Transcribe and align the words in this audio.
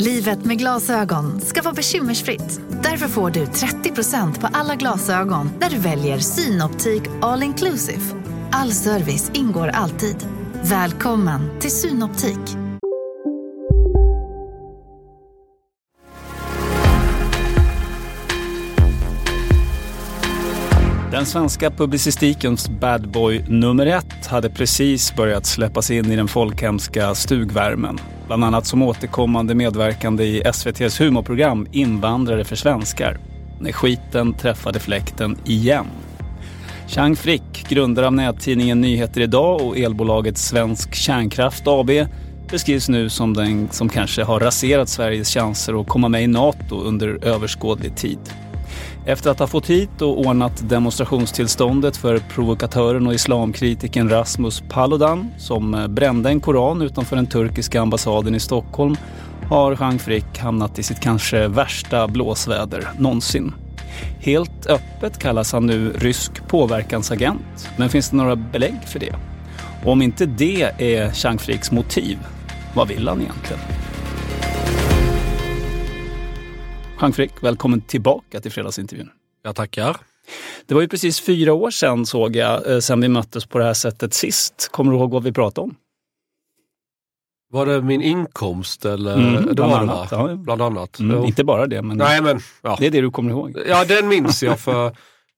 Livet 0.00 0.44
med 0.44 0.58
glasögon 0.58 1.40
ska 1.40 1.62
vara 1.62 1.74
bekymmersfritt. 1.74 2.60
Därför 2.82 3.08
får 3.08 3.30
du 3.30 3.44
30% 3.44 4.40
på 4.40 4.48
alla 4.52 4.74
glasögon 4.74 5.50
när 5.60 5.70
du 5.70 5.78
väljer 5.78 6.18
Synoptik 6.18 7.02
All 7.22 7.42
Inclusive. 7.42 8.00
All 8.52 8.72
service 8.72 9.30
ingår 9.34 9.68
alltid. 9.68 10.16
Välkommen 10.62 11.60
till 11.60 11.70
Synoptik. 11.70 12.56
Den 21.12 21.26
svenska 21.26 21.70
publicistikens 21.70 22.68
bad 22.68 23.10
boy 23.10 23.44
nummer 23.48 23.86
ett 23.86 24.26
hade 24.26 24.50
precis 24.50 25.16
börjat 25.16 25.46
släppas 25.46 25.90
in 25.90 26.12
i 26.12 26.16
den 26.16 26.28
folkhemska 26.28 27.14
stugvärmen. 27.14 27.98
Bland 28.30 28.44
annat 28.44 28.66
som 28.66 28.82
återkommande 28.82 29.54
medverkande 29.54 30.24
i 30.24 30.42
SVTs 30.44 31.00
humorprogram 31.00 31.66
Invandrare 31.72 32.44
för 32.44 32.56
svenskar. 32.56 33.18
När 33.60 33.72
skiten 33.72 34.34
träffade 34.34 34.80
fläkten 34.80 35.36
igen. 35.44 35.86
Chang 36.88 37.16
Frick, 37.16 37.68
grundare 37.68 38.06
av 38.06 38.12
nättidningen 38.12 38.80
Nyheter 38.80 39.20
Idag 39.20 39.60
och 39.60 39.78
elbolaget 39.78 40.38
Svensk 40.38 40.94
Kärnkraft 40.94 41.62
AB 41.66 41.90
beskrivs 42.50 42.88
nu 42.88 43.08
som 43.08 43.34
den 43.34 43.68
som 43.70 43.88
kanske 43.88 44.22
har 44.22 44.40
raserat 44.40 44.88
Sveriges 44.88 45.34
chanser 45.34 45.80
att 45.80 45.88
komma 45.88 46.08
med 46.08 46.22
i 46.22 46.26
NATO 46.26 46.80
under 46.80 47.24
överskådlig 47.24 47.96
tid. 47.96 48.18
Efter 49.06 49.30
att 49.30 49.38
ha 49.38 49.46
fått 49.46 49.70
hit 49.70 50.02
och 50.02 50.18
ordnat 50.20 50.68
demonstrationstillståndet 50.68 51.96
för 51.96 52.18
provokatören 52.18 53.06
och 53.06 53.14
islamkritiken 53.14 54.10
Rasmus 54.10 54.62
Paludan 54.68 55.30
som 55.38 55.86
brände 55.88 56.28
en 56.28 56.40
koran 56.40 56.82
utanför 56.82 57.16
den 57.16 57.26
turkiska 57.26 57.80
ambassaden 57.80 58.34
i 58.34 58.40
Stockholm 58.40 58.96
har 59.48 59.76
Jean 59.80 59.98
Frick 59.98 60.38
hamnat 60.38 60.78
i 60.78 60.82
sitt 60.82 61.00
kanske 61.00 61.48
värsta 61.48 62.08
blåsväder 62.08 62.88
någonsin. 62.98 63.54
Helt 64.20 64.66
öppet 64.66 65.18
kallas 65.18 65.52
han 65.52 65.66
nu 65.66 65.92
rysk 65.92 66.48
påverkansagent. 66.48 67.70
Men 67.76 67.88
finns 67.88 68.10
det 68.10 68.16
några 68.16 68.36
belägg 68.36 68.78
för 68.86 68.98
det? 68.98 69.14
Och 69.84 69.92
om 69.92 70.02
inte 70.02 70.26
det 70.26 70.62
är 70.78 71.12
Chang 71.12 71.38
Fricks 71.38 71.70
motiv, 71.70 72.18
vad 72.74 72.88
vill 72.88 73.08
han 73.08 73.20
egentligen? 73.20 73.79
Jean 77.00 77.12
Frick, 77.12 77.32
välkommen 77.42 77.80
tillbaka 77.80 78.40
till 78.40 78.52
fredagsintervjun. 78.52 79.10
Jag 79.42 79.56
tackar. 79.56 79.96
Det 80.66 80.74
var 80.74 80.80
ju 80.82 80.88
precis 80.88 81.20
fyra 81.20 81.52
år 81.52 81.70
sedan 81.70 82.06
såg 82.06 82.36
jag, 82.36 82.72
eh, 82.72 82.78
sedan 82.78 83.00
vi 83.00 83.08
möttes 83.08 83.46
på 83.46 83.58
det 83.58 83.64
här 83.64 83.74
sättet 83.74 84.14
sist. 84.14 84.68
Kommer 84.72 84.92
du 84.92 84.98
ihåg 84.98 85.10
vad 85.10 85.22
vi 85.22 85.32
pratade 85.32 85.64
om? 85.64 85.74
Var 87.52 87.66
det 87.66 87.82
min 87.82 88.02
inkomst 88.02 88.84
eller? 88.84 89.14
Mm, 89.14 89.46
det 89.46 89.54
bland 89.54 89.72
annat, 89.72 90.08
ja. 90.10 90.34
Bland 90.36 90.62
annat. 90.62 90.98
Mm, 90.98 91.24
inte 91.24 91.44
bara 91.44 91.66
det, 91.66 91.82
men 91.82 91.96
Nej 91.96 92.22
men, 92.22 92.40
ja. 92.62 92.76
det 92.80 92.86
är 92.86 92.90
det 92.90 93.00
du 93.00 93.10
kommer 93.10 93.30
ihåg. 93.30 93.56
ja 93.68 93.84
den 93.84 94.08
minns 94.08 94.42
jag 94.42 94.60
för 94.60 94.96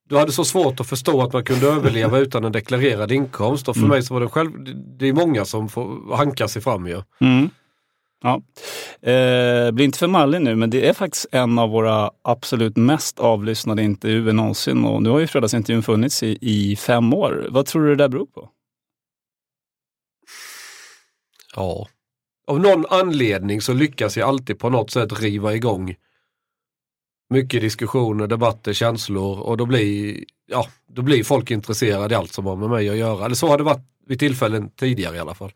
du 0.08 0.19
hade 0.19 0.32
så 0.32 0.44
svårt 0.44 0.81
att 0.81 0.87
förstå 0.87 1.22
att 1.22 1.32
man 1.32 1.44
kunde 1.44 1.66
överleva 1.66 2.19
utan 2.19 2.44
en 2.44 2.53
deklarerad 2.53 3.12
inkomst 3.12 3.69
och 3.69 3.75
för 3.75 3.81
Mm. 3.81 3.91
mig 3.91 4.03
så 4.03 4.14
var 4.14 4.20
det 4.20 4.28
själv, 4.28 4.50
det- 4.98 5.08
är 5.08 5.12
många 5.12 5.44
som 5.44 5.69
får 5.69 6.16
hanka 6.16 6.48
sig 6.48 6.62
fram 6.62 6.87
ju. 6.87 7.03
Mm. 7.20 7.50
Ja. 8.22 8.43
Eh, 9.10 9.71
bli 9.71 9.84
inte 9.84 9.99
för 9.99 10.06
mallig 10.06 10.41
nu, 10.41 10.55
men 10.56 10.71
det 10.71 10.88
är 10.88 10.93
faktiskt 10.93 11.27
en 11.33 11.59
av 11.59 11.71
våra 11.71 12.10
absolut 12.22 12.77
mest 12.77 13.19
avlyssnade 13.19 13.83
intervjuer 13.83 14.33
någonsin. 14.33 14.84
Och 14.84 15.03
nu 15.03 15.09
har 15.10 15.21
ju 15.21 15.27
fredagsintervjun 15.27 15.83
funnits 15.83 16.22
i, 16.22 16.38
i 16.41 16.77
fem 16.77 17.15
år. 17.15 17.47
Vad 17.50 17.66
tror 17.66 17.82
du 17.82 17.88
det 17.88 17.97
där 18.05 18.09
beror 18.09 18.27
på? 18.27 18.49
Ja. 21.56 21.88
Av 22.47 22.61
någon 22.61 22.87
anledning 22.91 23.61
så 23.61 23.72
lyckas 23.72 24.16
jag 24.16 24.28
alltid 24.28 24.59
på 24.59 24.71
något 24.71 24.91
sätt 24.91 25.21
riva 25.21 25.55
igång 25.55 25.94
mycket 27.32 27.61
diskussioner, 27.61 28.27
debatter, 28.27 28.72
känslor 28.72 29.41
och 29.41 29.56
då 29.56 29.66
blir, 29.66 30.25
ja, 30.47 30.66
då 30.87 31.03
blir 31.03 31.25
folk 31.25 31.50
intresserade 31.50 32.15
i 32.15 32.16
allt 32.16 32.32
som 32.32 32.47
har 32.47 32.56
med 32.56 32.71
mig 32.71 32.88
att 32.88 32.97
göra. 32.97 33.25
Eller 33.25 33.34
så 33.34 33.49
har 33.49 33.59
det 33.59 33.65
varit 33.65 33.87
vid 34.06 34.19
tillfällen 34.19 34.71
tidigare 34.71 35.16
i 35.16 35.19
alla 35.19 35.34
fall. 35.34 35.53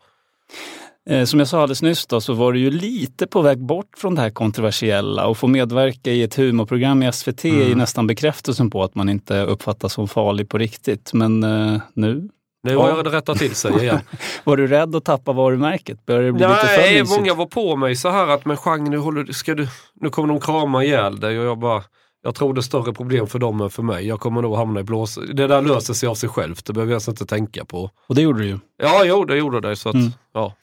Eh, 1.09 1.23
som 1.25 1.39
jag 1.39 1.47
sa 1.47 1.61
alldeles 1.61 1.81
nyss 1.81 2.05
då, 2.07 2.21
så 2.21 2.33
var 2.33 2.53
du 2.53 2.59
ju 2.59 2.71
lite 2.71 3.27
på 3.27 3.41
väg 3.41 3.57
bort 3.65 3.89
från 3.97 4.15
det 4.15 4.21
här 4.21 4.29
kontroversiella 4.29 5.27
och 5.27 5.37
få 5.37 5.47
medverka 5.47 6.11
i 6.11 6.23
ett 6.23 6.35
humorprogram 6.35 7.03
i 7.03 7.11
SVT 7.11 7.45
är 7.45 7.49
ju 7.49 7.65
Mm. 7.65 7.77
nästan 7.77 8.07
bekräftelsen 8.07 8.69
på 8.69 8.83
att 8.83 8.95
man 8.95 9.09
inte 9.09 9.41
uppfattas 9.41 9.93
som 9.93 10.07
farlig 10.07 10.49
på 10.49 10.57
riktigt. 10.57 11.13
Men 11.13 11.43
eh, 11.43 11.81
nu? 11.93 12.29
Nu 12.63 12.75
har 12.75 12.89
jag 12.89 13.03
det 13.05 13.09
rättat 13.09 13.37
till 13.37 13.55
sig 13.55 13.71
igen. 13.83 13.99
Var 14.43 14.57
du 14.57 14.67
rädd 14.67 14.95
att 14.95 15.05
tappa 15.05 15.33
varumärket? 15.33 16.05
Börjar 16.05 16.23
det 16.23 16.31
bli 16.31 16.47
lite 16.47 16.59
för 16.67 16.77
Nej, 16.77 16.99
mysigt? 17.01 17.19
många 17.19 17.33
var 17.33 17.45
på 17.45 17.75
mig 17.75 17.95
så 17.95 18.09
här 18.09 18.27
att 18.27 18.45
men 18.45 18.57
Chang, 18.57 18.89
nu, 18.89 18.97
håller, 18.97 19.33
ska 19.33 19.55
du, 19.55 19.67
nu 20.01 20.09
kommer 20.09 20.27
de 20.29 20.39
krama 20.39 20.83
ihjäl 20.83 21.19
dig 21.19 21.39
och 21.39 21.45
jag 21.45 21.59
bara 21.59 21.83
jag 22.27 22.35
tror 22.35 22.53
det 22.53 22.59
är 22.59 22.61
större 22.61 22.93
problem 22.93 23.27
för 23.27 23.39
dem 23.39 23.61
än 23.61 23.69
för 23.69 23.83
mig. 23.83 24.07
Jag 24.07 24.19
kommer 24.19 24.41
nog 24.41 24.55
hamna 24.55 24.79
i 24.79 24.83
blås... 24.83 25.19
Det 25.33 25.47
där 25.47 25.61
löser 25.61 25.93
sig 25.93 26.09
av 26.09 26.15
sig 26.15 26.29
självt, 26.29 26.65
det 26.65 26.73
behöver 26.73 26.91
jag 26.91 26.95
alltså 26.97 27.11
inte 27.11 27.25
tänka 27.25 27.65
på. 27.65 27.89
Och 28.07 28.15
det 28.15 28.21
gjorde 28.21 28.39
du 28.39 28.47
ju. 28.47 28.59
Ja, 28.83 29.01
jo, 29.05 29.25
det 29.25 29.37
gjorde 29.37 29.61
det. 29.61 29.75
Så 29.75 29.89
att, 29.89 29.95
Mm. 29.95 30.11
ja. 30.33 30.53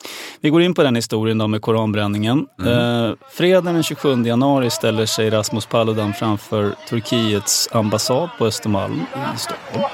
Vi 0.40 0.50
går 0.50 0.62
in 0.62 0.74
på 0.74 0.82
den 0.82 0.94
historien 0.96 1.38
då 1.38 1.46
med 1.46 1.62
koranbränningen. 1.62 2.46
Eh, 2.66 3.10
fredagen 3.32 3.74
den 3.74 3.82
27 3.82 4.24
januari 4.26 4.70
ställer 4.70 5.06
sig 5.06 5.30
Rasmus 5.30 5.66
Paludan 5.66 6.12
framför 6.12 6.74
Turkiets 6.88 7.68
ambassad 7.72 8.28
på 8.38 8.46
Östermalm 8.46 9.00
i 9.34 9.38
Stockholm. 9.38 9.84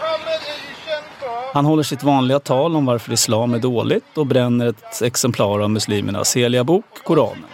Han 1.54 1.64
håller 1.64 1.82
sitt 1.82 2.02
vanliga 2.02 2.38
tal 2.40 2.76
om 2.76 2.86
varför 2.86 3.12
islam 3.12 3.54
är 3.54 3.58
dåligt 3.58 4.18
och 4.18 4.26
bränner 4.26 4.66
ett 4.68 5.02
exemplar 5.02 5.60
av 5.60 5.70
muslimernas 5.70 6.36
heliga 6.36 6.64
bok, 6.64 6.84
Koranen. 7.04 7.44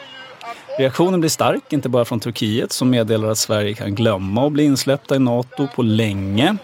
Reaktionen 0.79 1.21
blir 1.21 1.31
stark, 1.31 1.73
inte 1.73 1.89
bara 1.89 2.05
från 2.05 2.21
Turkiet 2.21 2.73
som 2.73 2.91
meddelar 2.91 3.29
att 3.29 3.39
Sverige 3.39 3.75
kan 3.75 3.95
glömma 3.95 4.47
att 4.47 4.53
bli 4.53 4.65
insläppta 4.65 5.17
i 5.17 5.19
NATO 5.19 5.69
på 5.75 5.83
länge. 5.83 6.57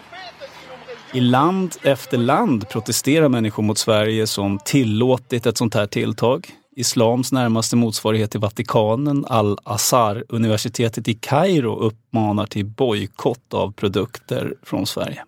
I 1.13 1.19
land 1.19 1.75
efter 1.81 2.17
land 2.17 2.69
protesterar 2.69 3.29
människor 3.29 3.63
mot 3.63 3.77
Sverige 3.77 4.27
som 4.27 4.59
tillåtit 4.65 5.45
ett 5.45 5.57
sånt 5.57 5.73
här 5.73 5.87
tilltag. 5.87 6.47
Islams 6.75 7.31
närmaste 7.31 7.75
motsvarighet 7.75 8.31
till 8.31 8.39
Vatikanen, 8.39 9.25
Al-Azhar-universitetet 9.25 11.07
i 11.07 11.13
Kairo 11.13 11.79
uppmanar 11.79 12.45
till 12.45 12.65
bojkott 12.65 13.53
av 13.53 13.71
produkter 13.71 14.55
från 14.63 14.85
Sverige. 14.85 15.23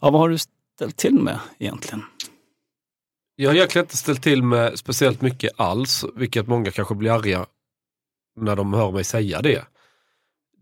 Ja, 0.00 0.10
vad 0.10 0.20
har 0.20 0.28
du 0.28 0.38
ställt 0.38 0.96
till 0.96 1.18
med 1.18 1.38
egentligen? 1.58 2.02
Jag 3.36 3.50
har 3.50 3.54
egentligen 3.54 3.84
inte 3.84 3.96
ställt 3.96 4.22
till 4.22 4.42
med 4.42 4.78
speciellt 4.78 5.20
mycket 5.20 5.52
alls, 5.56 6.04
vilket 6.14 6.46
många 6.46 6.70
kanske 6.70 6.94
blir 6.94 7.10
arga 7.10 7.46
när 8.40 8.56
de 8.56 8.72
hör 8.72 8.90
mig 8.90 9.04
säga 9.04 9.42
det. 9.42 9.64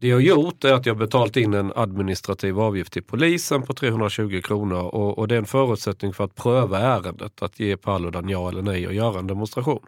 Det 0.00 0.08
jag 0.08 0.22
gjort 0.22 0.64
är 0.64 0.72
att 0.72 0.86
jag 0.86 0.98
betalt 0.98 1.36
in 1.36 1.54
en 1.54 1.72
administrativ 1.76 2.60
avgift 2.60 2.92
till 2.92 3.02
polisen 3.02 3.62
på 3.62 3.74
320 3.74 4.40
kronor 4.44 4.82
och, 4.82 5.18
och 5.18 5.28
det 5.28 5.34
är 5.34 5.38
en 5.38 5.46
förutsättning 5.46 6.12
för 6.12 6.24
att 6.24 6.34
pröva 6.34 6.78
ärendet, 6.78 7.42
att 7.42 7.60
ge 7.60 7.76
Paludan 7.76 8.28
ja 8.28 8.48
eller 8.48 8.62
nej 8.62 8.86
och 8.86 8.94
göra 8.94 9.18
en 9.18 9.26
demonstration. 9.26 9.82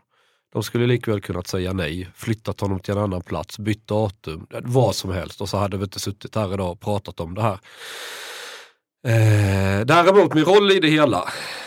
De 0.52 0.62
skulle 0.62 0.87
likväl 0.87 1.20
kunnat 1.20 1.46
säga 1.46 1.72
nej, 1.72 2.08
flyttat 2.14 2.60
honom 2.60 2.81
till 2.81 2.94
en 2.94 3.02
annan 3.02 3.22
plats, 3.22 3.58
bytt 3.58 3.87
datum, 3.87 4.46
vad 4.62 4.94
som 4.94 5.10
helst 5.12 5.40
och 5.40 5.48
så 5.48 5.56
hade 5.56 5.76
vi 5.76 5.84
inte 5.84 6.00
suttit 6.00 6.34
här 6.34 6.54
idag 6.54 6.70
och 6.70 6.81
pratat 6.81 7.20
om 7.20 7.34
det 7.34 7.42
här. 7.42 7.58
Eh, 9.06 9.87
däremot 9.87 10.34
min 10.34 10.44
roll 10.44 10.70
i 10.70 10.81
det 10.81 10.88
hela, 10.88 11.25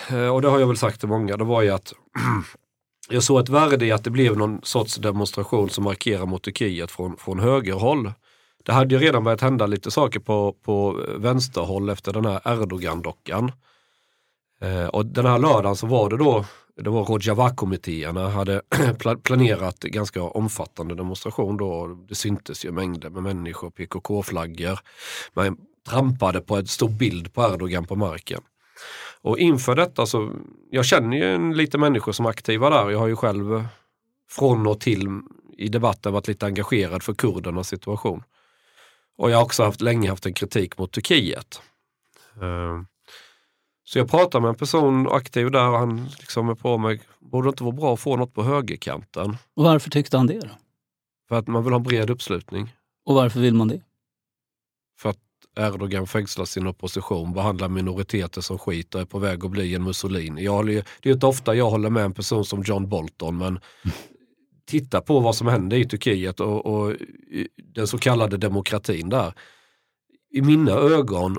eh, 0.09 0.27
och 0.27 0.41
det 0.41 0.47
har 0.47 0.59
jag 0.59 0.67
väl 0.67 0.77
sagt 0.77 0.99
till 0.99 1.09
många, 1.09 1.37
det 1.37 1.43
var 1.43 1.61
ju 1.61 1.69
att 1.69 1.93
jag 3.09 3.23
såg 3.23 3.39
ett 3.39 3.49
värde 3.49 3.85
i 3.85 3.91
att 3.91 4.03
det 4.03 4.09
blev 4.09 4.37
någon 4.37 4.59
sorts 4.63 4.95
demonstration 4.95 5.69
som 5.69 5.83
markerar 5.83 6.25
mot 6.25 6.43
Turkiet 6.43 6.91
från, 6.91 7.17
från 7.17 7.39
högerhåll. 7.39 8.11
Det 8.65 8.71
hade 8.71 8.95
ju 8.95 9.01
redan 9.01 9.23
börjat 9.23 9.41
hända 9.41 9.65
lite 9.65 9.91
saker 9.91 10.19
på, 10.19 10.55
på 10.63 11.05
vänsterhåll 11.17 11.89
efter 11.89 12.13
den 12.13 12.25
här 12.25 12.41
Erdogan-dockan. 12.45 13.51
Eh, 14.61 14.87
och 14.87 15.05
den 15.05 15.25
här 15.25 15.39
lördagen 15.39 15.75
så 15.75 15.87
var 15.87 16.09
det 16.09 16.17
då, 16.17 16.45
det 16.75 16.89
var 16.89 17.05
Rojava-kommittéerna 17.05 18.29
hade 18.29 18.61
planerat 19.23 19.79
ganska 19.79 20.23
omfattande 20.23 20.95
demonstration 20.95 21.57
då. 21.57 21.87
Det 22.07 22.15
syntes 22.15 22.65
ju 22.65 22.71
mängder 22.71 23.09
med 23.09 23.23
människor, 23.23 23.69
PKK-flaggor. 23.69 24.79
Man 25.33 25.57
trampade 25.89 26.41
på 26.41 26.55
en 26.55 26.67
stor 26.67 26.89
bild 26.89 27.33
på 27.33 27.43
Erdogan 27.43 27.85
på 27.85 27.95
marken. 27.95 28.41
Och 29.23 29.37
inför 29.37 29.75
detta 29.75 30.05
så, 30.05 30.31
jag 30.69 30.85
känner 30.85 31.17
ju 31.17 31.35
en, 31.35 31.53
lite 31.53 31.77
människor 31.77 32.11
som 32.11 32.25
är 32.25 32.29
aktiva 32.29 32.69
där. 32.69 32.89
Jag 32.89 32.99
har 32.99 33.07
ju 33.07 33.15
själv 33.15 33.55
eh, 33.55 33.65
från 34.29 34.67
och 34.67 34.79
till 34.79 35.21
i 35.57 35.69
debatten 35.69 36.13
varit 36.13 36.27
lite 36.27 36.45
engagerad 36.45 37.03
för 37.03 37.13
kurdernas 37.13 37.67
situation. 37.67 38.23
Och 39.17 39.31
jag 39.31 39.37
har 39.37 39.43
också 39.43 39.63
haft, 39.63 39.81
länge 39.81 40.09
haft 40.09 40.25
en 40.25 40.33
kritik 40.33 40.77
mot 40.77 40.91
Turkiet. 40.91 41.61
Uh, 42.41 42.81
så 43.83 43.99
jag 43.99 44.09
pratar 44.09 44.39
med 44.39 44.49
en 44.49 44.55
person 44.55 45.07
aktiv 45.11 45.51
där 45.51 45.69
och 45.69 45.79
han 45.79 46.05
liksom 46.19 46.49
är 46.49 46.55
på 46.55 46.77
mig, 46.77 47.01
borde 47.19 47.47
det 47.47 47.49
inte 47.49 47.63
vara 47.63 47.75
bra 47.75 47.93
att 47.93 47.99
få 47.99 48.15
något 48.15 48.33
på 48.33 48.43
högerkanten? 48.43 49.37
Och 49.53 49.63
varför 49.63 49.89
tyckte 49.89 50.17
han 50.17 50.27
det 50.27 50.39
då? 50.39 50.49
För 51.29 51.35
att 51.35 51.47
man 51.47 51.63
vill 51.63 51.73
ha 51.73 51.77
en 51.77 51.83
bred 51.83 52.09
uppslutning. 52.09 52.75
Och 53.05 53.15
varför 53.15 53.39
vill 53.39 53.53
man 53.53 53.67
det? 53.67 53.81
För 54.99 55.09
att 55.09 55.19
Erdogan 55.55 56.07
fängslar 56.07 56.45
sin 56.45 56.67
opposition, 56.67 57.33
behandlar 57.33 57.69
minoriteter 57.69 58.41
som 58.41 58.59
skit 58.59 58.95
och 58.95 59.01
är 59.01 59.05
på 59.05 59.19
väg 59.19 59.45
att 59.45 59.51
bli 59.51 59.75
en 59.75 59.83
Mussolini. 59.83 60.43
Jag 60.43 60.51
håller, 60.51 60.85
det 61.01 61.09
är 61.09 61.13
inte 61.13 61.25
ofta 61.25 61.55
jag 61.55 61.69
håller 61.69 61.89
med 61.89 62.03
en 62.03 62.13
person 62.13 62.45
som 62.45 62.63
John 62.63 62.89
Bolton 62.89 63.37
men 63.37 63.59
titta 64.65 65.01
på 65.01 65.19
vad 65.19 65.35
som 65.35 65.47
händer 65.47 65.77
i 65.77 65.85
Turkiet 65.85 66.39
och, 66.39 66.65
och 66.65 66.95
den 67.73 67.87
så 67.87 67.97
kallade 67.97 68.37
demokratin 68.37 69.09
där. 69.09 69.33
I 70.31 70.41
mina 70.41 70.71
ögon, 70.71 71.37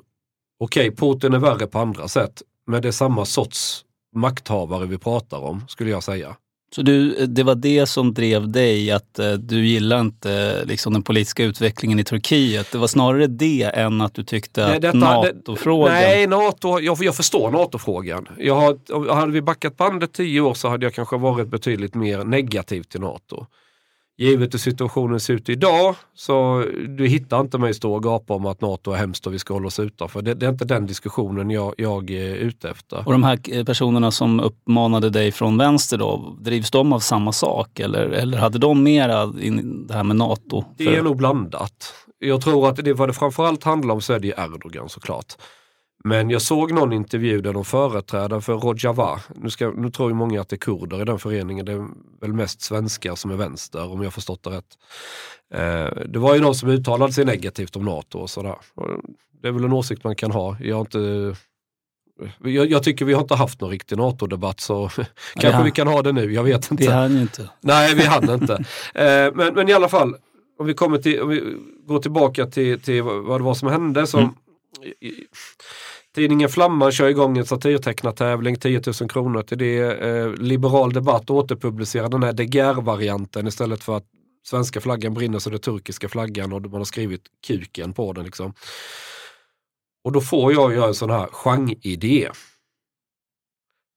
okej 0.58 0.90
okay, 0.90 0.96
Putin 0.96 1.34
är 1.34 1.38
värre 1.38 1.66
på 1.66 1.78
andra 1.78 2.08
sätt, 2.08 2.42
men 2.66 2.82
det 2.82 2.88
är 2.88 2.92
samma 2.92 3.24
sorts 3.24 3.84
makthavare 4.16 4.86
vi 4.86 4.98
pratar 4.98 5.38
om, 5.38 5.64
skulle 5.68 5.90
jag 5.90 6.02
säga. 6.02 6.36
Så 6.74 6.82
du, 6.82 7.26
det 7.26 7.42
var 7.42 7.54
det 7.54 7.86
som 7.86 8.14
drev 8.14 8.48
dig 8.48 8.90
att 8.90 9.18
eh, 9.18 9.32
du 9.32 9.66
gillar 9.66 10.00
inte 10.00 10.64
liksom, 10.64 10.92
den 10.92 11.02
politiska 11.02 11.44
utvecklingen 11.44 11.98
i 11.98 12.04
Turkiet? 12.04 12.72
Det 12.72 12.78
var 12.78 12.86
snarare 12.86 13.26
det 13.26 13.62
än 13.62 14.00
att 14.00 14.14
du 14.14 14.24
tyckte 14.24 14.66
nej, 14.66 14.86
att 14.86 14.94
NATO-frågan... 14.94 15.94
Nej, 15.94 16.26
NATO, 16.26 16.80
jag, 16.80 16.98
jag 17.00 17.16
förstår 17.16 17.50
NATO-frågan. 17.50 18.28
Jag 18.38 18.54
har, 18.54 19.14
hade 19.14 19.32
vi 19.32 19.42
backat 19.42 19.76
bandet 19.76 20.12
tio 20.12 20.40
år 20.40 20.54
så 20.54 20.68
hade 20.68 20.86
jag 20.86 20.94
kanske 20.94 21.16
varit 21.16 21.48
betydligt 21.48 21.94
mer 21.94 22.24
negativ 22.24 22.82
till 22.82 23.00
NATO 23.00 23.46
givet 24.16 24.54
hur 24.54 24.58
situationen 24.58 25.20
ser 25.20 25.34
ut 25.34 25.48
idag 25.48 25.94
så 26.14 26.64
du 26.88 27.06
hittar 27.06 27.40
inte 27.40 27.58
mig 27.58 27.74
stå 27.74 27.94
och 27.94 28.02
gapa 28.02 28.34
om 28.34 28.46
att 28.46 28.60
NATO 28.60 28.92
är 28.92 28.96
hemskt 28.96 29.26
och 29.26 29.34
vi 29.34 29.38
ska 29.38 29.54
hålla 29.54 29.66
oss 29.66 29.78
utanför. 29.78 30.22
Det, 30.22 30.34
det 30.34 30.46
är 30.46 30.50
inte 30.50 30.64
den 30.64 30.86
diskussionen 30.86 31.50
jag, 31.50 31.74
jag 31.78 32.10
är 32.10 32.34
ute 32.34 32.70
efter. 32.70 33.02
Och 33.06 33.12
de 33.12 33.22
här 33.22 33.64
personerna 33.64 34.10
som 34.10 34.40
uppmanade 34.40 35.10
dig 35.10 35.32
från 35.32 35.58
vänster 35.58 35.98
då, 35.98 36.36
drivs 36.40 36.70
de 36.70 36.92
av 36.92 37.00
samma 37.00 37.32
sak 37.32 37.80
eller, 37.80 38.08
eller 38.08 38.38
hade 38.38 38.58
de 38.58 38.82
mera 38.82 39.32
in, 39.40 39.86
det 39.86 39.94
här 39.94 40.04
med 40.04 40.16
NATO? 40.16 40.64
Det 40.76 40.96
är 40.96 41.02
nog 41.02 41.16
blandat. 41.16 41.94
Jag 42.18 42.42
tror 42.42 42.68
att 42.68 42.76
det 42.76 42.92
vad 42.92 43.08
det 43.08 43.12
framförallt 43.12 43.64
handlar 43.64 43.94
om 43.94 44.00
så 44.00 44.12
är 44.12 44.18
det 44.18 44.28
Erdogan 44.28 44.88
såklart. 44.88 45.34
Men 46.08 46.30
jag 46.30 46.42
såg 46.42 46.72
någon 46.72 46.92
intervju 46.92 47.40
där 47.40 47.52
de 47.52 47.64
företrädare 47.64 48.40
för 48.40 48.54
Rojava, 48.54 49.20
nu, 49.34 49.50
ska, 49.50 49.70
nu 49.70 49.90
tror 49.90 50.10
ju 50.10 50.14
många 50.14 50.40
att 50.40 50.48
det 50.48 50.56
är 50.56 50.58
kurder 50.58 51.02
i 51.02 51.04
den 51.04 51.18
föreningen, 51.18 51.66
det 51.66 51.72
är 51.72 51.86
väl 52.20 52.32
mest 52.32 52.60
svenskar 52.60 53.14
som 53.14 53.30
är 53.30 53.36
vänster 53.36 53.92
om 53.92 54.02
jag 54.02 54.14
förstått 54.14 54.42
det 54.42 54.50
rätt. 54.50 54.78
Eh, 55.54 56.02
det 56.06 56.18
var 56.18 56.34
ju 56.34 56.40
någon 56.40 56.54
som 56.54 56.68
uttalade 56.68 57.12
sig 57.12 57.24
negativt 57.24 57.76
om 57.76 57.84
NATO 57.84 58.18
och 58.18 58.30
sådär. 58.30 58.54
Det 59.42 59.48
är 59.48 59.52
väl 59.52 59.64
en 59.64 59.72
åsikt 59.72 60.04
man 60.04 60.16
kan 60.16 60.30
ha. 60.30 60.56
Jag, 60.60 60.80
inte, 60.80 61.34
jag, 62.42 62.70
jag 62.70 62.82
tycker 62.82 63.04
vi 63.04 63.12
har 63.12 63.20
inte 63.20 63.34
haft 63.34 63.60
någon 63.60 63.70
riktig 63.70 63.98
NATO-debatt 63.98 64.60
så 64.60 64.90
ja, 64.96 65.04
kanske 65.34 65.62
vi 65.62 65.70
kan 65.70 65.88
ha 65.88 66.02
det 66.02 66.12
nu, 66.12 66.32
jag 66.32 66.44
vet 66.44 66.70
inte. 66.70 66.84
Vi 66.84 66.90
hann 66.90 67.18
inte. 67.18 67.50
Nej, 67.60 67.94
vi 67.94 68.02
hann 68.02 68.30
inte. 68.30 68.54
Eh, 68.94 69.34
men, 69.34 69.54
men 69.54 69.68
i 69.68 69.72
alla 69.72 69.88
fall, 69.88 70.16
om 70.58 70.66
vi, 70.66 70.74
kommer 70.74 70.98
till, 70.98 71.20
om 71.20 71.28
vi 71.28 71.56
går 71.86 71.98
tillbaka 71.98 72.46
till, 72.46 72.80
till 72.80 73.02
vad 73.02 73.40
det 73.40 73.44
var 73.44 73.54
som 73.54 73.68
hände. 73.68 74.06
Så, 74.06 74.18
mm 74.18 74.30
Tidningen 76.14 76.48
Flamman 76.48 76.92
kör 76.92 77.08
igång 77.08 77.38
en 77.38 77.46
satirtecknartävling, 77.46 78.56
10 78.56 78.82
000 79.00 79.10
kronor 79.10 79.42
till 79.42 79.58
det. 79.58 79.78
Eh, 79.78 80.32
Liberal 80.32 80.92
Debatt 80.92 81.30
återpublicerar 81.30 82.08
den 82.08 82.22
här 82.22 82.32
DGR-varianten 82.32 83.46
istället 83.46 83.84
för 83.84 83.96
att 83.96 84.06
svenska 84.46 84.80
flaggan 84.80 85.14
brinner 85.14 85.38
så 85.38 85.50
det 85.50 85.58
turkiska 85.58 86.08
flaggan 86.08 86.52
och 86.52 86.62
man 86.62 86.80
har 86.80 86.84
skrivit 86.84 87.22
kuken 87.46 87.92
på 87.92 88.12
den. 88.12 88.24
Liksom. 88.24 88.54
Och 90.04 90.12
då 90.12 90.20
får 90.20 90.52
jag 90.52 90.74
göra 90.74 90.88
en 90.88 90.94
sån 90.94 91.10
här 91.10 91.26
genridé. 91.32 92.30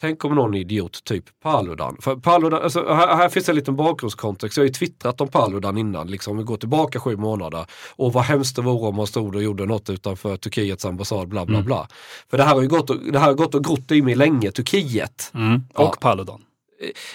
Tänk 0.02 0.26
om 0.26 0.36
någon 0.36 0.56
idiot, 0.56 1.04
typ 1.04 1.26
Paludan. 1.44 1.98
För 2.02 2.16
Paludan 2.16 2.62
alltså, 2.64 2.94
här, 2.94 3.16
här, 3.16 3.30
finns 3.30 3.50
en 3.50 3.56
liten 3.56 3.76
bakgrundskontext. 3.76 4.58
Jag 4.58 4.64
har 4.64 4.68
ju 4.68 4.74
twittrat 4.74 5.22
om 5.22 5.28
Paludan 5.28 5.78
innan, 5.78 6.08
liksom, 6.08 6.38
vi 6.38 6.44
går 6.44 6.58
tillbaka 6.58 7.00
sju 7.00 7.18
månader. 7.18 7.66
Och 7.96 8.14
vad 8.14 8.24
hemskt 8.24 8.56
det 8.56 8.62
vore 8.62 8.88
om 8.88 8.96
man 8.96 9.08
stod 9.08 9.36
och 9.36 9.44
gjorde 9.44 9.66
något 9.66 9.90
utanför 9.90 10.38
Turkiets 10.38 10.86
ambassad, 10.86 11.28
bla 11.28 11.46
bla 11.46 11.56
mm. 11.56 11.66
bla. 11.66 11.88
För 12.30 12.38
det 12.38 12.44
här 12.44 12.56
har 12.56 12.62
ju 12.62 12.68
gått 12.68 12.90
och, 12.90 12.98
det 13.12 13.20
här 13.20 13.26
har 13.26 13.34
gått 13.34 13.56
och 13.56 13.64
grott 13.64 13.92
i 13.92 14.02
mig 14.02 14.16
länge, 14.16 14.52
Turkiet. 14.52 15.32
Mm. 15.34 15.56
Och 15.56 15.84
ja. 15.84 15.96
Paludan. 16.02 16.42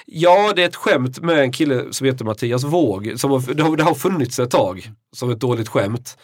Ja, 0.06 0.52
det 0.56 0.62
är 0.62 0.68
ett 0.68 0.76
skämt 0.76 1.20
med 1.20 1.38
en 1.38 1.52
kille 1.52 1.92
som 1.92 2.06
heter 2.06 2.24
Mattias 2.24 2.64
Våg. 2.64 3.12
Som 3.16 3.30
har, 3.30 3.54
det, 3.54 3.62
har, 3.62 3.76
det 3.76 3.82
har 3.82 3.94
funnits 3.94 4.38
ett 4.38 4.50
tag 4.50 4.90
som 5.12 5.30
ett 5.30 5.40
dåligt 5.40 5.68
skämt. 5.68 6.16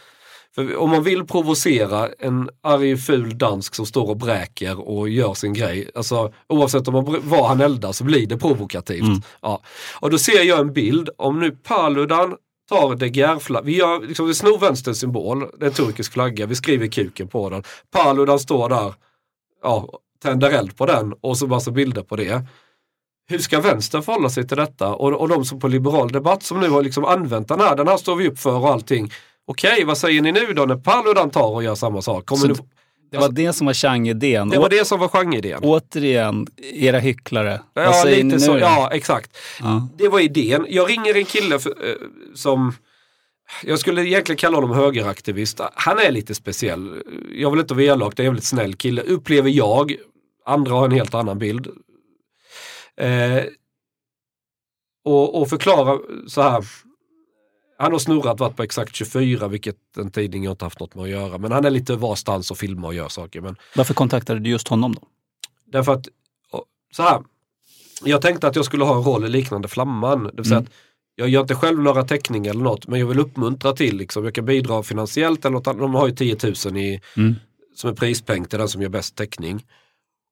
För 0.54 0.76
om 0.76 0.90
man 0.90 1.02
vill 1.02 1.26
provocera 1.26 2.08
en 2.18 2.50
arg 2.62 2.96
ful 2.96 3.38
dansk 3.38 3.74
som 3.74 3.86
står 3.86 4.08
och 4.08 4.16
bräker 4.16 4.88
och 4.88 5.08
gör 5.08 5.34
sin 5.34 5.52
grej, 5.52 5.90
alltså 5.94 6.32
oavsett 6.48 6.88
om 6.88 6.94
man, 6.94 7.20
vad 7.22 7.48
han 7.48 7.60
eldar 7.60 7.92
så 7.92 8.04
blir 8.04 8.26
det 8.26 8.36
provokativt. 8.36 9.02
Mm. 9.02 9.22
Ja. 9.42 9.62
Och 10.00 10.10
då 10.10 10.18
ser 10.18 10.42
jag 10.42 10.60
en 10.60 10.72
bild, 10.72 11.08
om 11.16 11.40
nu 11.40 11.50
Paludan 11.50 12.36
tar 12.68 12.94
De 12.94 13.08
Geer-flaggan, 13.08 13.66
vi, 13.66 13.76
gör, 13.76 14.00
liksom, 14.00 14.26
vi 14.26 14.34
snor 14.34 14.58
vänsterns 14.58 15.00
symbol, 15.00 15.40
det 15.58 15.64
är 15.64 15.68
en 15.68 15.74
turkisk 15.74 16.12
flagga, 16.12 16.46
vi 16.46 16.54
skriver 16.54 16.86
kuken 16.86 17.28
på 17.28 17.50
den. 17.50 17.62
Paludan 17.90 18.38
står 18.38 18.68
där, 18.68 18.94
ja, 19.62 19.88
tänder 20.22 20.50
eld 20.50 20.76
på 20.76 20.86
den 20.86 21.14
och 21.20 21.38
så 21.38 21.46
massa 21.46 21.70
bilder 21.70 22.02
på 22.02 22.16
det. 22.16 22.42
Hur 23.30 23.38
ska 23.38 23.60
vänstern 23.60 24.02
förhålla 24.02 24.30
sig 24.30 24.48
till 24.48 24.56
detta? 24.56 24.94
Och, 24.94 25.12
och 25.12 25.28
de 25.28 25.44
som 25.44 25.60
på 25.60 25.68
liberal 25.68 26.12
debatt 26.12 26.42
som 26.42 26.60
nu 26.60 26.68
har 26.68 26.82
liksom 26.82 27.04
använt 27.04 27.48
den 27.48 27.60
här, 27.60 27.76
den 27.76 27.88
här 27.88 27.96
står 27.96 28.16
vi 28.16 28.28
upp 28.28 28.38
för 28.38 28.58
och 28.58 28.68
allting. 28.68 29.12
Okej, 29.50 29.84
vad 29.84 29.98
säger 29.98 30.22
ni 30.22 30.32
nu 30.32 30.52
då 30.52 30.64
när 30.64 30.76
Paludan 30.76 31.30
tar 31.30 31.50
och 31.50 31.62
gör 31.62 31.74
samma 31.74 32.02
sak? 32.02 32.26
Kommer. 32.26 32.56
Det 33.10 33.18
var 33.18 33.28
det 33.28 33.52
som 33.52 33.66
var 33.66 33.74
genreidén. 33.74 34.48
Det 34.48 34.58
var 34.58 34.68
det 34.68 34.84
som 34.84 35.00
var 35.00 35.08
genreidén. 35.08 35.58
Återigen, 35.62 36.46
era 36.56 36.98
hycklare. 36.98 37.60
Ja, 37.74 37.84
Vad 37.84 37.94
säger 37.94 38.24
lite 38.24 38.36
ni 38.36 38.42
så, 38.42 38.58
ja 38.58 38.90
exakt. 38.92 39.36
Ja. 39.60 39.88
Det 39.98 40.08
var 40.08 40.20
idén. 40.20 40.66
Jag 40.68 40.90
ringer 40.90 41.16
en 41.16 41.24
kille 41.24 41.58
för, 41.58 41.70
eh, 41.70 41.94
som, 42.34 42.74
jag 43.64 43.78
skulle 43.78 44.06
egentligen 44.06 44.36
kalla 44.36 44.56
honom 44.56 44.70
högeraktivist. 44.70 45.60
Han 45.74 45.98
är 45.98 46.10
lite 46.10 46.34
speciell. 46.34 47.02
Jag 47.32 47.50
vill 47.50 47.60
inte 47.60 47.74
vara 47.74 47.84
elak, 47.84 48.16
det 48.16 48.22
är 48.22 48.26
en 48.26 48.32
väldigt 48.32 48.44
snäll 48.44 48.74
kille. 48.74 49.02
Upplever 49.02 49.50
jag. 49.50 49.96
Andra 50.46 50.72
har 50.72 50.84
en 50.84 50.92
helt 50.92 51.14
annan 51.14 51.38
bild. 51.38 51.68
Eh, 52.96 53.44
och, 55.04 55.40
och 55.42 55.48
förklara 55.48 55.98
så 56.26 56.42
här 56.42 56.64
han 57.78 57.92
har 57.92 57.98
snurrat, 57.98 58.40
varit 58.40 58.56
på 58.56 58.62
Exakt 58.62 58.94
24, 58.94 59.48
vilket 59.48 59.76
en 59.96 60.10
tidning 60.10 60.44
jag 60.44 60.52
inte 60.52 60.64
haft 60.64 60.80
något 60.80 60.94
med 60.94 61.04
att 61.04 61.10
göra. 61.10 61.38
Men 61.38 61.52
han 61.52 61.64
är 61.64 61.70
lite 61.70 61.96
varstans 61.96 62.50
och 62.50 62.58
filmar 62.58 62.88
och 62.88 62.94
gör 62.94 63.08
saker. 63.08 63.40
Men... 63.40 63.56
Varför 63.76 63.94
kontaktade 63.94 64.40
du 64.40 64.50
just 64.50 64.68
honom 64.68 64.94
då? 64.94 65.00
Därför 65.66 65.92
att, 65.92 66.08
så 66.92 67.02
här. 67.02 67.22
Jag 68.04 68.22
tänkte 68.22 68.48
att 68.48 68.56
jag 68.56 68.64
skulle 68.64 68.84
ha 68.84 68.96
en 68.96 69.02
roll 69.02 69.28
liknande 69.28 69.68
Flamman. 69.68 70.24
Det 70.24 70.32
vill 70.36 70.44
säga 70.44 70.56
mm. 70.56 70.66
att 70.66 70.74
jag 71.14 71.28
gör 71.28 71.40
inte 71.40 71.54
själv 71.54 71.78
några 71.82 72.04
teckningar 72.04 72.50
eller 72.50 72.62
något, 72.62 72.86
men 72.86 73.00
jag 73.00 73.06
vill 73.06 73.18
uppmuntra 73.18 73.72
till, 73.72 73.96
liksom, 73.96 74.24
jag 74.24 74.34
kan 74.34 74.44
bidra 74.44 74.82
finansiellt 74.82 75.44
eller 75.44 75.52
något 75.52 75.64
De 75.64 75.94
har 75.94 76.08
ju 76.08 76.14
10 76.14 76.36
000 76.66 76.76
i, 76.76 77.00
mm. 77.16 77.34
som 77.74 77.90
är 77.90 77.94
prispeng 77.94 78.44
till 78.44 78.58
den 78.58 78.68
som 78.68 78.82
gör 78.82 78.88
bäst 78.88 79.16
teckning. 79.16 79.64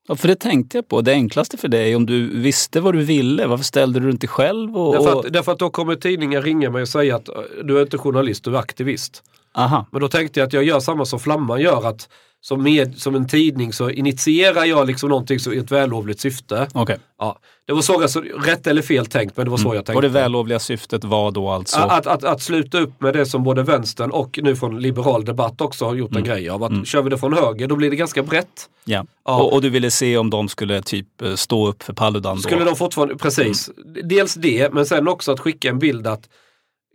Ja, 0.08 0.16
för 0.16 0.28
det 0.28 0.34
tänkte 0.34 0.78
jag 0.78 0.88
på. 0.88 1.00
Det 1.00 1.12
enklaste 1.12 1.56
för 1.56 1.68
dig, 1.68 1.96
om 1.96 2.06
du 2.06 2.40
visste 2.40 2.80
vad 2.80 2.94
du 2.94 3.04
ville, 3.04 3.46
varför 3.46 3.64
ställde 3.64 4.00
du 4.00 4.10
inte 4.10 4.26
själv? 4.26 4.76
Och, 4.76 4.94
därför, 4.94 5.20
att, 5.20 5.32
därför 5.32 5.52
att 5.52 5.58
då 5.58 5.70
kommer 5.70 5.94
tidningen 5.94 6.42
ringa 6.42 6.70
mig 6.70 6.82
och 6.82 6.88
säga 6.88 7.16
att 7.16 7.28
du 7.64 7.78
är 7.78 7.82
inte 7.82 7.98
journalist, 7.98 8.44
du 8.44 8.54
är 8.54 8.58
aktivist. 8.58 9.22
Aha. 9.54 9.86
Men 9.90 10.00
då 10.00 10.08
tänkte 10.08 10.40
jag 10.40 10.46
att 10.46 10.52
jag 10.52 10.64
gör 10.64 10.80
samma 10.80 11.04
som 11.04 11.20
Flamman 11.20 11.60
gör, 11.60 11.88
att 11.88 12.08
som, 12.46 12.62
med, 12.62 12.98
som 12.98 13.14
en 13.14 13.28
tidning 13.28 13.72
så 13.72 13.90
initierar 13.90 14.64
jag 14.64 14.86
liksom 14.86 15.08
någonting 15.08 15.38
i 15.52 15.58
ett 15.58 15.70
vällovligt 15.70 16.20
syfte. 16.20 16.68
Okay. 16.74 16.96
Ja, 17.18 17.38
det 17.66 17.72
var 17.72 17.82
så, 17.82 18.02
alltså, 18.02 18.20
rätt 18.20 18.66
eller 18.66 18.82
fel 18.82 19.06
tänkt, 19.06 19.36
men 19.36 19.46
det 19.46 19.50
var 19.50 19.58
så 19.58 19.64
mm. 19.64 19.76
jag 19.76 19.84
tänkte. 19.84 19.96
Och 19.96 20.02
det 20.02 20.08
vällovliga 20.08 20.58
syftet 20.58 21.04
var 21.04 21.30
då 21.30 21.50
alltså? 21.50 21.78
Att, 21.78 22.06
att, 22.06 22.24
att, 22.24 22.42
sluta 22.42 22.78
upp 22.78 23.00
med 23.00 23.14
det 23.14 23.26
som 23.26 23.44
både 23.44 23.62
vänstern 23.62 24.10
och 24.10 24.38
nu 24.42 24.56
från 24.56 24.80
liberal 24.80 25.24
debatt 25.24 25.60
också 25.60 25.84
har 25.84 25.94
gjort 25.94 26.10
mm. 26.10 26.22
en 26.22 26.28
grej 26.28 26.48
av. 26.48 26.64
Att 26.64 26.70
mm. 26.70 26.84
Kör 26.84 27.02
vi 27.02 27.10
det 27.10 27.18
från 27.18 27.32
höger 27.32 27.68
då 27.68 27.76
blir 27.76 27.90
det 27.90 27.96
ganska 27.96 28.22
brett. 28.22 28.68
Ja. 28.84 29.04
ja. 29.24 29.42
Och, 29.42 29.52
och, 29.52 29.62
du 29.62 29.70
ville 29.70 29.90
se 29.90 30.16
om 30.16 30.30
de 30.30 30.48
skulle 30.48 30.82
typ 30.82 31.22
eh, 31.22 31.34
stå 31.34 31.68
upp 31.68 31.82
för 31.82 31.92
Paludan 31.92 32.36
då? 32.36 32.42
Skulle 32.42 32.64
de 32.64 32.76
fortfarande, 32.76 33.16
precis. 33.16 33.68
Mm. 33.68 34.08
Dels 34.08 34.34
det, 34.34 34.72
men 34.72 34.86
sen 34.86 35.08
också 35.08 35.32
att 35.32 35.40
skicka 35.40 35.68
en 35.68 35.78
bild 35.78 36.06
att 36.06 36.28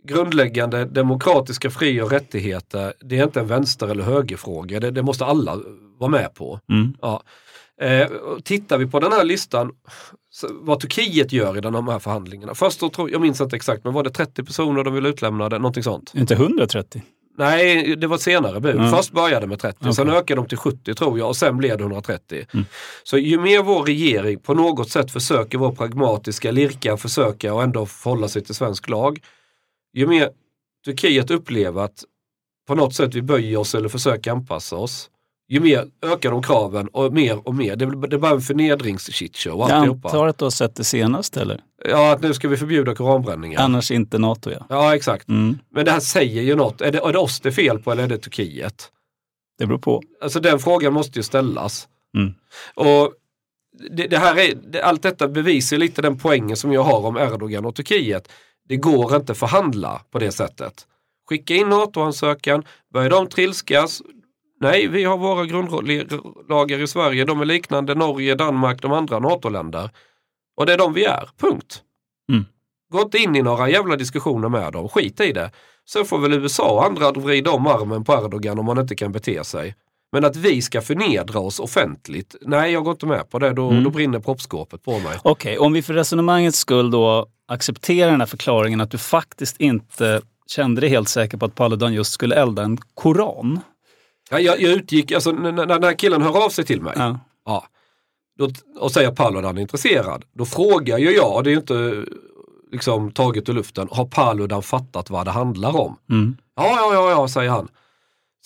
grundläggande 0.04 0.84
demokratiska 0.84 1.70
fri 1.70 2.00
och 2.00 2.10
rättigheter, 2.10 2.92
det 3.00 3.18
är 3.18 3.24
inte 3.24 3.40
en 3.40 3.46
vänster 3.46 3.88
eller 3.88 4.04
högerfråga. 4.04 4.80
Det, 4.80 4.90
det 4.90 5.02
måste 5.02 5.24
alla 5.24 5.58
vara 5.98 6.10
med 6.10 6.34
på. 6.34 6.60
Mm. 6.68 6.96
Ja. 7.00 7.22
Eh, 7.80 8.08
tittar 8.44 8.78
vi 8.78 8.86
på 8.86 9.00
den 9.00 9.12
här 9.12 9.24
listan, 9.24 9.70
vad 10.50 10.80
Turkiet 10.80 11.32
gör 11.32 11.58
i 11.58 11.60
de 11.60 11.88
här 11.88 11.98
förhandlingarna. 11.98 12.54
Först 12.54 12.80
då, 12.80 13.08
jag 13.10 13.20
minns 13.20 13.40
inte 13.40 13.56
exakt, 13.56 13.84
men 13.84 13.92
var 13.92 14.02
det 14.02 14.10
30 14.10 14.44
personer 14.44 14.84
de 14.84 14.94
vill 14.94 15.06
utlämna? 15.06 15.48
Någonting 15.48 15.82
sånt? 15.82 16.12
Inte 16.14 16.34
130? 16.34 17.02
Nej, 17.38 17.96
det 17.96 18.06
var 18.06 18.16
ett 18.16 18.22
senare 18.22 18.60
bud. 18.60 18.76
Mm. 18.76 18.90
Först 18.90 19.12
började 19.12 19.46
med 19.46 19.58
30, 19.58 19.92
sen 19.92 20.08
Okej. 20.08 20.20
ökade 20.20 20.40
de 20.40 20.48
till 20.48 20.58
70 20.58 20.94
tror 20.94 21.18
jag 21.18 21.28
och 21.28 21.36
sen 21.36 21.56
blev 21.56 21.78
det 21.78 21.84
130. 21.84 22.46
Mm. 22.54 22.66
Så 23.02 23.18
ju 23.18 23.40
mer 23.40 23.62
vår 23.62 23.82
regering 23.82 24.38
på 24.38 24.54
något 24.54 24.90
sätt 24.90 25.10
försöker 25.10 25.58
vara 25.58 25.72
pragmatiska, 25.72 26.50
lirka, 26.50 26.96
försöka 26.96 27.54
och 27.54 27.62
ändå 27.62 27.86
förhålla 27.86 28.28
sig 28.28 28.44
till 28.44 28.54
svensk 28.54 28.88
lag. 28.88 29.20
Ju 29.92 30.06
mer 30.06 30.30
Turkiet 30.84 31.30
upplever 31.30 31.82
att 31.82 32.04
på 32.68 32.74
något 32.74 32.94
sätt 32.94 33.14
vi 33.14 33.22
böjer 33.22 33.58
oss 33.58 33.74
eller 33.74 33.88
försöker 33.88 34.30
anpassa 34.30 34.76
oss. 34.76 35.10
Ju 35.48 35.60
mer 35.60 35.86
ökar 36.02 36.30
de 36.30 36.42
kraven 36.42 36.88
och 36.88 37.12
mer 37.12 37.48
och 37.48 37.54
mer. 37.54 37.76
Det, 37.76 38.06
det 38.06 38.16
är 38.16 38.18
bara 38.18 38.32
en 38.32 38.40
förnedrings-shitshow 38.40 39.58
Jag 39.58 39.70
alltihopa. 39.70 40.08
antar 40.08 40.26
att 40.26 40.38
du 40.38 40.44
har 40.44 40.50
sett 40.50 40.76
det 40.76 40.84
senast 40.84 41.36
eller? 41.36 41.60
Ja, 41.84 42.12
att 42.12 42.22
nu 42.22 42.34
ska 42.34 42.48
vi 42.48 42.56
förbjuda 42.56 42.94
koranbränningar. 42.94 43.60
Annars 43.60 43.90
inte 43.90 44.18
NATO 44.18 44.50
ja. 44.50 44.66
Ja, 44.68 44.96
exakt. 44.96 45.28
Mm. 45.28 45.58
Men 45.70 45.84
det 45.84 45.90
här 45.90 46.00
säger 46.00 46.42
ju 46.42 46.56
något. 46.56 46.80
Är 46.80 46.92
det, 46.92 46.98
är 46.98 47.12
det 47.12 47.18
oss 47.18 47.40
det 47.40 47.48
är 47.48 47.52
fel 47.52 47.78
på 47.78 47.92
eller 47.92 48.02
är 48.02 48.08
det 48.08 48.18
Turkiet? 48.18 48.88
Det 49.58 49.66
beror 49.66 49.78
på. 49.78 50.02
Alltså 50.22 50.40
den 50.40 50.58
frågan 50.58 50.92
måste 50.92 51.18
ju 51.18 51.22
ställas. 51.22 51.88
Mm. 52.16 52.34
Och 52.74 53.12
det, 53.90 54.06
det 54.06 54.18
här 54.18 54.36
är, 54.38 54.80
allt 54.80 55.02
detta 55.02 55.28
bevisar 55.28 55.76
lite 55.78 56.02
den 56.02 56.18
poängen 56.18 56.56
som 56.56 56.72
jag 56.72 56.82
har 56.82 57.06
om 57.06 57.16
Erdogan 57.16 57.64
och 57.64 57.74
Turkiet. 57.74 58.28
Det 58.68 58.76
går 58.76 59.16
inte 59.16 59.34
förhandla 59.34 60.02
på 60.10 60.18
det 60.18 60.32
sättet. 60.32 60.86
Skicka 61.28 61.54
in 61.54 61.68
NATO-ansökan, 61.68 62.64
börjar 62.92 63.10
de 63.10 63.28
trilskas. 63.28 64.02
Nej, 64.60 64.88
vi 64.88 65.04
har 65.04 65.18
våra 65.18 65.46
grundlagar 65.46 66.80
i 66.80 66.86
Sverige, 66.86 67.24
de 67.24 67.40
är 67.40 67.44
liknande 67.44 67.94
Norge, 67.94 68.34
Danmark, 68.34 68.82
de 68.82 68.92
andra 68.92 69.18
NATO-länder. 69.18 69.90
Och 70.56 70.66
det 70.66 70.72
är 70.72 70.78
de 70.78 70.92
vi 70.92 71.04
är, 71.04 71.30
punkt. 71.38 71.82
Mm. 72.32 72.44
Gå 72.92 73.00
inte 73.00 73.18
in 73.18 73.36
i 73.36 73.42
några 73.42 73.70
jävla 73.70 73.96
diskussioner 73.96 74.48
med 74.48 74.72
dem, 74.72 74.88
skit 74.88 75.20
i 75.20 75.32
det. 75.32 75.50
Sen 75.88 76.04
får 76.04 76.18
väl 76.18 76.32
USA 76.32 76.72
och 76.72 76.84
andra 76.84 77.12
vrida 77.12 77.50
om 77.50 77.66
armen 77.66 78.04
på 78.04 78.12
Erdogan 78.12 78.58
om 78.58 78.66
man 78.66 78.78
inte 78.78 78.94
kan 78.94 79.12
bete 79.12 79.44
sig. 79.44 79.74
Men 80.12 80.24
att 80.24 80.36
vi 80.36 80.62
ska 80.62 80.80
förnedra 80.82 81.40
oss 81.40 81.60
offentligt, 81.60 82.36
nej 82.40 82.72
jag 82.72 82.84
går 82.84 82.92
inte 82.92 83.06
med 83.06 83.30
på 83.30 83.38
det. 83.38 83.52
Då, 83.52 83.70
Mm. 83.70 83.84
då 83.84 83.90
brinner 83.90 84.18
proppskåpet 84.20 84.82
på 84.84 84.98
mig. 84.98 85.18
Okej, 85.22 85.58
om 85.58 85.72
vi 85.72 85.82
för 85.82 85.94
resonemangets 85.94 86.58
skull 86.58 86.90
då 86.90 87.26
accepterar 87.48 88.10
den 88.10 88.20
här 88.20 88.26
förklaringen 88.26 88.80
att 88.80 88.90
du 88.90 88.98
faktiskt 88.98 89.60
inte 89.60 90.20
kände 90.46 90.80
dig 90.80 90.90
helt 90.90 91.08
säker 91.08 91.38
på 91.38 91.44
att 91.44 91.54
Paludan 91.54 91.94
just 91.94 92.12
skulle 92.12 92.34
elda 92.34 92.62
en 92.62 92.78
koran. 92.94 93.60
Ja, 94.30 94.38
jag, 94.40 94.60
jag 94.60 94.72
utgick, 94.72 95.12
alltså 95.12 95.32
när, 95.32 95.52
när 95.52 95.66
den 95.66 95.82
här 95.84 95.94
killen 95.94 96.22
hör 96.22 96.44
av 96.44 96.48
sig 96.50 96.64
till 96.64 96.80
mig 96.82 96.92
Ja. 96.96 97.18
ja, 97.46 97.66
då, 98.38 98.50
och 98.78 98.92
säger 98.92 99.10
Paludan 99.10 99.58
är 99.58 99.62
intresserad. 99.62 100.24
Då 100.32 100.44
frågar 100.44 100.98
ju 100.98 101.10
jag, 101.10 101.36
och 101.36 101.42
det 101.44 101.50
är 101.50 101.52
ju 101.52 101.58
inte 101.60 102.04
liksom 102.72 103.12
taget 103.12 103.48
ur 103.48 103.52
luften, 103.54 103.88
har 103.90 104.04
Paludan 104.06 104.62
fattat 104.62 105.10
vad 105.10 105.26
det 105.26 105.30
handlar 105.30 105.76
om? 105.80 105.96
Mm. 106.10 106.36
Ja, 106.56 106.64
ja, 106.76 106.94
ja, 106.94 107.10
ja, 107.10 107.28
säger 107.28 107.50
han. 107.50 107.68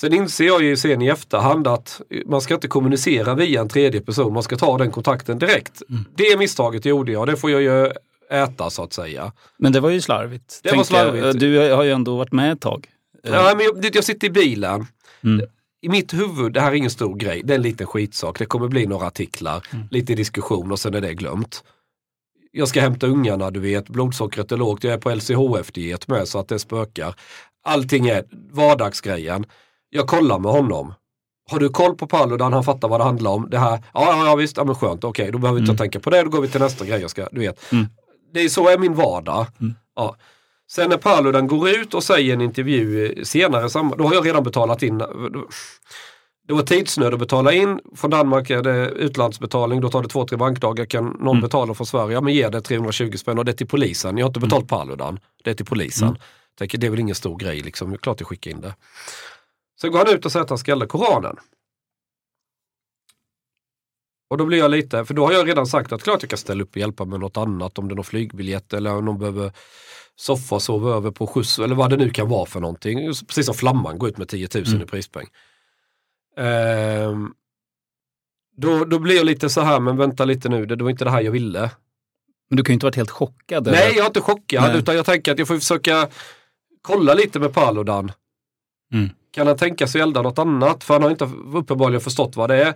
Sen 0.00 0.12
inser 0.12 0.44
jag 0.44 0.62
ju 0.62 0.76
sen 0.76 1.02
i 1.02 1.06
efterhand 1.06 1.66
att 1.66 2.00
man 2.26 2.40
ska 2.40 2.54
inte 2.54 2.68
kommunicera 2.68 3.34
via 3.34 3.60
en 3.60 3.68
tredje 3.68 4.00
person, 4.00 4.32
man 4.32 4.42
ska 4.42 4.56
ta 4.56 4.78
den 4.78 4.90
kontakten 4.90 5.38
direkt. 5.38 5.82
Det 6.16 6.38
misstaget 6.38 6.84
gjorde 6.84 7.12
jag, 7.12 7.26
det 7.26 7.36
får 7.36 7.50
jag 7.50 7.62
ju 7.62 7.92
äta 8.30 8.70
så 8.70 8.82
att 8.82 8.92
säga. 8.92 9.32
Men 9.58 9.72
det 9.72 9.80
var 9.80 9.90
ju 9.90 10.00
slarvigt. 10.00 10.60
Det 10.62 10.68
var 10.68 10.84
tänker 10.84 10.96
jag. 10.96 11.12
slarvigt. 11.12 11.40
Du 11.40 11.72
har 11.72 11.84
ju 11.84 11.90
ändå 11.90 12.16
varit 12.16 12.32
med 12.32 12.52
ett 12.52 12.60
tag. 12.60 12.86
Ja, 13.22 13.54
men 13.56 13.66
jag, 13.66 13.96
jag 13.96 14.04
sitter 14.04 14.26
i 14.26 14.30
bilen. 14.30 14.86
Mm. 15.24 15.46
I 15.80 15.88
mitt 15.88 16.14
huvud, 16.14 16.52
det 16.52 16.60
här 16.60 16.72
är 16.72 16.74
ingen 16.74 16.90
stor 16.90 17.16
grej, 17.16 17.42
det 17.44 17.52
är 17.52 17.56
en 17.56 17.62
liten 17.62 17.86
skitsak. 17.86 18.38
Det 18.38 18.46
kommer 18.46 18.68
bli 18.68 18.86
några 18.86 19.06
artiklar, 19.06 19.66
lite 19.90 20.14
diskussion 20.14 20.72
och 20.72 20.78
sen 20.78 20.94
är 20.94 21.00
det 21.00 21.14
glömt. 21.14 21.64
Jag 22.52 22.68
ska 22.68 22.80
hämta 22.80 23.06
ungarna, 23.06 23.50
du 23.50 23.60
vet, 23.60 23.88
blodsockret 23.88 24.52
är 24.52 24.56
lågt, 24.56 24.84
jag 24.84 24.92
är 24.92 24.98
på 24.98 25.10
LCHF-diet 25.10 26.08
med 26.08 26.28
så 26.28 26.38
att 26.38 26.48
det 26.48 26.58
spökar. 26.58 27.14
Allting 27.64 28.08
är 28.08 28.24
vardagsgrejen. 28.50 29.46
Jag 29.90 30.06
kollar 30.06 30.38
med 30.38 30.52
honom. 30.52 30.94
Har 31.50 31.58
du 31.58 31.68
koll 31.68 31.94
på 31.96 32.06
Paludan, 32.06 32.52
han 32.52 32.64
fattar 32.64 32.88
vad 32.88 33.00
det 33.00 33.04
handlar 33.04 33.30
om. 33.30 33.50
Det 33.50 33.58
här, 33.58 33.82
ja, 33.94 34.26
ja, 34.26 34.34
visst, 34.36 34.56
ja, 34.56 34.64
men 34.64 34.74
skönt, 34.74 35.04
okej, 35.04 35.30
då 35.32 35.38
behöver 35.38 35.54
vi 35.60 35.60
inte 35.60 35.70
Mm. 35.70 35.78
tänka 35.78 36.00
på 36.00 36.10
det, 36.10 36.22
då 36.22 36.28
går 36.30 36.40
vi 36.40 36.48
till 36.48 36.60
nästa 36.60 36.84
grej 36.84 37.00
jag 37.00 37.10
ska, 37.10 37.28
du 37.32 37.40
vet. 37.40 37.72
Mm. 37.72 37.86
Det 38.32 38.40
är 38.40 38.48
så 38.48 38.68
är 38.68 38.78
min 38.78 38.94
vardag. 38.94 39.46
Mm. 39.60 39.74
Ja. 39.96 40.16
Sen 40.70 40.90
när 40.90 40.96
Paludan 40.96 41.46
går 41.46 41.68
ut 41.68 41.94
och 41.94 42.02
säger 42.04 42.34
en 42.34 42.40
intervju 42.40 43.14
senare, 43.24 43.68
då 43.98 44.04
har 44.04 44.14
jag 44.14 44.26
redan 44.26 44.42
betalat 44.42 44.82
in. 44.82 44.98
Det 46.48 46.54
var 46.54 46.62
tidsnöd 46.62 47.12
att 47.14 47.20
betala 47.20 47.52
in. 47.52 47.80
Från 47.96 48.10
Danmark 48.10 48.50
är 48.50 48.62
det 48.62 48.88
utlandsbetalning, 48.90 49.80
då 49.80 49.88
tar 49.90 50.02
det 50.02 50.08
två, 50.08 50.26
tre 50.26 50.36
bankdagar. 50.38 50.84
Kan 50.84 51.04
någon 51.06 51.28
Mm. 51.36 51.40
betala 51.40 51.74
från 51.74 51.86
Sverige, 51.86 52.12
ja 52.14 52.20
men 52.20 52.34
ge 52.34 52.48
det 52.48 52.60
320 52.60 53.16
spänn 53.16 53.38
och 53.38 53.44
det 53.44 53.52
är 53.52 53.56
till 53.56 53.66
polisen. 53.66 54.18
Jag 54.18 54.24
har 54.24 54.30
inte 54.30 54.40
betalt 54.40 54.68
Paludan, 54.68 55.18
det 55.44 55.50
är 55.50 55.54
till 55.54 55.66
polisen. 55.66 56.08
Mm. 56.08 56.20
Tänker, 56.58 56.78
det 56.78 56.86
är 56.86 56.90
väl 56.90 57.00
ingen 57.00 57.14
stor 57.14 57.36
grej, 57.38 57.60
liksom. 57.60 57.98
Klart 57.98 58.20
jag 58.20 58.28
skickar 58.28 58.50
in 58.50 58.60
det. 58.60 58.74
Sen 59.80 59.90
går 59.92 59.98
han 59.98 60.14
ut 60.14 60.24
och 60.24 60.32
säger 60.32 60.44
att 60.44 60.50
han 60.50 60.58
ska 60.58 60.72
elda 60.72 60.86
Koranen. 60.86 61.36
Och 64.30 64.38
då 64.38 64.46
blir 64.46 64.58
jag 64.58 64.70
lite, 64.70 65.04
för 65.04 65.14
då 65.14 65.26
har 65.26 65.32
jag 65.32 65.48
redan 65.48 65.66
sagt 65.66 65.92
att 65.92 66.02
klart 66.02 66.22
jag 66.22 66.30
kan 66.30 66.38
ställa 66.38 66.62
upp 66.62 66.70
och 66.70 66.76
hjälpa 66.76 67.04
med 67.04 67.20
något 67.20 67.36
annat. 67.36 67.78
Om 67.78 67.88
det 67.88 67.92
är 67.92 67.96
någon 67.96 68.04
flygbiljett 68.04 68.72
eller 68.72 68.94
om 68.96 69.04
någon 69.04 69.18
behöver 69.18 69.52
soffa 70.16 70.54
och 70.54 70.62
sova 70.62 70.90
över 70.96 71.10
på 71.10 71.26
skjuts 71.26 71.58
eller 71.58 71.74
vad 71.74 71.90
det 71.90 71.96
nu 71.96 72.10
kan 72.10 72.28
vara 72.28 72.46
för 72.46 72.60
någonting. 72.60 73.06
Precis 73.06 73.46
som 73.46 73.54
Flamman 73.54 73.98
går 73.98 74.08
ut 74.08 74.18
med 74.18 74.28
10 74.28 74.48
000 74.54 74.64
Mm. 74.66 74.82
i 74.82 74.86
prispeng. 74.86 75.26
Ehm, 76.36 77.34
då, 78.56 78.84
då 78.84 78.98
blir 78.98 79.16
jag 79.16 79.26
lite 79.26 79.48
så 79.50 79.60
här, 79.60 79.80
men 79.80 79.96
vänta 79.96 80.24
lite 80.24 80.48
nu, 80.48 80.66
det, 80.66 80.76
det 80.76 80.84
var 80.84 80.90
inte 80.90 81.04
det 81.04 81.10
här 81.10 81.20
jag 81.20 81.32
ville. 81.32 81.70
Men 82.50 82.56
du 82.56 82.62
kan 82.64 82.72
ju 82.72 82.74
inte 82.74 82.86
varit 82.86 82.96
helt 82.96 83.10
chockad. 83.10 83.66
Nej, 83.66 83.74
över- 83.74 83.94
jag 83.96 84.02
är 84.02 84.06
inte 84.06 84.20
chockad 84.20 84.62
Nej. 84.62 84.78
utan 84.78 84.96
jag 84.96 85.06
tänker 85.06 85.32
att 85.32 85.38
jag 85.38 85.48
får 85.48 85.58
försöka 85.58 86.08
kolla 86.82 87.14
lite 87.14 87.38
med 87.40 87.54
Paludan. 87.54 88.12
Mm. 88.92 89.08
Kan 89.36 89.46
han 89.46 89.56
tänka 89.56 89.86
sig 89.86 90.00
elda 90.00 90.22
något 90.22 90.38
annat? 90.38 90.84
För 90.84 90.94
han 90.94 91.02
har 91.02 91.10
inte 91.10 91.28
uppenbarligen 91.54 92.00
förstått 92.00 92.36
vad 92.36 92.50
det 92.50 92.64
är. 92.64 92.74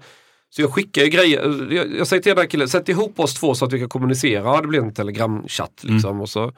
Så 0.50 0.62
jag 0.62 0.74
skickar 0.74 1.02
ju 1.02 1.08
grejer. 1.08 1.72
Jag, 1.74 1.96
jag 1.98 2.06
säger 2.06 2.22
till 2.22 2.30
den 2.30 2.38
här 2.38 2.46
killen, 2.46 2.68
sätt 2.68 2.88
ihop 2.88 3.20
oss 3.20 3.34
två 3.34 3.54
så 3.54 3.64
att 3.64 3.72
vi 3.72 3.78
kan 3.78 3.88
kommunicera. 3.88 4.60
Det 4.60 4.68
blir 4.68 4.80
en 4.80 4.94
telegramchatt 4.94 5.80
liksom. 5.82 6.20
Och 6.20 6.28
så 6.28 6.52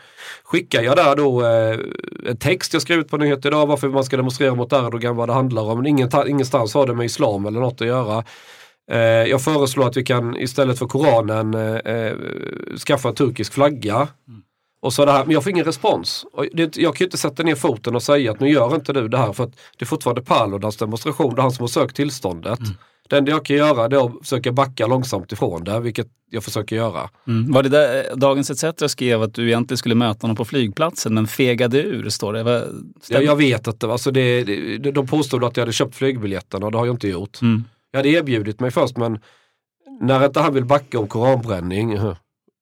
skickar 0.45 0.83
jag 0.83 0.97
där 0.97 1.17
då 1.17 1.45
eh, 1.45 1.79
en 2.27 2.37
text 2.37 2.73
jag 2.73 2.83
skrev 2.83 2.99
ut 2.99 3.09
på 3.09 3.17
Nyheter 3.17 3.49
idag 3.49 3.67
varför 3.67 3.89
man 3.89 4.05
ska 4.05 4.17
demonstrera 4.17 4.55
mot 4.55 4.73
Erdogan, 4.73 5.17
vad 5.17 5.29
det 5.29 5.33
handlar 5.33 5.63
om. 5.63 5.79
Men 5.79 5.87
ingen, 5.87 6.11
ingenstans 6.27 6.75
har 6.75 6.87
det 6.87 6.95
med 6.95 7.07
islam 7.07 7.47
eller 7.47 7.61
något 7.61 7.81
att 7.81 7.87
göra. 7.87 8.25
Eh, 8.91 8.99
jag 9.01 9.43
föreslår 9.43 9.87
att 9.87 9.97
vi 9.97 10.05
kan 10.05 10.37
istället 10.37 10.79
för 10.79 10.87
Koranen 10.87 11.55
eh, 11.55 11.95
eh, 11.95 12.17
skaffa 12.87 13.09
en 13.09 13.15
turkisk 13.15 13.53
flagga. 13.53 14.09
Och 14.83 14.93
så 14.93 15.05
det 15.05 15.13
här, 15.13 15.25
men 15.25 15.33
jag 15.35 15.43
får 15.43 15.51
ingen 15.51 15.65
respons. 15.65 16.27
Det, 16.53 16.77
jag 16.77 16.95
kan 16.95 17.05
ju 17.05 17.07
inte 17.07 17.19
sätta 17.19 17.43
ner 17.43 17.55
foten 17.55 17.95
och 17.95 18.03
säga 18.03 18.31
att 18.31 18.41
nu 18.41 18.49
gör 18.49 18.75
inte 18.75 18.93
du 18.93 19.09
det 19.09 19.19
här 19.19 19.33
för 19.33 19.45
att 19.45 19.51
det 19.79 19.85
är 19.85 19.87
fortfarande 19.87 20.23
Paludans 20.23 20.77
demonstration, 20.77 21.35
det 21.35 21.41
är 21.41 21.43
han 21.43 21.53
som 21.53 21.63
har 21.63 21.69
sökt 21.69 21.97
tillståndet. 21.97 22.59
Det 23.09 23.19
enda 23.19 23.31
jag 23.33 23.45
kan 23.45 23.57
göra 23.57 23.89
det 23.89 23.97
är 23.97 24.07
att 24.07 24.13
försöka 24.23 24.53
backa 24.53 24.87
långsamt 24.87 25.33
ifrån 25.33 25.65
det, 25.65 25.81
vilket 25.81 26.07
jag 26.31 26.45
försöker 26.45 26.77
göra. 26.77 27.11
Mm. 27.27 27.53
Var 27.53 27.63
det 27.63 27.69
där 27.69 27.97
eh, 28.11 28.17
Dagens 28.17 28.51
ETC 28.65 28.91
skrev 28.93 29.23
att 29.23 29.35
du 29.35 29.47
egentligen 29.49 29.79
skulle 29.79 29.95
möta 29.95 30.19
honom 30.21 30.37
på 30.37 30.45
flygplatsen 30.45 31.15
men 31.15 31.27
fegade 31.27 31.83
ur, 31.83 32.09
står 32.09 32.33
det. 32.33 32.43
Vad- 32.43 32.63
Jag, 33.09 33.37
vet 33.37 33.69
att 33.69 33.81
det, 33.81 33.93
alltså 33.93 34.11
det, 34.11 34.45
det, 34.79 34.91
de 34.91 35.07
påstod 35.07 35.45
att 35.45 35.57
jag 35.57 35.63
hade 35.63 35.73
köpt 35.73 35.95
flygbiljetterna 35.95 36.67
och 36.67 36.73
det 36.73 36.79
har 36.79 36.87
jag 36.87 36.95
inte 36.95 37.09
gjort. 37.09 37.43
Mm. 37.43 37.65
Jag 37.91 37.99
hade 37.99 38.09
erbjudit 38.09 38.61
mig 38.61 38.71
först 38.71 38.97
men 38.97 39.19
när 40.01 40.25
inte 40.27 40.41
han 40.41 40.55
vill 40.55 40.65
backa 40.65 40.99
om 40.99 41.07
koranbränning, 41.09 41.99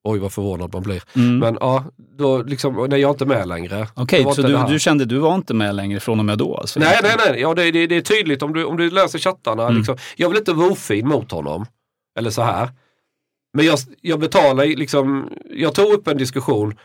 oj 0.03 0.19
vad 0.19 0.33
förvånad 0.33 0.73
man 0.73 0.83
blir. 0.83 1.03
Mm. 1.15 1.37
Men 1.37 1.57
ja, 1.59 1.83
då 2.17 2.43
liksom, 2.43 2.87
nej 2.89 2.99
jag 2.99 3.09
är 3.09 3.13
inte 3.13 3.25
med 3.25 3.47
längre. 3.47 3.87
Okej, 3.95 4.23
var 4.23 4.33
så 4.33 4.41
du, 4.41 4.65
du 4.67 4.79
kände 4.79 5.05
du 5.05 5.17
var 5.17 5.35
inte 5.35 5.53
med 5.53 5.75
längre 5.75 5.99
från 5.99 6.19
och 6.19 6.25
med 6.25 6.37
då? 6.37 6.57
Alltså. 6.57 6.79
Nej, 6.79 6.99
nej, 7.03 7.15
nej. 7.17 7.41
Ja, 7.41 7.53
det, 7.53 7.71
det, 7.71 7.87
det 7.87 7.95
är 7.95 8.01
tydligt 8.01 8.43
om 8.43 8.53
du, 8.53 8.65
om 8.65 8.77
du 8.77 8.89
läser 8.89 9.19
chattarna. 9.19 9.63
Mm. 9.63 9.77
Liksom. 9.77 9.97
Jag 10.15 10.29
vill 10.29 10.37
inte 10.37 10.53
vara 10.53 10.71
ofin 10.71 11.07
mot 11.07 11.31
honom. 11.31 11.65
Eller 12.19 12.29
så 12.29 12.41
här. 12.41 12.69
Men 13.53 13.65
jag, 13.65 13.79
jag 14.01 14.19
betalar 14.19 14.65
liksom, 14.65 15.29
jag 15.49 15.75
tog 15.75 15.93
upp 15.93 16.07
en 16.07 16.17
diskussion. 16.17 16.77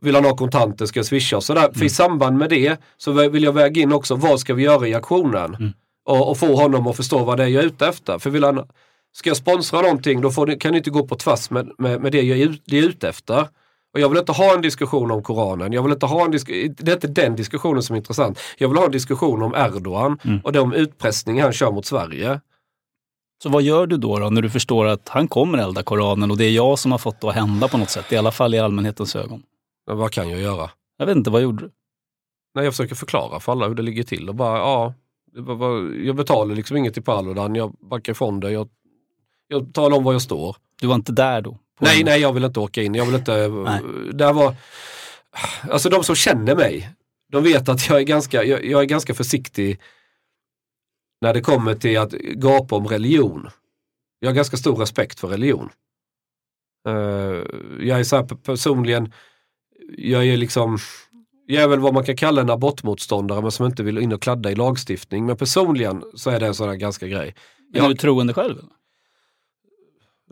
Vill 0.00 0.14
han 0.14 0.24
ha 0.24 0.36
kontanter 0.36 0.86
ska 0.86 0.98
jag 0.98 1.06
swisha 1.06 1.36
och 1.36 1.44
sådär. 1.44 1.64
Mm. 1.64 1.74
För 1.74 1.84
i 1.84 1.90
samband 1.90 2.38
med 2.38 2.50
det 2.50 2.80
så 2.96 3.12
vill 3.28 3.42
jag 3.42 3.52
väga 3.52 3.82
in 3.82 3.92
också 3.92 4.14
vad 4.14 4.40
ska 4.40 4.54
vi 4.54 4.62
göra 4.62 4.88
i 4.88 4.94
aktionen. 4.94 5.54
Mm. 5.54 5.72
Och, 6.04 6.30
och 6.30 6.38
få 6.38 6.56
honom 6.56 6.86
att 6.86 6.96
förstå 6.96 7.24
vad 7.24 7.36
det 7.36 7.44
är 7.44 7.48
jag 7.48 7.62
är 7.62 7.66
ute 7.66 7.86
efter. 7.86 8.18
För 8.18 8.30
vill 8.30 8.44
han, 8.44 8.64
ska 9.12 9.30
jag 9.30 9.36
sponsra 9.36 9.80
någonting 9.80 10.20
då 10.20 10.44
det- 10.44 10.56
kan 10.56 10.72
det 10.72 10.78
inte 10.78 10.90
gå 10.90 11.06
på 11.06 11.14
tvärs 11.16 11.50
med, 11.50 11.70
med, 11.78 12.00
med 12.00 12.12
det 12.12 12.22
jag 12.22 12.38
är, 12.38 12.58
det 12.64 12.78
är 12.78 12.82
ute 12.88 13.08
efter. 13.08 13.48
Och 13.94 14.00
jag 14.00 14.08
vill 14.08 14.18
inte 14.18 14.32
ha 14.32 14.54
en 14.54 14.60
diskussion 14.62 15.10
om 15.10 15.22
Koranen. 15.22 15.72
Jag 15.72 15.82
vill 15.82 15.92
inte 15.92 16.06
ha 16.06 16.24
en 16.24 16.30
disk- 16.32 16.74
det 16.78 16.88
är 16.90 16.94
inte 16.94 17.08
den 17.08 17.36
diskussionen 17.36 17.82
som 17.82 17.94
är 17.94 17.98
intressant. 17.98 18.38
Jag 18.58 18.68
vill 18.68 18.78
ha 18.78 18.84
en 18.84 18.90
diskussion 18.90 19.42
om 19.42 19.54
Erdogan 19.54 20.18
Mm. 20.24 20.40
och 20.44 20.52
de 20.52 20.72
utpressning 20.72 21.42
han 21.42 21.52
kör 21.52 21.72
mot 21.72 21.86
Sverige. 21.86 22.40
Så 23.42 23.48
vad 23.48 23.62
gör 23.62 23.86
du 23.86 23.96
då, 23.96 24.18
då 24.18 24.30
när 24.30 24.42
du 24.42 24.50
förstår 24.50 24.86
att 24.86 25.08
han 25.08 25.28
kommer 25.28 25.58
elda 25.58 25.82
Koranen 25.82 26.30
och 26.30 26.36
det 26.36 26.44
är 26.44 26.50
jag 26.50 26.78
som 26.78 26.92
har 26.92 26.98
fått 26.98 27.20
det 27.20 27.28
att 27.28 27.34
hända 27.34 27.68
på 27.68 27.78
något 27.78 27.90
sätt, 27.90 28.12
i 28.12 28.16
alla 28.16 28.30
fall 28.32 28.54
i 28.54 28.58
allmänhetens 28.58 29.16
ögon? 29.16 29.42
Men 29.86 29.96
vad 29.98 30.10
kan 30.12 30.30
jag 30.30 30.40
göra? 30.40 30.70
Jag 30.98 31.06
vet 31.06 31.16
inte, 31.16 31.30
vad 31.30 31.42
gjorde 31.42 31.62
du? 31.64 31.70
Nej, 32.54 32.64
jag 32.64 32.72
försöker 32.74 32.94
förklara 32.94 33.40
för 33.40 33.52
alla 33.52 33.68
hur 33.68 33.74
det 33.74 33.82
ligger 33.82 34.02
till 34.02 34.28
och 34.28 34.34
bara 34.34 34.58
ja, 34.58 34.94
jag 36.04 36.16
betalar 36.16 36.54
liksom 36.54 36.76
inget 36.76 36.94
till 36.94 37.02
Paludan, 37.02 37.54
jag 37.54 37.72
backar 37.90 38.12
ifrån 38.12 38.40
det. 38.40 38.50
Jag, 38.50 38.68
jag 39.50 39.74
talar 39.74 39.96
om 39.96 40.04
var 40.04 40.12
jag 40.12 40.22
står. 40.22 40.56
Du 40.80 40.86
var 40.86 40.94
inte 40.94 41.12
där 41.12 41.40
då? 41.42 41.58
Nej, 41.80 42.00
en- 42.00 42.04
nej, 42.06 42.20
jag 42.20 42.32
vill 42.32 42.44
inte 42.44 42.60
åka 42.60 42.82
in. 42.82 42.94
Jag 42.94 43.06
vill 43.06 43.14
inte... 43.14 43.48
Nej. 43.48 43.80
Här 44.20 44.32
var... 44.32 44.54
Alltså 45.70 45.88
de 45.88 46.04
som 46.04 46.14
känner 46.14 46.56
mig, 46.56 46.90
de 47.32 47.44
vet 47.44 47.68
att 47.68 47.88
jag 47.88 47.98
är, 47.98 48.04
ganska, 48.04 48.44
jag, 48.44 48.64
jag 48.64 48.80
är 48.80 48.84
ganska 48.84 49.14
försiktig 49.14 49.80
när 51.20 51.34
det 51.34 51.40
kommer 51.40 51.74
till 51.74 51.98
att 51.98 52.12
gapa 52.12 52.76
om 52.76 52.88
religion. 52.88 53.48
Jag 54.18 54.28
har 54.28 54.34
ganska 54.34 54.56
stor 54.56 54.76
respekt 54.76 55.20
för 55.20 55.28
religion. 55.28 55.68
Uh, 56.88 57.44
jag 57.80 58.00
är 58.00 58.04
så 58.04 58.16
här 58.16 58.24
personligen, 58.24 59.12
jag 59.96 60.26
är 60.26 60.36
liksom, 60.36 60.78
jag 61.46 61.62
är 61.62 61.68
väl 61.68 61.80
vad 61.80 61.94
man 61.94 62.04
kan 62.04 62.16
kalla 62.16 62.40
en 62.40 62.50
abortmotståndare 62.50 63.42
men 63.42 63.50
som 63.50 63.66
inte 63.66 63.82
vill 63.82 63.98
in 63.98 64.12
och 64.12 64.22
kladda 64.22 64.50
i 64.50 64.54
lagstiftning. 64.54 65.26
Men 65.26 65.36
personligen 65.36 66.04
så 66.14 66.30
är 66.30 66.40
det 66.40 66.46
en 66.46 66.54
sån 66.54 66.68
här 66.68 66.76
ganska 66.76 67.06
grej. 67.06 67.34
Är 67.74 67.88
du 67.88 67.94
troende 67.94 68.34
själv? 68.34 68.58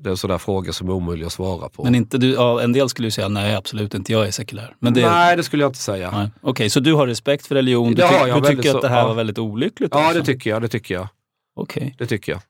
Det 0.02 0.10
är 0.10 0.28
där 0.28 0.38
fråga 0.38 0.72
som 0.72 0.88
är 0.88 0.92
omöjlig 0.92 1.26
att 1.26 1.32
svara 1.32 1.68
på. 1.68 1.84
Men 1.84 1.94
inte 1.94 2.18
du, 2.18 2.32
ja, 2.32 2.62
en 2.62 2.72
del 2.72 2.88
skulle 2.88 3.06
ju 3.06 3.10
säga 3.10 3.28
nej 3.28 3.54
absolut 3.54 3.94
inte, 3.94 4.12
jag 4.12 4.26
är 4.26 4.30
sekulär. 4.30 4.76
Men 4.78 4.94
det, 4.94 5.10
nej 5.10 5.36
det 5.36 5.42
skulle 5.42 5.62
jag 5.62 5.70
inte 5.70 5.78
säga. 5.78 6.08
Okej, 6.08 6.30
okay, 6.42 6.70
så 6.70 6.80
du 6.80 6.94
har 6.94 7.06
respekt 7.06 7.46
för 7.46 7.54
religion, 7.54 7.94
du, 7.94 8.02
ty 8.02 8.40
du 8.40 8.56
tycker 8.56 8.74
att 8.74 8.82
det 8.82 8.88
här 8.88 9.02
så, 9.02 9.08
var 9.08 9.14
väldigt 9.14 9.38
olyckligt? 9.38 9.94
Ja 9.94 10.06
också. 10.06 10.18
det 10.18 10.24
tycker 10.24 10.50
jag, 10.50 10.62
det 10.62 10.68
tycker 10.68 10.94
jag. 10.94 11.08
Okej. 11.56 11.82
Okay. 11.82 11.94
Det 11.98 12.06
tycker 12.06 12.32
jag. 12.32 12.40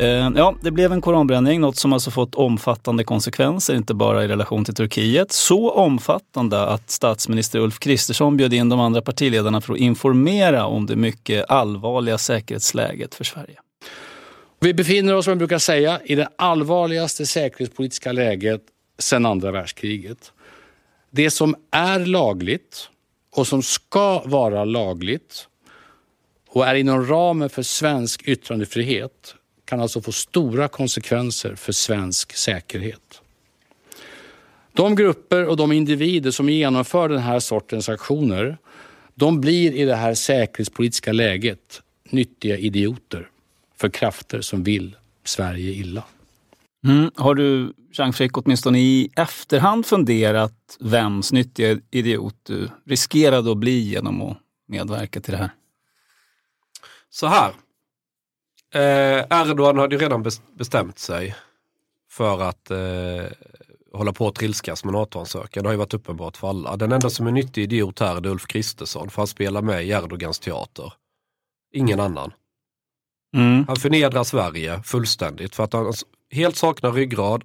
Eh, 0.00 0.30
ja, 0.36 0.54
det 0.60 0.70
blev 0.70 0.92
en 0.92 1.00
koranbränning, 1.00 1.60
något 1.60 1.76
som 1.76 1.92
alltså 1.92 2.10
fått 2.10 2.34
omfattande 2.34 3.04
konsekvenser, 3.04 3.74
inte 3.74 3.94
bara 3.94 4.24
i 4.24 4.28
relation 4.28 4.64
till 4.64 4.74
Turkiet. 4.74 5.32
Så 5.32 5.70
omfattande 5.70 6.66
att 6.66 6.90
statsminister 6.90 7.58
Ulf 7.58 7.78
Kristersson 7.78 8.36
bjöd 8.36 8.52
in 8.52 8.68
de 8.68 8.80
andra 8.80 9.02
partiledarna 9.02 9.60
för 9.60 9.72
att 9.72 9.78
informera 9.78 10.66
om 10.66 10.86
det 10.86 10.96
mycket 10.96 11.50
allvarliga 11.50 12.18
säkerhetsläget 12.18 13.14
för 13.14 13.24
Sverige. 13.24 13.56
Vi 14.62 14.74
befinner 14.74 15.14
oss, 15.14 15.24
som 15.24 15.30
jag 15.30 15.38
brukar 15.38 15.58
säga, 15.58 16.00
i 16.04 16.14
det 16.14 16.28
allvarligaste 16.36 17.26
säkerhetspolitiska 17.26 18.12
läget 18.12 18.62
sedan 18.98 19.26
andra 19.26 19.50
världskriget. 19.50 20.32
Det 21.10 21.30
som 21.30 21.56
är 21.70 21.98
lagligt 21.98 22.88
och 23.30 23.46
som 23.46 23.62
ska 23.62 24.22
vara 24.24 24.64
lagligt 24.64 25.48
och 26.48 26.66
är 26.66 26.74
inom 26.74 27.06
ramen 27.06 27.50
för 27.50 27.62
svensk 27.62 28.22
yttrandefrihet 28.22 29.34
kan 29.64 29.80
alltså 29.80 30.02
få 30.02 30.12
stora 30.12 30.68
konsekvenser 30.68 31.54
för 31.54 31.72
svensk 31.72 32.32
säkerhet. 32.32 33.22
De 34.72 34.94
grupper 34.94 35.46
och 35.46 35.56
de 35.56 35.72
individer 35.72 36.30
som 36.30 36.48
genomför 36.48 37.08
den 37.08 37.18
här 37.18 37.40
sortens 37.40 37.88
aktioner 37.88 38.58
de 39.14 39.40
blir 39.40 39.72
i 39.72 39.84
det 39.84 39.96
här 39.96 40.14
säkerhetspolitiska 40.14 41.12
läget 41.12 41.82
nyttiga 42.10 42.56
idioter 42.56 43.30
för 43.80 43.88
krafter 43.88 44.40
som 44.40 44.62
vill 44.62 44.96
Sverige 45.24 45.72
illa. 45.72 46.04
Mm. 46.86 47.10
Har 47.16 47.34
du, 47.34 47.72
Jean 47.92 48.12
Frick, 48.12 48.38
åtminstone 48.38 48.78
i 48.78 49.10
efterhand 49.16 49.86
funderat 49.86 50.76
vems 50.80 51.32
nyttiga 51.32 51.80
idiot 51.90 52.36
du 52.42 52.68
riskerade 52.86 53.52
att 53.52 53.58
bli 53.58 53.78
genom 53.78 54.22
att 54.22 54.36
medverka 54.68 55.20
till 55.20 55.32
det 55.32 55.38
här? 55.38 55.50
Så 57.10 57.26
här. 57.26 57.52
Eh, 58.74 59.40
Erdogan 59.40 59.78
hade 59.78 59.94
ju 59.94 60.00
redan 60.00 60.24
bestämt 60.58 60.98
sig 60.98 61.34
för 62.10 62.42
att 62.42 62.70
eh, 62.70 62.78
hålla 63.92 64.12
på 64.12 64.28
att 64.28 64.34
trilskas 64.34 64.84
med 64.84 64.94
NATO-ansökan. 64.94 65.62
Det 65.62 65.68
har 65.68 65.72
ju 65.72 65.78
varit 65.78 65.94
uppenbart 65.94 66.36
för 66.36 66.48
alla. 66.48 66.76
Den 66.76 66.92
enda 66.92 67.10
som 67.10 67.26
är 67.26 67.30
nyttig 67.30 67.62
idiot 67.62 67.98
här 67.98 68.16
är 68.16 68.26
Ulf 68.26 68.46
Kristersson 68.46 69.10
för 69.10 69.22
han 69.22 69.26
spelar 69.26 69.62
med 69.62 69.84
i 69.84 69.90
Erdogans 69.90 70.38
teater. 70.38 70.92
Ingen 71.72 72.00
annan. 72.00 72.32
Mm. 73.36 73.64
Han 73.68 73.76
förnedrar 73.76 74.24
Sverige 74.24 74.82
fullständigt 74.82 75.54
för 75.54 75.64
att 75.64 75.72
han 75.72 75.92
helt 76.30 76.56
saknar 76.56 76.92
ryggrad. 76.92 77.44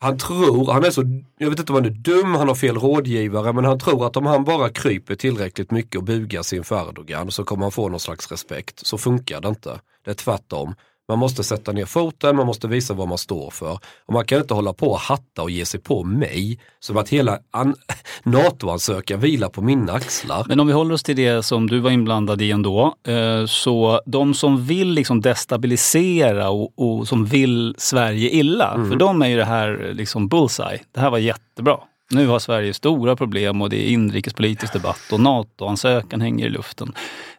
Han 0.00 0.18
tror, 0.18 0.72
han 0.72 0.84
är 0.84 0.90
så, 0.90 1.22
jag 1.38 1.50
vet 1.50 1.58
inte 1.58 1.72
om 1.72 1.76
han 1.76 1.84
är 1.84 1.90
dum, 1.90 2.34
han 2.34 2.48
har 2.48 2.54
fel 2.54 2.76
rådgivare, 2.76 3.52
men 3.52 3.64
han 3.64 3.78
tror 3.78 4.06
att 4.06 4.16
om 4.16 4.26
han 4.26 4.44
bara 4.44 4.70
kryper 4.70 5.14
tillräckligt 5.14 5.70
mycket 5.70 5.96
och 5.96 6.04
bugar 6.04 6.42
sin 6.42 6.64
Erdogan 6.70 7.30
så 7.30 7.44
kommer 7.44 7.62
han 7.62 7.72
få 7.72 7.88
någon 7.88 8.00
slags 8.00 8.30
respekt. 8.30 8.86
Så 8.86 8.98
funkar 8.98 9.40
det 9.40 9.48
inte. 9.48 9.80
Det 10.04 10.10
är 10.10 10.14
tvärtom. 10.14 10.74
Man 11.08 11.18
måste 11.18 11.44
sätta 11.44 11.72
ner 11.72 11.84
foten, 11.84 12.36
man 12.36 12.46
måste 12.46 12.68
visa 12.68 12.94
vad 12.94 13.08
man 13.08 13.18
står 13.18 13.50
för. 13.50 13.78
Och 14.06 14.12
man 14.12 14.24
kan 14.24 14.38
inte 14.38 14.54
hålla 14.54 14.72
på 14.72 14.90
och 14.90 14.98
hatta 14.98 15.42
och 15.42 15.50
ge 15.50 15.64
sig 15.64 15.80
på 15.80 16.04
mig 16.04 16.58
som 16.80 16.96
att 16.96 17.08
hela 17.08 17.38
NATO-ansökan 18.22 19.20
vilar 19.20 19.48
på 19.48 19.62
mina 19.62 19.92
axlar. 19.92 20.44
Men 20.48 20.60
om 20.60 20.66
vi 20.66 20.72
håller 20.72 20.94
oss 20.94 21.02
till 21.02 21.16
det 21.16 21.42
som 21.42 21.66
du 21.66 21.78
var 21.78 21.90
inblandad 21.90 22.42
i 22.42 22.50
ändå. 22.50 22.94
Eh, 23.06 23.46
så 23.46 24.00
de 24.06 24.34
som 24.34 24.64
vill 24.64 24.88
liksom 24.88 25.20
destabilisera 25.20 26.50
och, 26.50 26.72
och 26.78 27.08
som 27.08 27.24
vill 27.24 27.74
Sverige 27.78 28.30
illa, 28.30 28.74
mm. 28.74 28.90
för 28.90 28.96
dem 28.96 29.22
är 29.22 29.28
ju 29.28 29.36
det 29.36 29.44
här 29.44 29.90
liksom 29.92 30.28
bullseye. 30.28 30.80
Det 30.92 31.00
här 31.00 31.10
var 31.10 31.18
jättebra. 31.18 31.78
Nu 32.10 32.26
har 32.26 32.38
Sverige 32.38 32.74
stora 32.74 33.16
problem 33.16 33.62
och 33.62 33.70
det 33.70 33.88
är 33.88 33.90
inrikespolitisk 33.90 34.72
debatt 34.72 35.12
och 35.12 35.20
NATO-ansökan 35.20 36.20
hänger 36.20 36.46
i 36.46 36.50
luften. 36.50 36.92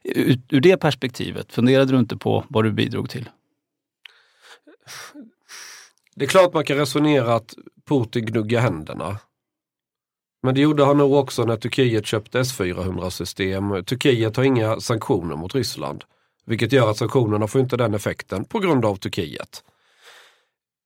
Ur, 0.03 0.39
ur 0.49 0.61
det 0.61 0.77
perspektivet, 0.77 1.53
funderade 1.53 1.91
du 1.91 1.99
inte 1.99 2.17
på 2.17 2.43
vad 2.47 2.63
du 2.63 2.71
bidrog 2.71 3.09
till? 3.09 3.29
Det 6.15 6.25
är 6.25 6.29
klart 6.29 6.53
man 6.53 6.65
kan 6.65 6.77
resonera 6.77 7.35
att 7.35 7.53
Putin 7.87 8.25
gnuggar 8.25 8.61
händerna. 8.61 9.17
Men 10.43 10.55
det 10.55 10.61
gjorde 10.61 10.85
han 10.85 10.97
nog 10.97 11.13
också 11.13 11.45
när 11.45 11.57
Turkiet 11.57 12.05
köpte 12.05 12.39
S-400-system. 12.39 13.85
Turkiet 13.85 14.35
har 14.35 14.43
inga 14.43 14.79
sanktioner 14.79 15.35
mot 15.35 15.55
Ryssland. 15.55 16.03
Vilket 16.45 16.71
gör 16.71 16.89
att 16.89 16.97
sanktionerna 16.97 17.47
får 17.47 17.61
inte 17.61 17.77
den 17.77 17.93
effekten 17.93 18.45
på 18.45 18.59
grund 18.59 18.85
av 18.85 18.95
Turkiet. 18.95 19.63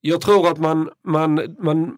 Jag 0.02 0.22
tror 0.22 0.48
att 0.48 0.58
man, 0.58 0.90
man, 1.04 1.56
man 1.60 1.98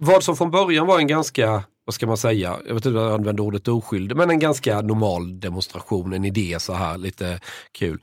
vad 0.00 0.24
som 0.24 0.36
från 0.36 0.50
början 0.50 0.86
var 0.86 0.98
en 0.98 1.06
ganska, 1.06 1.64
vad 1.84 1.94
ska 1.94 2.06
man 2.06 2.16
säga, 2.16 2.58
jag 2.66 2.74
vet 2.74 2.86
inte 2.86 2.98
om 2.98 3.04
jag 3.04 3.14
använder 3.14 3.44
ordet 3.44 3.68
oskyldig, 3.68 4.16
men 4.16 4.30
en 4.30 4.38
ganska 4.38 4.80
normal 4.80 5.40
demonstration, 5.40 6.12
en 6.12 6.24
idé 6.24 6.56
så 6.60 6.72
här 6.72 6.98
lite 6.98 7.40
kul. 7.72 8.00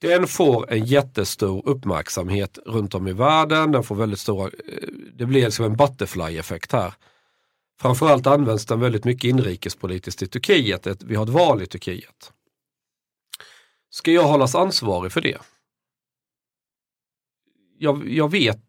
Den 0.00 0.26
får 0.26 0.72
en 0.72 0.84
jättestor 0.84 1.68
uppmärksamhet 1.68 2.58
runt 2.66 2.94
om 2.94 3.08
i 3.08 3.12
världen. 3.12 3.72
Den 3.72 3.82
får 3.82 3.94
väldigt 3.94 4.20
stora, 4.20 4.44
eh, 4.44 4.88
det 5.14 5.26
blir 5.26 5.44
liksom 5.44 5.64
en 5.64 5.76
butterfly-effekt 5.76 6.72
här. 6.72 6.94
Framförallt 7.80 8.26
används 8.26 8.66
den 8.66 8.80
väldigt 8.80 9.04
mycket 9.04 9.28
inrikespolitiskt 9.28 10.22
i 10.22 10.26
Turkiet. 10.26 11.02
Vi 11.02 11.14
har 11.14 11.24
ett 11.24 11.30
val 11.30 11.62
i 11.62 11.66
Turkiet. 11.66 12.32
Ska 13.90 14.12
jag 14.12 14.22
hållas 14.22 14.54
ansvarig 14.54 15.12
för 15.12 15.20
det? 15.20 15.38
Jag, 17.78 18.08
jag 18.08 18.30
vet 18.30 18.60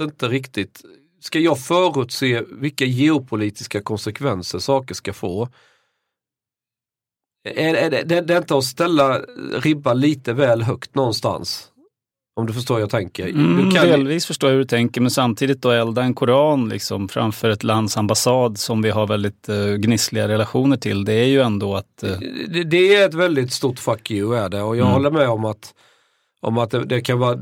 inte 0.00 0.28
riktigt. 0.28 0.82
Ska 1.20 1.38
jag 1.38 1.60
förutse 1.60 2.42
vilka 2.42 2.84
geopolitiska 2.84 3.82
konsekvenser 3.82 4.58
saker 4.58 4.94
ska 4.94 5.12
få? 5.12 5.48
Är, 7.44 7.74
är 7.74 7.90
det, 7.90 8.02
det, 8.02 8.20
det 8.20 8.34
är 8.34 8.38
inte 8.38 8.56
att 8.56 8.64
ställa 8.64 9.18
ribban 9.62 10.00
lite 10.00 10.32
väl 10.32 10.62
högt 10.62 10.94
någonstans? 10.94 11.70
Om 12.36 12.46
du 12.46 12.52
förstår 12.52 12.74
hur 12.74 12.80
jag 12.80 12.90
tänker. 12.90 13.28
Mm, 13.28 13.70
kan... 13.70 13.86
Delvis 13.86 14.26
förstår 14.26 14.50
jag 14.50 14.52
hur 14.52 14.62
du 14.62 14.68
tänker 14.68 15.00
men 15.00 15.10
samtidigt 15.10 15.62
då 15.62 15.70
elda 15.70 16.02
en 16.02 16.14
koran 16.14 16.68
liksom, 16.68 17.08
framför 17.08 17.50
ett 17.50 17.64
lands 17.64 17.96
ambassad 17.96 18.58
som 18.58 18.82
vi 18.82 18.90
har 18.90 19.06
väldigt 19.06 19.48
uh, 19.48 19.74
gnissliga 19.74 20.28
relationer 20.28 20.76
till. 20.76 21.04
Det 21.04 21.12
är 21.12 21.26
ju 21.26 21.40
ändå 21.40 21.76
att... 21.76 22.04
Uh... 22.04 22.18
Det, 22.48 22.64
det, 22.64 22.94
är 22.94 23.08
ett 23.08 23.14
väldigt 23.14 23.52
stort 23.52 23.78
fuck 23.78 24.10
you 24.10 24.36
är 24.36 24.48
det 24.48 24.62
och 24.62 24.76
jag 24.76 24.84
mm. 24.84 24.92
håller 24.92 25.10
med 25.10 25.28
om 25.28 25.44
att, 25.44 25.74
om 26.40 26.58
att 26.58 26.70
det, 26.70 26.84
det 26.84 27.00
kan 27.00 27.18
vara 27.18 27.38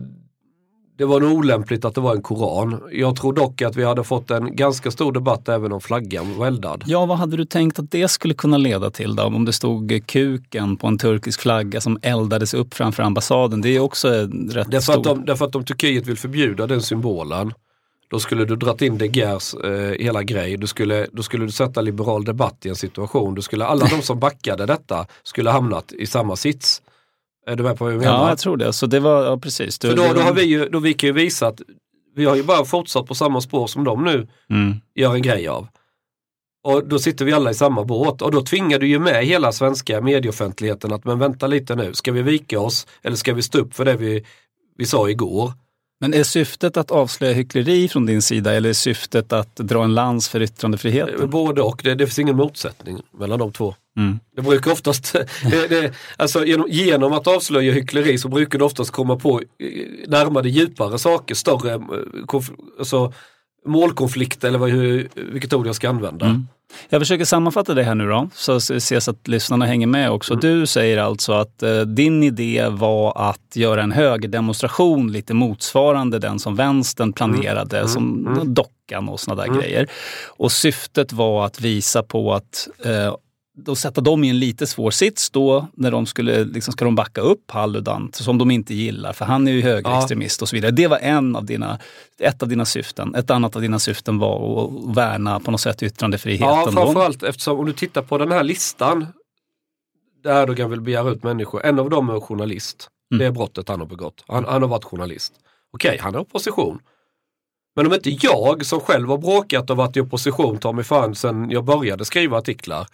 det 1.02 1.06
var 1.06 1.20
nog 1.20 1.32
olämpligt 1.32 1.84
att 1.84 1.94
det 1.94 2.00
var 2.00 2.14
en 2.14 2.22
koran. 2.22 2.80
Jag 2.92 3.16
tror 3.16 3.32
dock 3.32 3.62
att 3.62 3.76
vi 3.76 3.84
hade 3.84 4.04
fått 4.04 4.30
en 4.30 4.56
ganska 4.56 4.90
stor 4.90 5.12
debatt 5.12 5.48
även 5.48 5.72
om 5.72 5.80
flaggan 5.80 6.38
var 6.38 6.46
eldad. 6.46 6.84
Ja, 6.86 7.06
vad 7.06 7.18
hade 7.18 7.36
du 7.36 7.44
tänkt 7.44 7.78
att 7.78 7.90
det 7.90 8.08
skulle 8.08 8.34
kunna 8.34 8.56
leda 8.56 8.90
till 8.90 9.16
då? 9.16 9.22
Om 9.22 9.44
det 9.44 9.52
stod 9.52 10.02
kuken 10.06 10.76
på 10.76 10.86
en 10.86 10.98
turkisk 10.98 11.40
flagga 11.40 11.80
som 11.80 11.98
eldades 12.02 12.54
upp 12.54 12.74
framför 12.74 13.02
ambassaden. 13.02 13.60
Det 13.60 13.68
är 13.68 13.80
också 13.80 14.08
rätt 14.08 14.70
därför 14.70 14.80
stort. 14.80 14.96
Att 14.96 15.16
de, 15.16 15.24
därför 15.24 15.44
att 15.44 15.54
om 15.54 15.64
Turkiet 15.64 16.06
vill 16.06 16.16
förbjuda 16.16 16.66
den 16.66 16.82
symbolen 16.82 17.52
då 18.10 18.18
skulle 18.18 18.44
du 18.44 18.56
dratt 18.56 18.82
in 18.82 18.98
De 18.98 19.06
Geers 19.06 19.54
eh, 19.54 20.04
hela 20.04 20.22
grej. 20.22 20.56
Du 20.56 20.66
skulle, 20.66 21.06
då 21.12 21.22
skulle 21.22 21.44
du 21.44 21.52
sätta 21.52 21.80
liberal 21.80 22.24
debatt 22.24 22.66
i 22.66 22.68
en 22.68 22.76
situation. 22.76 23.34
Du 23.34 23.42
skulle, 23.42 23.64
alla 23.64 23.86
de 23.86 24.02
som 24.02 24.18
backade 24.18 24.66
detta 24.66 25.06
skulle 25.22 25.50
hamnat 25.50 25.92
i 25.92 26.06
samma 26.06 26.36
sits. 26.36 26.82
Är 27.46 27.56
du 27.56 27.62
med 27.62 27.78
på 27.78 27.84
vad 27.84 27.92
jag 27.92 28.00
menar? 28.00 28.12
Ja, 28.12 28.28
jag 28.28 28.38
tror 28.38 28.56
det. 28.56 28.72
Så 28.72 28.86
det 28.86 29.00
var, 29.00 29.24
ja, 29.24 29.38
precis. 29.38 29.78
För 29.78 29.96
då, 29.96 30.12
då, 30.14 30.20
har 30.20 30.32
vi 30.32 30.42
ju, 30.42 30.68
då 30.68 30.78
vi 30.78 30.94
kan 30.94 31.06
ju 31.06 31.12
visa 31.12 31.46
att 31.46 31.60
vi 32.14 32.24
har 32.24 32.36
ju 32.36 32.42
bara 32.42 32.64
fortsatt 32.64 33.06
på 33.06 33.14
samma 33.14 33.40
spår 33.40 33.66
som 33.66 33.84
de 33.84 34.04
nu 34.04 34.28
mm. 34.50 34.74
gör 34.94 35.14
en 35.14 35.22
grej 35.22 35.48
av. 35.48 35.68
Och 36.64 36.88
då 36.88 36.98
sitter 36.98 37.24
vi 37.24 37.32
alla 37.32 37.50
i 37.50 37.54
samma 37.54 37.84
båt 37.84 38.22
och 38.22 38.30
då 38.30 38.42
tvingar 38.42 38.78
du 38.78 38.86
ju 38.86 38.98
med 38.98 39.26
hela 39.26 39.52
svenska 39.52 40.00
medieoffentligheten 40.00 40.92
att 40.92 41.04
men 41.04 41.18
vänta 41.18 41.46
lite 41.46 41.74
nu, 41.74 41.94
ska 41.94 42.12
vi 42.12 42.22
vika 42.22 42.60
oss 42.60 42.86
eller 43.02 43.16
ska 43.16 43.34
vi 43.34 43.42
stå 43.42 43.58
upp 43.58 43.74
för 43.74 43.84
det 43.84 43.96
vi, 43.96 44.24
vi 44.76 44.86
sa 44.86 45.08
igår? 45.08 45.52
Men 46.02 46.14
är 46.14 46.22
syftet 46.22 46.76
att 46.76 46.90
avslöja 46.90 47.32
hyckleri 47.32 47.88
från 47.88 48.06
din 48.06 48.22
sida 48.22 48.54
eller 48.54 48.68
är 48.68 48.72
syftet 48.72 49.32
att 49.32 49.56
dra 49.56 49.84
en 49.84 49.94
lans 49.94 50.28
för 50.28 50.42
yttrandefriheten? 50.42 51.30
Både 51.30 51.62
och, 51.62 51.80
det, 51.84 51.94
det 51.94 52.06
finns 52.06 52.18
ingen 52.18 52.36
motsättning 52.36 53.02
mellan 53.18 53.38
de 53.38 53.52
två. 53.52 53.74
Mm. 53.96 54.20
Det 54.36 54.42
brukar 54.42 54.70
oftast, 54.70 55.12
det, 55.50 55.68
det, 55.68 55.94
alltså 56.16 56.44
genom, 56.44 56.66
genom, 56.70 57.12
att 57.12 57.26
avslöja 57.26 57.72
hyckleri 57.72 58.18
så 58.18 58.28
brukar 58.28 58.58
det 58.58 58.64
oftast 58.64 58.90
komma 58.90 59.16
på 59.16 59.40
eh, 59.40 60.08
närmare 60.08 60.48
djupare 60.48 60.98
saker, 60.98 61.34
större, 61.34 61.72
eh, 61.74 61.80
alltså, 62.78 63.12
målkonflikt 63.66 64.44
eller 64.44 64.58
vad, 64.58 64.70
hur, 64.70 65.08
vilket 65.14 65.52
ord 65.52 65.66
jag 65.66 65.74
ska 65.74 65.88
använda. 65.88 66.26
Mm. 66.26 66.46
Jag 66.88 67.00
försöker 67.00 67.24
sammanfatta 67.24 67.74
det 67.74 67.82
här 67.82 67.94
nu 67.94 68.08
då, 68.08 68.28
så 68.34 68.56
ses 68.56 69.08
att 69.08 69.28
lyssnarna 69.28 69.66
hänger 69.66 69.86
med 69.86 70.10
också. 70.10 70.32
Mm. 70.32 70.40
Du 70.40 70.66
säger 70.66 70.98
alltså 70.98 71.32
att 71.32 71.62
eh, 71.62 71.80
din 71.80 72.22
idé 72.22 72.66
var 72.68 73.30
att 73.30 73.56
göra 73.56 73.82
en 73.82 73.92
högerdemonstration 73.92 75.12
lite 75.12 75.34
motsvarande 75.34 76.18
den 76.18 76.38
som 76.38 76.56
vänstern 76.56 77.12
planerade, 77.12 77.78
mm. 77.78 77.88
som 77.88 78.26
mm. 78.26 78.54
dockan 78.54 79.08
och 79.08 79.20
såna 79.20 79.34
där 79.34 79.48
mm. 79.48 79.60
grejer. 79.60 79.86
Och 80.26 80.52
syftet 80.52 81.12
var 81.12 81.46
att 81.46 81.60
visa 81.60 82.02
på 82.02 82.34
att 82.34 82.68
eh, 82.84 83.14
då 83.54 83.74
sätta 83.74 84.00
dem 84.00 84.24
i 84.24 84.28
en 84.28 84.38
lite 84.38 84.66
svår 84.66 84.90
sits 84.90 85.30
då 85.30 85.66
när 85.74 85.90
de 85.90 86.06
skulle, 86.06 86.44
liksom, 86.44 86.72
ska 86.72 86.84
de 86.84 86.94
backa 86.94 87.20
upp 87.20 87.46
Paludan 87.46 88.10
som 88.12 88.38
de 88.38 88.50
inte 88.50 88.74
gillar 88.74 89.12
för 89.12 89.24
han 89.24 89.48
är 89.48 89.52
ju 89.52 89.62
högerextremist 89.62 90.40
ja. 90.40 90.44
och 90.44 90.48
så 90.48 90.56
vidare. 90.56 90.70
Det 90.70 90.86
var 90.86 90.98
en 90.98 91.36
av 91.36 91.44
dina, 91.44 91.78
ett 92.18 92.42
av 92.42 92.48
dina 92.48 92.64
syften. 92.64 93.14
Ett 93.14 93.30
annat 93.30 93.56
av 93.56 93.62
dina 93.62 93.78
syften 93.78 94.18
var 94.18 94.64
att 94.64 94.96
värna 94.96 95.40
på 95.40 95.50
något 95.50 95.60
sätt 95.60 95.82
yttrandefriheten. 95.82 96.48
Ja, 96.48 96.70
framförallt 96.72 97.22
eftersom 97.22 97.58
om 97.58 97.66
du 97.66 97.72
tittar 97.72 98.02
på 98.02 98.18
den 98.18 98.32
här 98.32 98.42
listan 98.42 99.06
där 100.22 100.42
Erdogan 100.42 100.70
vill 100.70 100.80
begära 100.80 101.10
ut 101.10 101.22
människor. 101.22 101.64
En 101.64 101.78
av 101.78 101.90
dem 101.90 102.08
är 102.08 102.20
journalist. 102.20 102.88
Mm. 103.10 103.18
Det 103.18 103.26
är 103.26 103.30
brottet 103.30 103.68
han 103.68 103.80
har 103.80 103.86
begått. 103.86 104.24
Han, 104.26 104.44
han 104.44 104.62
har 104.62 104.68
varit 104.68 104.84
journalist. 104.84 105.32
Okej, 105.72 105.88
okay, 105.88 106.00
han 106.00 106.14
är 106.14 106.18
opposition. 106.18 106.78
Men 107.76 107.86
om 107.86 107.92
inte 107.92 108.10
jag 108.10 108.66
som 108.66 108.80
själv 108.80 109.08
har 109.08 109.18
bråkat 109.18 109.70
och 109.70 109.76
varit 109.76 109.96
i 109.96 110.00
opposition 110.00 110.58
tar 110.58 110.72
mig 110.72 110.84
fan 110.84 111.14
sen 111.14 111.50
jag 111.50 111.64
började 111.64 112.04
skriva 112.04 112.38
artiklar 112.38 112.86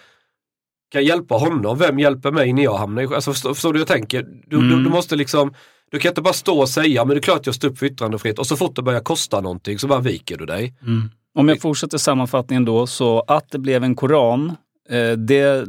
kan 0.89 1.05
hjälpa 1.05 1.35
honom, 1.35 1.79
vem 1.79 1.99
hjälper 1.99 2.31
mig 2.31 2.53
när 2.53 2.63
jag 2.63 2.77
hamnar 2.77 3.03
i... 3.03 3.07
Alltså 3.07 3.33
förstår, 3.33 3.55
förstår 3.55 3.73
du 3.73 3.79
jag 3.79 3.89
tänker? 3.89 4.27
Du, 4.47 4.57
mm. 4.57 4.69
du, 4.69 4.85
du, 4.85 4.91
måste 4.91 5.17
liksom, 5.17 5.55
du 5.91 5.99
kan 5.99 6.09
inte 6.09 6.23
bara 6.23 6.35
stå 6.35 6.61
och 6.61 6.69
säga, 6.69 7.05
men 7.05 7.15
det 7.15 7.19
är 7.19 7.23
klart 7.23 7.47
jag 7.47 7.55
står 7.55 7.69
upp 7.69 7.79
för 7.79 7.87
yttrandefrihet 7.87 8.39
och 8.39 8.47
så 8.47 8.57
fort 8.57 8.77
det 8.77 8.83
börjar 8.83 9.01
kosta 9.01 9.41
någonting 9.41 9.79
så 9.79 9.87
bara 9.87 10.01
viker 10.01 10.37
du 10.37 10.47
dig. 10.47 10.75
Mm. 10.83 11.11
Om 11.35 11.49
jag 11.49 11.61
fortsätter 11.61 11.99
sammanfattningen 11.99 12.65
då, 12.65 12.87
så 12.87 13.21
att 13.21 13.51
det 13.51 13.59
blev 13.59 13.85
en 13.85 13.97
koran, 13.97 14.57
eh, 14.91 15.13
det 15.13 15.67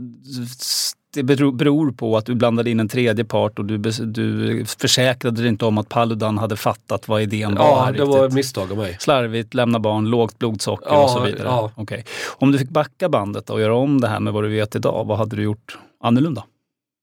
det 1.13 1.23
beror 1.23 1.91
på 1.91 2.17
att 2.17 2.25
du 2.25 2.35
blandade 2.35 2.69
in 2.69 2.79
en 2.79 2.87
tredje 2.87 3.25
part 3.25 3.59
och 3.59 3.65
du, 3.65 3.77
du 3.77 4.65
försäkrade 4.65 5.41
dig 5.41 5.47
inte 5.49 5.65
om 5.65 5.77
att 5.77 5.89
Paludan 5.89 6.37
hade 6.37 6.55
fattat 6.55 7.07
vad 7.07 7.21
idén 7.21 7.55
var. 7.55 7.65
Ja, 7.65 7.91
det 7.91 8.05
var 8.05 8.25
ett 8.25 8.33
misstag 8.33 8.71
av 8.71 8.77
mig. 8.77 8.97
Slarvigt, 8.99 9.53
lämna 9.53 9.79
barn, 9.79 10.05
lågt 10.05 10.39
blodsocker 10.39 10.89
ja, 10.89 11.03
och 11.03 11.09
så 11.09 11.19
vidare. 11.19 11.47
Ja. 11.47 11.71
Okay. 11.75 12.03
Om 12.37 12.51
du 12.51 12.57
fick 12.57 12.69
backa 12.69 13.09
bandet 13.09 13.49
och 13.49 13.61
göra 13.61 13.75
om 13.75 14.01
det 14.01 14.07
här 14.07 14.19
med 14.19 14.33
vad 14.33 14.43
du 14.43 14.49
vet 14.49 14.75
idag, 14.75 15.05
vad 15.05 15.17
hade 15.17 15.35
du 15.35 15.43
gjort 15.43 15.77
annorlunda? 16.03 16.43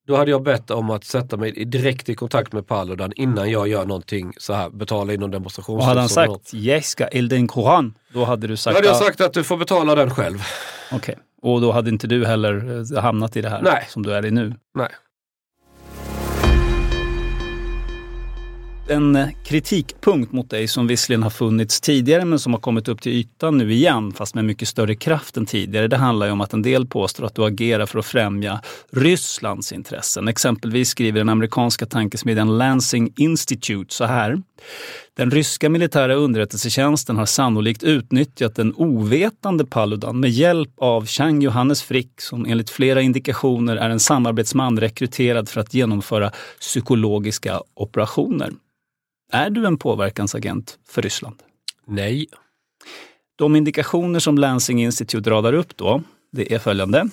Då 0.07 0.16
hade 0.16 0.31
jag 0.31 0.42
bett 0.42 0.71
om 0.71 0.90
att 0.90 1.05
sätta 1.05 1.37
mig 1.37 1.64
direkt 1.64 2.09
i 2.09 2.14
kontakt 2.14 2.53
med 2.53 2.66
Paludan 2.66 3.12
innan 3.16 3.51
jag 3.51 3.69
gör 3.69 3.87
någonting 3.87 4.33
så 4.38 4.53
här, 4.53 4.71
betala 4.71 5.12
in 5.12 5.21
någon 5.21 5.31
demonstration. 5.31 5.77
Och 5.77 5.85
hade 5.85 6.01
han 6.01 6.09
sagt 6.09 6.55
Jeska 6.55 7.09
el 7.09 7.29
den 7.29 7.49
Koran, 7.49 7.95
då 8.12 8.25
hade 8.25 8.47
du 8.47 8.57
sagt... 8.57 8.75
Då 8.75 8.79
hade 8.79 8.88
jag 8.88 8.97
sagt 8.97 9.21
att 9.21 9.33
du 9.33 9.45
får 9.45 9.57
betala 9.57 9.95
den 9.95 10.11
själv. 10.11 10.38
Okej. 10.92 10.99
Okay. 10.99 11.14
Och 11.46 11.61
då 11.61 11.72
hade 11.72 11.90
inte 11.90 12.06
du 12.06 12.26
heller 12.26 12.85
eh, 12.94 13.02
hamnat 13.02 13.37
i 13.37 13.40
det 13.40 13.48
här 13.48 13.62
Nej. 13.62 13.87
som 13.88 14.02
du 14.02 14.12
är 14.12 14.26
i 14.26 14.30
nu? 14.30 14.54
Nej. 14.74 14.88
En 18.88 19.16
eh, 19.16 19.28
kritikpunkt 19.44 20.32
mot 20.32 20.50
dig 20.50 20.68
som 20.68 20.87
visserligen 20.87 21.22
har 21.22 21.30
funnits 21.30 21.80
tidigare 21.80 22.24
men 22.24 22.38
som 22.38 22.52
har 22.52 22.61
kommit 22.61 22.88
upp 22.88 23.02
till 23.02 23.12
ytan 23.12 23.59
nu 23.59 23.72
igen 23.72 24.12
fast 24.12 24.35
med 24.35 24.44
mycket 24.44 24.68
större 24.68 24.94
kraft 24.94 25.37
än 25.37 25.46
tidigare. 25.46 25.88
Det 25.88 25.96
handlar 25.96 26.26
ju 26.26 26.32
om 26.32 26.40
att 26.40 26.52
en 26.52 26.62
del 26.62 26.87
påstår 26.87 27.26
att 27.26 27.35
du 27.35 27.44
agerar 27.44 27.87
för 27.87 27.98
att 27.98 28.06
främja 28.06 28.61
Rysslands 28.92 29.72
intressen. 29.72 30.28
Exempelvis 30.28 30.88
skriver 30.88 31.20
den 31.20 31.28
amerikanska 31.28 31.87
tankesmedjan 31.87 32.59
Lansing 32.59 33.12
Institute 33.16 33.94
så 33.94 34.04
här. 34.04 34.42
Den 35.14 35.31
ryska 35.31 35.69
militära 35.69 36.14
underrättelsetjänsten 36.14 37.16
har 37.16 37.27
sannolikt 37.27 37.83
utnyttjat 37.83 38.55
den 38.55 38.75
ovetande 38.75 39.64
Paludan 39.64 40.21
med 40.21 40.31
hjälp 40.31 40.71
av 40.77 41.07
Chang 41.07 41.42
Johannes 41.42 41.83
Frick 41.83 42.21
som 42.21 42.47
enligt 42.47 42.71
flera 42.71 43.03
indikationer 43.03 43.77
är 43.77 43.90
en 43.90 44.01
samarbetsman 44.01 44.81
rekryterad 44.81 45.49
för 45.49 45.61
att 45.61 45.75
genomföra 45.75 46.33
psykologiska 46.61 47.62
operationer. 47.75 48.53
Är 49.33 49.51
du 49.51 49.66
en 49.66 49.79
påverkansagent 49.79 50.79
för 50.88 51.03
Ryssland? 51.03 51.37
Nej. 51.87 52.27
De 53.37 53.57
indikationer 53.57 54.21
som 54.21 54.38
Lansing 54.38 54.83
Institute 54.83 55.31
radar 55.31 55.53
upp 55.53 55.77
då, 55.77 56.03
det 56.33 56.55
är 56.55 56.59
följande. 56.59 57.09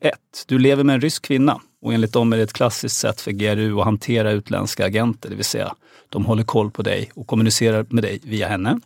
1. 0.00 0.14
Du 0.46 0.58
lever 0.58 0.84
med 0.84 0.94
en 0.94 1.00
rysk 1.00 1.24
kvinna 1.24 1.60
och 1.82 1.94
enligt 1.94 2.12
dem 2.12 2.32
är 2.32 2.36
det 2.36 2.42
ett 2.42 2.52
klassiskt 2.52 2.96
sätt 2.96 3.20
för 3.20 3.30
GRU 3.30 3.78
att 3.78 3.84
hantera 3.84 4.30
utländska 4.30 4.86
agenter, 4.86 5.30
det 5.30 5.36
vill 5.36 5.44
säga 5.44 5.74
de 6.12 6.24
håller 6.24 6.42
koll 6.42 6.70
på 6.70 6.82
dig 6.82 7.10
och 7.14 7.26
kommunicerar 7.26 7.86
med 7.88 8.04
dig 8.04 8.20
via 8.22 8.48
henne. 8.48 8.80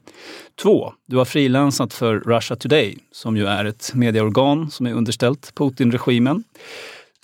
2. 0.63 0.93
Du 1.07 1.17
har 1.17 1.25
frilansat 1.25 1.95
för 1.95 2.15
Russia 2.19 2.57
Today, 2.57 2.99
som 3.13 3.37
ju 3.37 3.47
är 3.47 3.65
ett 3.65 3.91
medieorgan 3.95 4.71
som 4.71 4.87
är 4.87 4.93
underställt 4.93 5.53
Putin-regimen. 5.55 6.45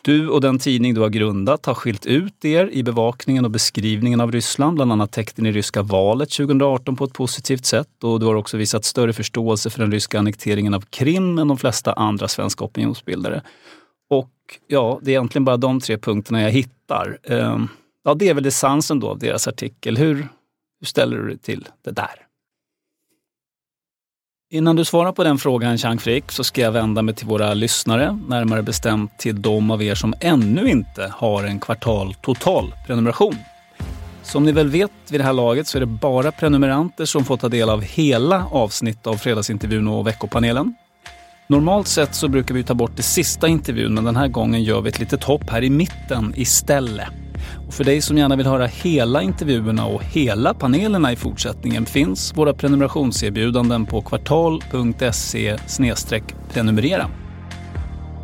Du 0.05 0.29
och 0.29 0.41
den 0.41 0.59
tidning 0.59 0.95
du 0.95 1.01
har 1.01 1.09
grundat 1.09 1.67
har 1.67 1.75
skilt 1.75 2.07
ut 2.07 2.45
er 2.45 2.69
i 2.73 2.83
bevakningen 2.83 3.45
och 3.45 3.51
beskrivningen 3.51 4.21
av 4.21 4.33
Ryssland, 4.33 4.75
bland 4.75 4.93
annat 4.93 5.13
täckte 5.13 5.43
ni 5.43 5.53
ryska 5.53 5.83
valet 5.83 6.31
2018 6.31 6.97
på 6.97 7.05
ett 7.05 7.13
positivt 7.13 7.65
sätt 7.65 8.05
och 8.05 8.21
du 8.21 8.27
har 8.27 8.35
också 8.35 8.57
visat 8.57 8.85
större 8.85 9.13
förståelse 9.13 9.71
för 9.71 9.79
den 9.79 9.93
ryska 9.93 10.19
annekteringen 10.19 10.75
av 10.75 10.81
Krim 10.81 11.39
än 11.39 11.49
de 11.49 11.59
flesta 11.59 11.93
andra 11.93 12.29
svenska 12.29 12.65
opinionsbildare. 12.65 13.43
Och 14.53 14.59
ja, 14.67 14.99
det 15.03 15.11
är 15.11 15.13
egentligen 15.13 15.45
bara 15.45 15.57
de 15.57 15.81
tre 15.81 15.99
punkterna 15.99 16.43
jag 16.43 16.51
hittar. 16.51 17.19
Ehm, 17.25 17.69
ja, 18.05 18.15
det 18.15 18.29
är 18.29 18.35
väl 18.35 18.47
essensen 18.47 19.01
då 19.01 19.09
av 19.09 19.19
deras 19.19 19.49
artikel. 19.49 19.97
Hur, 19.97 20.15
hur 20.81 20.87
ställer 20.87 21.17
du 21.17 21.27
dig 21.27 21.39
till 21.39 21.69
det 21.85 21.91
där? 21.91 22.27
Innan 24.51 24.77
du 24.77 24.85
svarar 24.85 25.13
på 25.13 25.25
den 25.25 25.39
frågan, 25.39 25.79
Chang 25.79 25.99
Frick, 25.99 26.33
så 26.33 26.45
ska 26.45 26.61
jag 26.61 26.73
vända 26.73 27.03
mig 27.03 27.15
till 27.15 27.27
våra 27.27 27.55
lyssnare, 27.55 28.19
närmare 28.29 28.63
bestämt 28.63 29.19
till 29.19 29.43
de 29.43 29.71
av 29.71 29.83
er 29.83 29.95
som 29.95 30.15
ännu 30.21 30.71
inte 30.71 31.13
har 31.17 31.45
en 31.45 31.61
kvartal 31.61 32.15
total 32.15 32.75
prenumeration. 32.87 33.35
Som 34.23 34.45
ni 34.45 34.53
väl 34.53 34.69
vet 34.69 34.91
vid 35.11 35.21
det 35.21 35.25
här 35.25 35.33
laget 35.33 35.67
så 35.67 35.79
är 35.79 35.81
det 35.81 35.87
bara 35.87 36.33
prenumeranter 36.33 37.05
som 37.05 37.25
får 37.25 37.37
ta 37.37 37.49
del 37.49 37.71
av 37.71 37.83
hela 37.83 38.47
avsnitt 38.51 39.07
av 39.07 39.15
Fredagsintervjun 39.15 39.89
och 39.89 40.07
veckopanelen. 40.07 40.75
Normalt 41.53 41.89
sett 41.89 42.15
så 42.15 42.29
brukar 42.29 42.55
vi 42.55 42.63
ta 42.63 42.75
bort 42.75 42.97
det 42.97 43.03
sista 43.03 43.49
intervjun, 43.49 43.95
men 43.95 44.05
den 44.05 44.17
här 44.17 44.29
gången 44.29 44.63
gör 44.63 44.81
vi 44.81 44.89
ett 44.89 44.99
litet 44.99 45.25
hopp 45.25 45.51
här 45.51 45.65
i 45.65 45.71
mitten 45.71 46.33
istället. 46.37 47.09
Och 47.67 47.75
för 47.75 47.85
dig 47.85 48.01
som 48.01 48.19
gärna 48.19 48.37
vill 48.37 48.47
höra 48.47 48.67
hela 48.67 49.23
intervjuerna 49.23 49.87
och 49.87 50.03
hela 50.03 50.55
panelerna 50.55 51.13
i 51.13 51.17
fortsättningen 51.17 51.87
finns 51.87 52.37
våra 52.37 52.55
prenumerationserbjudanden 52.55 53.87
på 53.87 54.03
kvartal.se 54.03 55.57
prenumerera. 56.53 57.11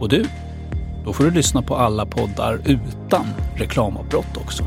Och 0.01 0.09
du, 0.09 0.25
då 1.05 1.13
får 1.13 1.25
du 1.25 1.31
lyssna 1.31 1.63
på 1.63 1.77
alla 1.77 2.07
poddar 2.07 2.61
utan 2.65 3.27
reklamavbrott 3.57 4.37
också. 4.37 4.65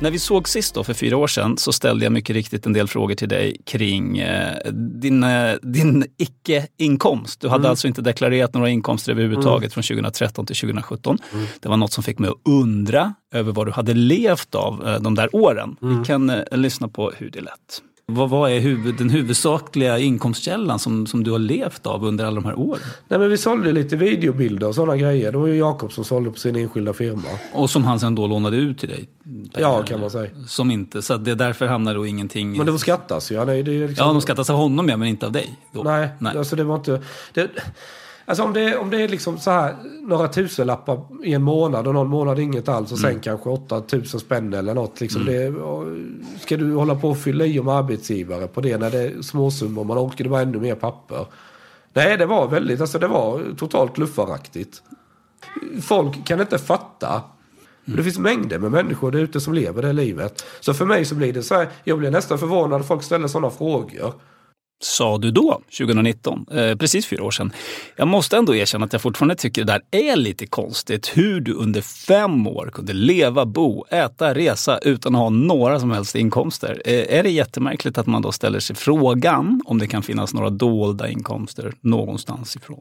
När 0.00 0.10
vi 0.10 0.18
såg 0.18 0.48
sist 0.48 0.74
då, 0.74 0.84
för 0.84 0.94
fyra 0.94 1.16
år 1.16 1.26
sedan 1.26 1.56
så 1.56 1.72
ställde 1.72 2.04
jag 2.04 2.12
mycket 2.12 2.36
riktigt 2.36 2.66
en 2.66 2.72
del 2.72 2.88
frågor 2.88 3.14
till 3.14 3.28
dig 3.28 3.56
kring 3.64 4.18
eh, 4.18 4.56
din, 4.72 5.22
eh, 5.22 5.54
din 5.62 6.04
icke-inkomst. 6.16 7.40
Du 7.40 7.48
hade 7.48 7.60
mm. 7.60 7.70
alltså 7.70 7.88
inte 7.88 8.02
deklarerat 8.02 8.54
några 8.54 8.68
inkomster 8.68 9.12
överhuvudtaget 9.12 9.62
mm. 9.62 9.70
från 9.70 9.82
2013 9.82 10.46
till 10.46 10.56
2017. 10.56 11.18
Mm. 11.32 11.46
Det 11.60 11.68
var 11.68 11.76
något 11.76 11.92
som 11.92 12.04
fick 12.04 12.18
mig 12.18 12.30
att 12.30 12.52
undra 12.52 13.14
över 13.34 13.52
vad 13.52 13.66
du 13.66 13.72
hade 13.72 13.94
levt 13.94 14.54
av 14.54 14.88
eh, 14.88 15.00
de 15.00 15.14
där 15.14 15.34
åren. 15.34 15.76
Vi 15.80 15.86
mm. 15.86 16.04
kan 16.04 16.30
eh, 16.30 16.42
lyssna 16.52 16.88
på 16.88 17.12
hur 17.16 17.30
det 17.30 17.40
lät. 17.40 17.82
Vad, 18.12 18.30
vad 18.30 18.50
är 18.50 18.60
huvud, 18.60 18.94
den 18.98 19.10
huvudsakliga 19.10 19.98
inkomstkällan 19.98 20.78
som, 20.78 21.06
som 21.06 21.24
du 21.24 21.30
har 21.30 21.38
levt 21.38 21.86
av 21.86 22.04
under 22.04 22.24
alla 22.24 22.34
de 22.34 22.44
här 22.44 22.58
åren? 22.58 22.80
Nej, 23.08 23.18
men 23.18 23.30
vi 23.30 23.38
sålde 23.38 23.72
lite 23.72 23.96
videobilder 23.96 24.68
och 24.68 24.74
sådana 24.74 24.96
grejer. 24.96 25.32
Det 25.32 25.38
var 25.38 25.46
ju 25.46 25.56
Jakob 25.56 25.92
som 25.92 26.04
sålde 26.04 26.30
på 26.30 26.38
sin 26.38 26.56
enskilda 26.56 26.92
firma. 26.92 27.28
Och 27.52 27.70
som 27.70 27.84
han 27.84 28.00
sen 28.00 28.14
då 28.14 28.26
lånade 28.26 28.56
ut 28.56 28.78
till 28.78 28.88
dig? 28.88 29.08
Ja, 29.52 29.82
kan 29.82 30.00
man 30.00 30.10
säga. 30.10 30.30
Som 30.46 30.70
inte, 30.70 31.02
så 31.02 31.16
det 31.16 31.30
är 31.30 31.36
därför 31.36 31.66
hamnar 31.66 31.94
då 31.94 32.06
ingenting... 32.06 32.56
Men 32.56 32.66
det 32.66 32.78
skattas 32.78 33.30
ju. 33.30 33.34
Ja, 33.34 33.44
nej, 33.44 33.62
det 33.62 33.72
är 33.72 33.88
liksom... 33.88 34.06
ja, 34.06 34.12
de 34.12 34.20
skattas 34.20 34.50
av 34.50 34.56
honom 34.56 34.88
ja, 34.88 34.96
men 34.96 35.08
inte 35.08 35.26
av 35.26 35.32
dig. 35.32 35.58
Då. 35.72 35.82
Nej, 35.82 36.08
nej, 36.18 36.38
alltså 36.38 36.56
det 36.56 36.64
var 36.64 36.76
inte... 36.76 37.02
Det... 37.34 37.50
Alltså 38.24 38.42
om 38.42 38.52
det, 38.52 38.76
om 38.76 38.90
det 38.90 39.02
är 39.02 39.08
liksom 39.08 39.38
så 39.38 39.50
här 39.50 39.76
några 40.02 40.28
tusenlappar 40.28 41.00
i 41.24 41.34
en 41.34 41.42
månad 41.42 41.86
och 41.86 41.94
någon 41.94 42.08
månad 42.08 42.38
inget 42.38 42.68
alls 42.68 42.92
och 42.92 42.98
sen 42.98 43.10
mm. 43.10 43.22
kanske 43.22 43.48
8000 43.50 44.20
spänn 44.20 44.54
eller 44.54 44.74
något. 44.74 45.00
Liksom 45.00 45.28
mm. 45.28 45.54
det, 45.54 46.40
ska 46.40 46.56
du 46.56 46.74
hålla 46.74 46.94
på 46.94 47.10
och 47.10 47.18
fylla 47.18 47.44
i 47.44 47.60
om 47.60 47.68
arbetsgivare 47.68 48.46
på 48.46 48.60
det 48.60 48.78
när 48.78 48.90
det 48.90 48.98
är 48.98 49.22
småsummor? 49.22 49.84
Man 49.84 49.98
orkar 49.98 50.24
det 50.24 50.30
vara 50.30 50.42
ännu 50.42 50.60
mer 50.60 50.74
papper. 50.74 51.26
Nej, 51.92 52.16
det 52.16 52.26
var 52.26 52.48
väldigt, 52.48 52.80
alltså 52.80 52.98
det 52.98 53.08
var 53.08 53.42
totalt 53.58 53.98
luffaraktigt. 53.98 54.82
Folk 55.82 56.26
kan 56.26 56.40
inte 56.40 56.58
fatta. 56.58 57.22
Mm. 57.88 57.96
Det 57.96 58.04
finns 58.04 58.18
mängder 58.18 58.58
med 58.58 58.70
människor 58.70 59.10
där 59.10 59.18
ute 59.18 59.40
som 59.40 59.54
lever 59.54 59.82
det 59.82 59.92
livet. 59.92 60.44
Så 60.60 60.74
för 60.74 60.84
mig 60.84 61.04
så 61.04 61.14
blir 61.14 61.32
det 61.32 61.42
så 61.42 61.54
här, 61.54 61.68
jag 61.84 61.98
blir 61.98 62.10
nästan 62.10 62.38
förvånad 62.38 62.80
när 62.80 62.86
folk 62.86 63.02
ställer 63.02 63.28
sådana 63.28 63.50
frågor. 63.50 64.14
sa 64.82 65.18
du 65.18 65.30
då, 65.30 65.60
2019, 65.78 66.46
eh, 66.50 66.76
precis 66.76 67.06
fyra 67.06 67.24
år 67.24 67.30
sedan. 67.30 67.52
Jag 67.96 68.08
måste 68.08 68.36
ändå 68.36 68.54
erkänna 68.54 68.84
att 68.84 68.92
jag 68.92 69.02
fortfarande 69.02 69.34
tycker 69.34 69.64
det 69.64 69.72
där 69.72 69.82
är 70.10 70.16
lite 70.16 70.46
konstigt. 70.46 71.12
Hur 71.14 71.40
du 71.40 71.52
under 71.54 71.80
fem 71.80 72.46
år 72.46 72.70
kunde 72.72 72.92
leva, 72.92 73.46
bo, 73.46 73.84
äta, 73.90 74.34
resa 74.34 74.78
utan 74.78 75.14
att 75.14 75.20
ha 75.20 75.30
några 75.30 75.80
som 75.80 75.90
helst 75.90 76.14
inkomster. 76.16 76.82
Eh, 76.84 77.18
är 77.18 77.22
det 77.22 77.30
jättemärkligt 77.30 77.98
att 77.98 78.06
man 78.06 78.22
då 78.22 78.32
ställer 78.32 78.60
sig 78.60 78.76
frågan 78.76 79.62
om 79.64 79.78
det 79.78 79.86
kan 79.86 80.02
finnas 80.02 80.34
några 80.34 80.50
dolda 80.50 81.08
inkomster 81.08 81.72
någonstans 81.80 82.56
ifrån? 82.56 82.80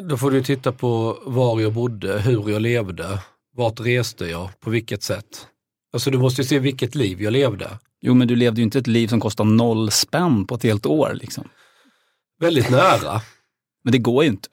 Då 0.00 0.16
får 0.16 0.30
du 0.30 0.42
titta 0.42 0.72
på 0.72 1.18
var 1.26 1.60
jag 1.60 1.72
bodde, 1.72 2.20
hur 2.20 2.50
jag 2.50 2.62
levde, 2.62 3.18
vart 3.56 3.80
reste 3.80 4.26
jag, 4.26 4.60
på 4.60 4.70
vilket 4.70 5.02
sätt. 5.02 5.46
Alltså 5.92 6.10
du 6.10 6.18
måste 6.18 6.42
ju 6.42 6.48
se 6.48 6.58
vilket 6.58 6.94
liv 6.94 7.22
jag 7.22 7.32
levde. 7.32 7.78
Jo, 8.00 8.14
men 8.14 8.28
du 8.28 8.36
levde 8.36 8.60
ju 8.60 8.64
inte 8.64 8.78
ett 8.78 8.86
liv 8.86 9.08
som 9.08 9.20
kostar 9.20 9.44
noll 9.44 9.90
spänn 9.90 10.46
på 10.46 10.54
ett 10.54 10.62
helt 10.62 10.86
år. 10.86 11.12
Liksom. 11.14 11.48
Väldigt 12.40 12.70
nära. 12.70 13.20
Men 13.84 13.92
det 13.92 13.98
går 13.98 14.24
ju 14.24 14.30
inte. 14.30 14.48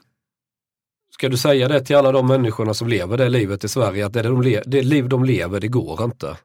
Ska 1.13 1.29
du 1.29 1.37
säga 1.37 1.67
det 1.67 1.81
till 1.81 1.95
alla 1.95 2.11
de 2.11 2.27
människorna 2.27 2.73
som 2.73 2.87
lever 2.87 3.17
det 3.17 3.29
livet 3.29 3.63
i 3.63 3.67
Sverige, 3.69 4.05
att 4.05 4.13
det, 4.13 4.21
de 4.21 4.61
det 4.65 4.83
liv 4.83 5.09
de 5.09 5.25
lever, 5.25 5.59
det 5.59 5.67
går 5.67 6.03
inte. 6.03 6.37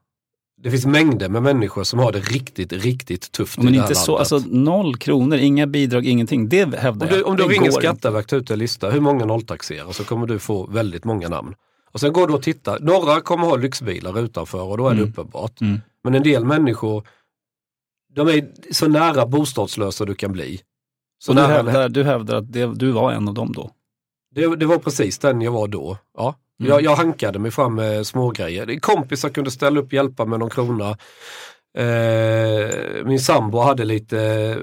Det 0.63 0.71
finns 0.71 0.87
mängder 0.87 1.29
med 1.29 1.43
människor 1.43 1.85
som 1.85 1.99
har 1.99 2.13
det 2.13 2.21
riktigt, 2.21 2.73
riktigt 2.73 3.33
tufft 3.33 3.59
Men 3.59 3.69
i 3.69 3.71
det 3.73 3.83
här 3.83 3.89
inte 3.89 4.01
så, 4.01 4.13
landet. 4.13 4.33
alltså 4.33 4.49
noll 4.51 4.97
kronor, 4.97 5.39
inga 5.39 5.67
bidrag, 5.67 6.07
ingenting. 6.07 6.49
Det 6.49 6.79
hävdar 6.79 7.07
Om 7.07 7.13
du, 7.13 7.19
jag. 7.19 7.29
om 7.29 7.37
du 7.37 7.43
ringer. 7.43 7.71
Skatteverket 7.71 8.33
ut 8.33 8.51
en 8.51 8.59
lista, 8.59 8.91
hur 8.91 9.01
många 9.01 9.25
nolltaxerar 9.25 9.93
så 9.93 10.05
kommer 10.05 10.27
du 10.27 10.39
få 10.39 10.67
väldigt 10.67 11.05
många 11.05 11.29
namn. 11.29 11.55
Och 11.95 12.01
sen 12.01 12.13
går 12.13 12.27
du 12.27 12.35
och 12.35 12.43
tittar, 12.43 12.79
några 12.81 13.21
kommer 13.21 13.45
ha 13.47 13.57
lyxbilar 13.57 14.19
utanför 14.21 14.63
och 14.63 14.79
då 14.79 14.89
är 14.89 14.95
det 14.95 15.01
Mm. 15.01 15.11
uppenbart. 15.11 15.61
Mm. 15.61 15.81
Men 16.05 16.15
en 16.15 16.23
del 16.23 16.45
människor, 16.45 17.07
de 18.15 18.29
är 18.29 18.49
så 18.73 18.89
nära 18.89 19.27
bostadslösa 19.27 20.05
du 20.05 20.15
kan 20.15 20.33
bli. 20.33 20.61
Så 21.19 21.33
du, 21.33 21.41
nära, 21.43 21.49
hävdar, 21.53 21.89
du 21.89 22.05
hävdar 22.05 22.37
att 22.37 22.53
det, 22.53 22.75
du 22.75 22.91
var 22.93 23.13
en 23.13 23.29
av 23.29 23.35
dem 23.35 23.53
då? 23.53 23.71
det, 24.35 24.57
det 24.57 24.67
var 24.67 24.79
precis 24.79 25.19
den 25.19 25.41
jag 25.41 25.53
var 25.53 25.69
då. 25.69 25.99
Ja. 26.19 26.35
Mm. 26.61 26.71
Jag, 26.73 26.83
jag 26.83 26.97
hankade 26.97 27.39
mig 27.39 27.51
fram 27.51 27.75
med 27.75 28.07
smågrejer. 28.07 28.81
Kompisar 28.81 29.29
kunde 29.29 29.51
ställa 29.51 29.81
upp 29.81 29.87
och 29.87 29.93
hjälpa 29.93 30.25
med 30.25 30.39
någon 30.39 30.51
krona. 30.51 30.97
Eh, 31.79 33.05
min 33.05 33.21
sambo 33.21 33.59
hade 33.59 33.85
lite, 33.85 34.59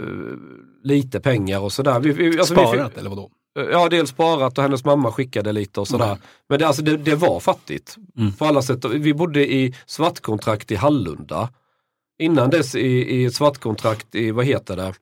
lite 0.84 1.20
pengar 1.20 1.60
och 1.60 1.72
sådär. 1.72 2.00
Vi, 2.00 2.12
vi, 2.12 2.40
alltså 2.40 2.54
vi 2.54 2.60
fick- 2.60 2.68
Sparat 2.70 2.98
eller 2.98 3.10
vadå? 3.10 3.30
Ja, 3.54 3.90
dels 3.90 4.10
sparat 4.10 4.58
och 4.58 4.64
hennes 4.64 4.86
mamma 4.86 5.12
skickade 5.12 5.52
lite 5.52 5.80
och 5.80 5.88
sådär. 5.88 6.06
Mm. 6.06 6.18
Men 6.50 6.60
det, 6.60 6.68
alltså, 6.68 6.82
det, 6.82 6.98
det 6.98 7.16
var 7.16 7.40
fattigt 7.40 7.96
Mm. 8.18 8.34
på 8.34 8.46
alla 8.46 8.62
sätt. 8.62 8.86
Vi 8.86 9.14
bodde 9.14 9.54
i 9.54 9.76
svartkontrakt 9.86 10.72
i 10.72 10.76
Hallunda. 10.76 11.50
Innan 12.20 12.50
dess 12.50 12.76
i, 12.76 13.22
i 13.24 13.32
svartkontrakt 13.32 14.16
i, 14.16 14.32
vad 14.32 14.46
heter 14.46 14.76
det? 14.76 14.94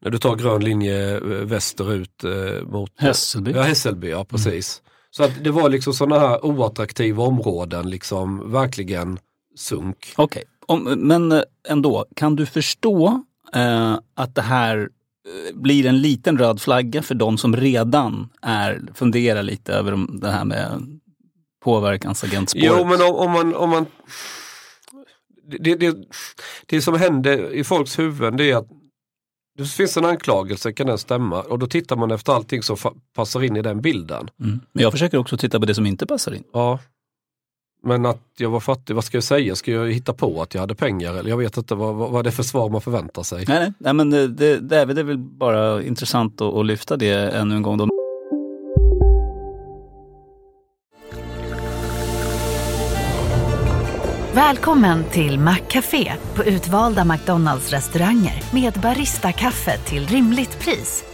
När 0.00 0.10
du 0.10 0.18
tar 0.18 0.36
grön 0.36 0.64
linje 0.64 1.14
eh, 1.16 1.20
västerut 1.22 2.24
eh, 2.24 2.62
mot 2.68 2.90
Hässelby? 2.96 3.50
Ja, 3.52 3.62
Hässelby, 3.62 4.10
ja 4.10 4.24
precis. 4.24 4.82
Så 5.10 5.24
att 5.24 5.44
det 5.44 5.50
var 5.50 5.68
liksom 5.68 5.92
sådana 5.94 6.18
här 6.28 6.44
oattraktiva 6.44 7.22
områden, 7.22 7.90
liksom 7.90 8.52
verkligen 8.52 9.18
sunk. 9.56 10.12
Okej, 10.16 10.44
Om- 10.66 10.94
men 10.98 11.32
eh, 11.32 11.42
ändå, 11.68 12.06
kan 12.16 12.36
du 12.36 12.46
förstå 12.46 13.22
eh, 13.54 13.98
att 14.14 14.34
det 14.34 14.42
här 14.42 14.88
blir 15.54 15.86
en 15.86 16.00
liten 16.00 16.38
röd 16.38 16.60
flagga 16.60 17.02
för 17.02 17.14
de 17.14 17.38
som 17.38 17.56
redan 17.56 18.28
är, 18.42 18.82
funderar 18.94 19.42
lite 19.42 19.72
över 19.72 20.20
det 20.20 20.30
här 20.30 20.44
med 20.44 21.00
påverkansagentspåret? 21.64 22.66
Jo, 22.78 22.84
men 22.84 23.02
om, 23.02 23.14
om 23.14 23.30
man... 23.30 23.54
Om 23.54 23.70
man 23.70 23.86
det, 25.46 25.74
det, 25.74 25.96
det 26.66 26.82
som 26.82 26.94
händer 26.94 27.52
i 27.52 27.64
folks 27.64 27.98
huvuden 27.98 28.36
det 28.36 28.50
är 28.50 28.56
att 28.56 28.68
det 29.58 29.64
finns 29.64 29.96
en 29.96 30.04
anklagelse, 30.04 30.72
kan 30.72 30.86
den 30.86 30.98
stämma? 30.98 31.42
Och 31.42 31.58
då 31.58 31.66
tittar 31.66 31.96
man 31.96 32.10
efter 32.10 32.32
allting 32.32 32.62
som 32.62 32.76
passar 33.14 33.42
in 33.42 33.56
i 33.56 33.62
den 33.62 33.80
bilden. 33.80 34.30
Mm. 34.40 34.60
Men 34.72 34.82
jag 34.82 34.92
försöker 34.92 35.18
också 35.18 35.36
titta 35.36 35.60
på 35.60 35.66
det 35.66 35.74
som 35.74 35.86
inte 35.86 36.06
passar 36.06 36.34
in. 36.34 36.44
Ja. 36.52 36.78
Men 37.86 38.06
att 38.06 38.22
jag 38.36 38.50
var 38.50 38.60
fattig, 38.60 38.94
vad 38.94 39.04
ska 39.04 39.16
jag 39.16 39.24
säga? 39.24 39.54
Ska 39.54 39.70
jag 39.70 39.92
hitta 39.92 40.12
på 40.12 40.42
att 40.42 40.54
jag 40.54 40.60
hade 40.60 40.74
pengar? 40.74 41.14
Eller 41.14 41.30
jag 41.30 41.36
vet 41.36 41.56
inte 41.56 41.74
vad, 41.74 41.94
vad, 41.94 42.10
vad 42.10 42.24
det 42.24 42.30
är 42.30 42.32
för 42.32 42.42
svar 42.42 42.68
man 42.68 42.80
förväntar 42.80 43.22
sig. 43.22 43.44
Nej, 43.48 43.72
nej, 43.78 43.94
men 43.94 44.10
det, 44.10 44.28
det, 44.28 44.76
är 44.76 44.86
det 44.86 45.00
är 45.00 45.04
väl 45.04 45.18
bara 45.18 45.82
intressant 45.82 46.40
att, 46.40 46.54
att 46.54 46.66
lyfta 46.66 46.96
det 46.96 47.12
ännu 47.12 47.54
en 47.56 47.62
gång. 47.62 47.78
Då. 47.78 47.88
Välkommen 54.34 55.04
till 55.04 55.38
Maccafé 55.38 56.12
på 56.34 56.44
utvalda 56.44 57.04
McDonalds 57.04 57.70
restauranger 57.70 58.42
med 58.52 58.72
Baristakaffe 58.72 59.78
till 59.78 60.06
rimligt 60.06 60.58
pris. 60.60 61.13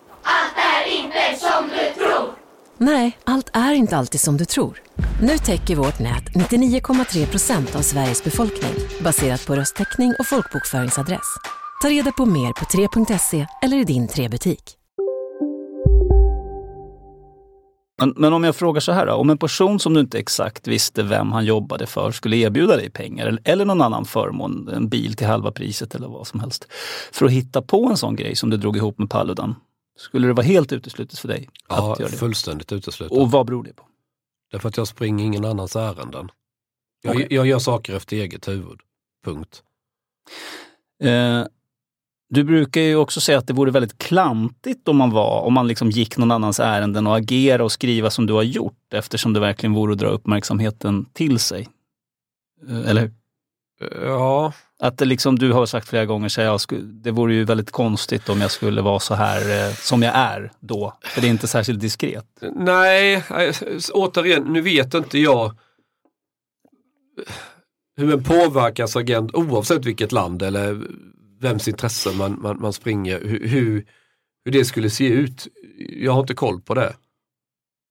Nej, 2.77 3.17
allt 3.23 3.49
är 3.53 3.73
inte 3.73 3.97
alltid 3.97 4.21
som 4.21 4.37
du 4.37 4.45
tror. 4.45 4.81
Nu 5.21 5.37
täcker 5.37 5.75
vårt 5.75 5.99
nät 5.99 6.23
99,3 6.23 7.25
procent 7.25 7.75
av 7.75 7.81
Sveriges 7.81 8.23
befolkning 8.23 8.73
baserat 9.03 9.47
på 9.47 9.55
röstteckning 9.55 10.13
och 10.19 10.27
folkbokföringsadress. 10.27 11.35
Ta 11.81 11.89
reda 11.89 12.11
på 12.11 12.25
mer 12.25 12.53
på 12.53 12.65
3.se 12.65 13.47
eller 13.61 13.77
i 13.77 13.83
din 13.83 14.07
3-butik. 14.07 14.77
Men, 17.99 18.13
men 18.17 18.33
om 18.33 18.43
jag 18.43 18.55
frågar 18.55 18.81
så 18.81 18.91
här 18.91 19.05
då, 19.05 19.13
om 19.13 19.29
en 19.29 19.37
person 19.37 19.79
som 19.79 19.93
du 19.93 19.99
inte 19.99 20.19
exakt 20.19 20.67
visste 20.67 21.03
vem 21.03 21.31
han 21.31 21.45
jobbade 21.45 21.85
för 21.85 22.11
skulle 22.11 22.37
erbjuda 22.37 22.75
dig 22.75 22.89
pengar 22.89 23.27
eller, 23.27 23.41
eller 23.43 23.65
någon 23.65 23.81
annan 23.81 24.05
förmån, 24.05 24.69
en 24.73 24.89
bil 24.89 25.15
till 25.15 25.27
halva 25.27 25.51
priset 25.51 25.95
eller 25.95 26.07
vad 26.07 26.27
som 26.27 26.39
helst, 26.39 26.67
för 27.11 27.25
att 27.25 27.31
hitta 27.31 27.61
på 27.61 27.85
en 27.85 27.97
sån 27.97 28.15
grej 28.15 28.35
som 28.35 28.49
du 28.49 28.57
drog 28.57 28.77
ihop 28.77 28.99
med 28.99 29.09
Paludan. 29.09 29.55
Skulle 30.01 30.27
det 30.27 30.33
vara 30.33 30.45
helt 30.45 30.71
uteslutet 30.71 31.19
för 31.19 31.27
dig 31.27 31.49
Ja, 31.69 31.93
att 31.93 31.99
göra 31.99 32.09
det? 32.09 32.17
fullständigt 32.17 32.71
uteslutet. 32.71 33.17
Och 33.17 33.31
vad 33.31 33.45
beror 33.45 33.63
det 33.63 33.73
på? 33.73 33.83
Därför 34.51 34.69
att 34.69 34.77
jag 34.77 34.87
springer 34.87 35.25
ingen 35.25 35.45
annans 35.45 35.75
ärenden. 35.75 36.31
Jag, 37.01 37.15
Okej. 37.15 37.27
jag 37.29 37.47
gör 37.47 37.59
saker 37.59 37.95
efter 37.95 38.17
eget 38.17 38.47
huvud. 38.47 38.79
Punkt. 39.25 39.63
Eh, 41.03 41.43
du 42.29 42.43
brukar 42.43 42.81
ju 42.81 42.95
också 42.95 43.21
säga 43.21 43.37
att 43.37 43.47
det 43.47 43.53
vore 43.53 43.71
väldigt 43.71 43.97
klantigt 43.97 44.87
om 44.87 44.97
man 44.97 45.11
var, 45.11 45.41
om 45.41 45.53
man 45.53 45.67
liksom 45.67 45.89
gick 45.89 46.17
någon 46.17 46.31
annans 46.31 46.59
ärenden 46.59 47.07
och 47.07 47.17
agera 47.17 47.63
och 47.63 47.71
skriva 47.71 48.09
som 48.09 48.25
du 48.25 48.33
har 48.33 48.43
gjort 48.43 48.93
eftersom 48.93 49.33
det 49.33 49.39
verkligen 49.39 49.73
vore 49.73 49.93
att 49.93 49.99
dra 49.99 50.07
uppmärksamheten 50.07 51.05
till 51.13 51.39
sig. 51.39 51.69
Eh, 52.69 52.89
eller 52.89 53.01
hur? 53.01 53.13
Ja, 54.05 54.53
att 54.83 54.97
det 54.97 55.05
liksom, 55.05 55.39
du 55.39 55.51
har 55.51 55.65
sagt 55.65 55.89
flera 55.89 56.05
gånger, 56.05 56.29
så 56.29 56.41
jag 56.41 56.61
det 56.83 57.11
vore 57.11 57.33
ju 57.33 57.43
väldigt 57.43 57.71
konstigt 57.71 58.29
om 58.29 58.41
jag 58.41 58.51
skulle 58.51 58.81
vara 58.81 58.99
så 58.99 59.15
här 59.15 59.67
eh, 59.67 59.73
som 59.73 60.03
jag 60.03 60.15
är 60.15 60.51
då. 60.59 60.97
För 61.03 61.21
det 61.21 61.27
är 61.27 61.29
inte 61.29 61.47
särskilt 61.47 61.79
diskret. 61.79 62.25
nej, 62.55 63.15
eh, 63.15 63.55
återigen, 63.93 64.43
nu 64.43 64.61
vet 64.61 64.93
inte 64.93 65.19
jag 65.19 65.57
hur 67.97 68.13
en 68.13 68.23
påverkansagent, 68.23 69.33
oavsett 69.33 69.85
vilket 69.85 70.11
land 70.11 70.41
eller 70.41 70.81
vems 71.41 71.67
intresse 71.67 72.11
man, 72.11 72.41
man, 72.41 72.61
man 72.61 72.73
springer, 72.73 73.19
hur, 73.19 73.47
hur, 73.47 73.85
hur 74.45 74.51
det 74.51 74.65
skulle 74.65 74.89
se 74.89 75.07
ut. 75.07 75.47
Jag 75.77 76.11
har 76.11 76.21
inte 76.21 76.33
koll 76.33 76.61
på 76.61 76.73
det. 76.73 76.93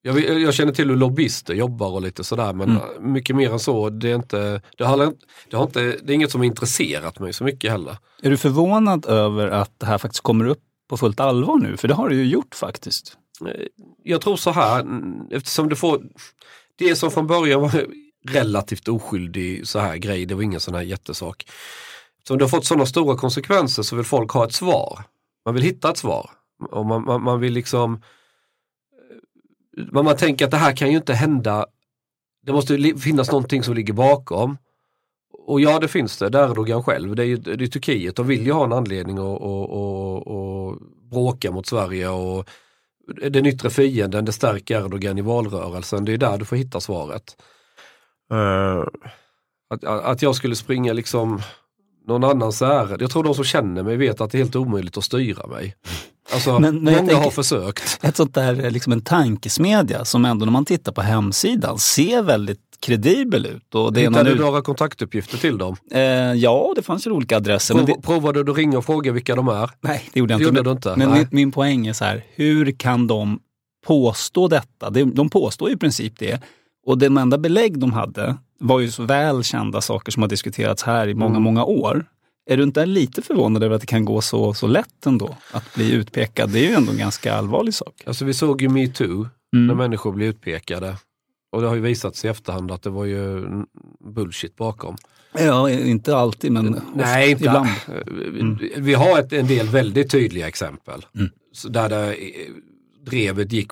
Jag, 0.03 0.41
jag 0.41 0.55
känner 0.55 0.73
till 0.73 0.89
hur 0.89 0.97
lobbyister 0.97 1.55
jobbar 1.55 1.89
och 1.91 2.03
lite 2.03 2.25
sådär 2.25 2.53
men 2.53 2.71
Mm. 2.71 3.13
mycket 3.13 3.37
mer 3.37 3.53
än 3.53 3.59
så, 3.59 3.91
det 3.91 4.11
är, 4.11 4.15
inte, 4.15 4.63
det, 4.79 4.85
har, 4.85 5.13
det, 5.51 5.57
har 5.57 5.65
inte, 5.65 5.81
det 6.03 6.13
är 6.13 6.15
inget 6.15 6.31
som 6.31 6.43
intresserat 6.43 7.19
mig 7.19 7.33
så 7.33 7.45
mycket 7.45 7.71
heller. 7.71 7.97
Är 8.23 8.31
du 8.31 8.37
förvånad 8.37 9.07
över 9.07 9.49
att 9.49 9.71
det 9.81 9.87
här 9.87 9.99
faktiskt 9.99 10.23
kommer 10.23 10.45
upp 10.45 10.61
på 10.89 10.97
fullt 10.97 11.21
allvar 11.21 11.57
nu? 11.59 11.77
För 11.77 11.89
det 11.89 11.95
har 11.95 12.09
det 12.09 12.15
ju 12.15 12.25
gjort 12.27 12.55
faktiskt. 12.55 13.17
Eh, 13.47 13.67
Jag 14.05 14.21
tror 14.21 14.37
så 14.37 14.51
här, 14.51 14.87
eftersom 15.31 15.69
du 15.69 15.77
får, 15.77 16.03
det 16.79 16.97
som 16.97 17.11
från 17.11 17.27
början 17.27 17.61
var 17.61 17.87
relativt 18.29 18.89
oskyldig 18.89 19.67
så 19.69 19.79
här 19.79 19.97
grej, 19.97 20.27
det 20.27 20.35
var 20.35 20.43
ingen 20.43 20.61
sån 20.61 20.75
här 20.75 20.83
jättesak. 20.83 21.47
Så 22.29 22.37
du 22.37 22.45
har 22.45 22.49
fått 22.49 22.65
sådana 22.65 22.87
stora 22.87 23.17
konsekvenser 23.17 23.83
så 23.83 23.97
vill 23.97 24.05
folk 24.05 24.31
ha 24.31 24.45
ett 24.45 24.53
svar. 24.53 25.03
Man 25.45 25.55
vill 25.55 25.63
hitta 25.65 25.91
ett 25.91 25.97
svar. 25.99 26.31
Och 26.71 26.87
man, 26.87 27.05
man, 27.05 27.23
man 27.23 27.41
vill 27.41 27.53
liksom, 27.53 28.03
eh, 29.81 30.03
man, 30.03 30.16
tänker 30.16 30.45
att 30.45 30.51
det 30.51 30.57
här 30.57 30.77
kan 30.77 30.90
ju 30.90 30.97
inte 30.97 31.14
hända, 31.14 31.66
det 32.47 32.53
måste 32.53 32.95
finnas 32.99 33.33
någonting 33.33 33.62
som 33.62 33.75
ligger 33.75 33.93
bakom. 33.93 34.59
och 35.47 35.61
ja, 35.61 35.79
det 35.79 35.88
finns 35.88 36.19
det. 36.19 36.29
Där 36.29 36.45
är 36.45 36.51
Erdogan 36.51 36.83
själv. 36.83 37.14
Det 37.14 37.23
är 37.23 37.27
ju 37.27 37.37
det 37.37 37.64
är 37.64 37.66
Turkiet. 37.66 38.16
De 38.16 38.27
vill 38.27 38.47
ju 38.47 38.53
ha 38.53 38.64
en 38.64 38.73
anledning 38.73 39.19
att, 39.19 39.43
att, 39.43 39.71
att, 39.71 40.29
att 40.29 41.11
bråka 41.11 41.51
mot 41.51 41.66
Sverige. 41.66 42.09
och 42.09 42.49
Den 43.31 43.47
yttre 43.47 43.71
fienden, 43.71 44.25
det 44.25 44.33
stärker 44.33 44.85
Erdogan 44.85 45.19
i 45.19 45.23
valrörelsen. 45.23 46.05
Det 46.05 46.12
är 46.12 46.19
där 46.19 46.38
du 46.38 46.45
får 46.45 46.57
hitta 46.57 46.81
svaret. 46.81 47.37
Uh, 48.33 48.85
att, 49.71 49.85
att 49.85 50.23
jag 50.23 50.35
skulle 50.35 50.57
springa 50.57 50.93
liksom 50.93 51.43
någon 52.07 52.25
annans 52.25 52.62
ärende. 52.62 53.05
Jag 53.05 53.11
tror 53.11 53.25
de 53.25 53.35
som 53.35 53.45
känner 53.45 53.83
mig 53.83 53.97
vet 53.97 54.21
att 54.21 54.31
det 54.31 54.38
är 54.38 54.43
helt 54.43 54.57
omöjligt 54.57 54.97
att 54.97 55.05
styra 55.05 55.47
mig. 55.47 55.77
Alltså, 56.33 56.59
men, 56.59 56.75
men 56.75 56.85
många 56.85 56.97
tänker, 56.97 57.14
har 57.14 57.31
försökt. 57.31 57.99
Ett 58.03 58.16
sånt 58.16 58.35
där, 58.35 58.71
liksom 58.71 58.93
en 58.93 59.01
tankesmedja 59.01 60.05
som 60.05 60.25
ändå 60.25 60.45
när 60.45 60.53
man 60.53 60.64
tittar 60.64 60.93
på 60.93 61.03
hemsidan 61.03 61.79
ser 61.79 62.23
väldigt 62.23 62.61
kredibel 62.81 63.47
ut. 63.47 63.75
Och 63.75 63.93
det 63.93 64.01
Hittade 64.01 64.35
du 64.35 64.40
några 64.40 64.62
kontaktuppgifter 64.62 65.38
till 65.38 65.59
dem? 65.59 65.77
Eh, 65.93 66.01
ja, 66.33 66.73
det 66.77 66.83
fanns 66.83 67.07
ju 67.07 67.11
olika 67.11 67.37
adresser. 67.37 67.75
Prov, 67.75 67.87
det... 67.87 68.03
Provade 68.03 68.45
du 68.45 68.53
att 68.53 68.59
ringa 68.59 68.79
och 68.79 68.85
fråga 68.85 69.12
vilka 69.12 69.35
de 69.35 69.49
är? 69.49 69.71
Nej, 69.81 70.09
det 70.12 70.21
gjorde 70.21 70.35
jag 70.35 70.40
inte. 70.40 70.49
Gjorde 70.49 70.62
men, 70.62 70.73
inte. 70.73 70.95
men 70.97 71.12
min, 71.12 71.27
min, 71.31 71.53
poäng 71.53 71.87
är 71.87 71.93
så 71.93 72.05
här, 72.05 72.25
hur 72.35 72.73
kan 72.73 73.07
de 73.07 73.38
påstå 73.87 74.49
detta? 74.49 74.90
De, 74.90 75.14
de 75.14 75.31
påstår 75.31 75.71
i 75.71 75.77
princip 75.77 76.19
det. 76.19 76.43
Och 76.87 76.99
det 76.99 77.07
enda 77.07 77.38
belägg 77.38 77.79
de 77.79 77.93
hade 77.93 78.37
var 78.61 78.81
ju 78.81 78.90
så 78.90 79.03
väl 79.03 79.45
kända 79.45 79.81
saker 79.81 80.12
som 80.12 80.23
har 80.23 80.29
diskuterats 80.29 80.83
här 80.83 81.09
i 81.09 81.14
många, 81.14 81.31
mm. 81.31 81.43
många 81.43 81.64
år. 81.64 82.05
Är 82.51 82.57
du 82.57 82.63
inte 82.63 82.87
lite 82.87 83.23
förvånad 83.23 83.63
över 83.63 83.75
att 83.75 83.81
det 83.81 83.87
kan 83.87 84.05
gå 84.05 84.21
så, 84.21 84.55
så 84.55 84.67
lätt 84.67 85.07
ändå 85.07 85.37
att 85.53 85.75
bli 85.75 85.93
utpekad? 85.93 86.51
Det 86.51 86.59
är 86.59 86.69
ju 86.69 86.75
ändå 86.75 86.93
en 86.93 86.99
ganska 86.99 87.35
allvarlig 87.35 87.75
sak. 87.75 88.03
Alltså 88.07 88.25
vi 88.25 88.35
såg 88.35 88.63
ju 88.63 88.69
metoo, 88.69 89.29
mm. 89.55 89.67
när 89.67 89.75
människor 89.75 90.13
blir 90.13 90.27
utpekade. 90.27 90.97
Och 91.53 91.63
det 91.63 91.69
har 91.69 91.75
ju 91.75 91.81
visat 91.81 92.17
sig 92.17 92.29
i 92.29 92.31
efterhand 92.31 92.71
att 92.71 92.83
det 92.83 92.91
var 92.91 93.05
ju 93.05 93.47
bullshit 94.01 94.57
bakom. 94.57 94.97
Ja, 95.33 95.71
inte 95.71 96.17
alltid 96.17 96.53
men 96.53 96.81
Nej, 96.95 97.31
inte 97.31 97.45
ibland. 97.45 97.69
Mm. 98.09 98.59
Vi 98.77 98.95
har 98.95 99.19
ett, 99.19 99.33
en 99.33 99.47
del 99.47 99.69
väldigt 99.69 100.11
tydliga 100.11 100.49
exempel. 100.49 101.07
Mm. 101.15 101.31
Där 101.69 101.89
det, 101.89 102.17
drevet 103.07 103.53
gick 103.53 103.71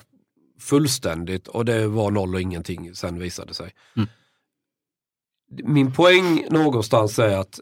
fullständigt 0.59 1.47
och 1.47 1.65
det 1.65 1.87
var 1.87 2.11
noll 2.11 2.35
och 2.35 2.41
ingenting 2.41 2.95
sen 2.95 3.19
visade 3.19 3.53
sig. 3.53 3.71
Mm. 3.97 4.09
Min 5.63 5.93
poäng 5.93 6.45
någonstans 6.49 7.19
är 7.19 7.37
att 7.37 7.59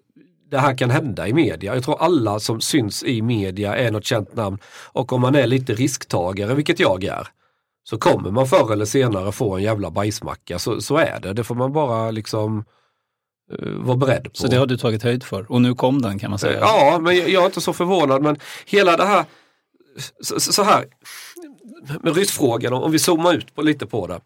det 0.49 0.57
här 0.57 0.77
kan 0.77 0.89
hända 0.89 1.27
i 1.27 1.33
media. 1.33 1.75
Jag 1.75 1.83
tror 1.83 2.01
alla 2.01 2.39
som 2.39 2.61
syns 2.61 3.03
i 3.03 3.21
media 3.21 3.75
är 3.75 3.91
något 3.91 4.05
känt 4.05 4.35
namn. 4.35 4.57
Och 4.85 5.13
om 5.13 5.21
man 5.21 5.35
är 5.35 5.47
lite 5.47 5.73
risktagare, 5.73 6.53
vilket 6.53 6.79
jag 6.79 7.03
är, 7.03 7.27
så 7.83 7.97
kommer 7.97 8.31
man 8.31 8.47
förr 8.47 8.73
eller 8.73 8.85
senare 8.85 9.31
få 9.31 9.55
en 9.55 9.63
jävla 9.63 9.91
bajsmacka. 9.91 10.59
Så, 10.59 10.81
så 10.81 10.97
är 10.97 11.19
det. 11.19 11.33
Det 11.33 11.43
får 11.43 11.55
man 11.55 11.73
bara 11.73 12.11
liksom 12.11 12.65
uh, 13.61 13.85
vara 13.85 13.97
beredd 13.97 14.23
på. 14.23 14.29
Så 14.33 14.47
det 14.47 14.57
har 14.57 14.65
du 14.65 14.77
tagit 14.77 15.03
höjd 15.03 15.23
för? 15.23 15.51
Och 15.51 15.61
nu 15.61 15.75
kom 15.75 16.01
den 16.01 16.19
kan 16.19 16.29
man 16.29 16.39
säga? 16.39 16.59
Ja, 16.59 16.99
men 17.01 17.15
jag, 17.17 17.29
jag 17.29 17.41
är 17.41 17.45
inte 17.45 17.61
så 17.61 17.73
förvånad. 17.73 18.21
Men 18.21 18.39
hela 18.65 18.97
det 18.97 19.05
här, 19.05 19.25
så, 20.21 20.39
så 20.39 20.63
här, 20.63 20.85
med 22.01 22.15
ryssfrågan, 22.15 22.73
om 22.73 22.91
vi 22.91 22.99
zoomar 22.99 23.33
ut 23.33 23.55
på, 23.55 23.61
lite 23.61 23.85
på 23.85 24.07
det. 24.07 24.21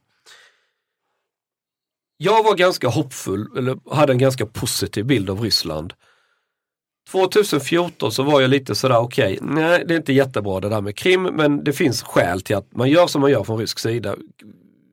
Jag 2.17 2.43
var 2.43 2.55
ganska 2.55 2.88
hoppfull, 2.88 3.57
eller 3.57 3.95
hade 3.95 4.13
en 4.13 4.17
ganska 4.17 4.45
positiv 4.45 5.05
bild 5.05 5.29
av 5.29 5.41
Ryssland 5.41 5.93
2014 7.09 8.11
så 8.11 8.23
var 8.23 8.41
jag 8.41 8.49
lite 8.49 8.75
sådär, 8.75 8.97
okej, 8.97 9.33
okay, 9.33 9.47
nej 9.55 9.83
det 9.87 9.93
är 9.93 9.97
inte 9.97 10.13
jättebra 10.13 10.59
det 10.59 10.69
där 10.69 10.81
med 10.81 10.95
Krim 10.95 11.23
men 11.23 11.63
det 11.63 11.73
finns 11.73 12.03
skäl 12.03 12.41
till 12.41 12.55
att 12.55 12.75
man 12.75 12.89
gör 12.89 13.07
som 13.07 13.21
man 13.21 13.31
gör 13.31 13.43
från 13.43 13.59
rysk 13.59 13.79
sida. 13.79 14.15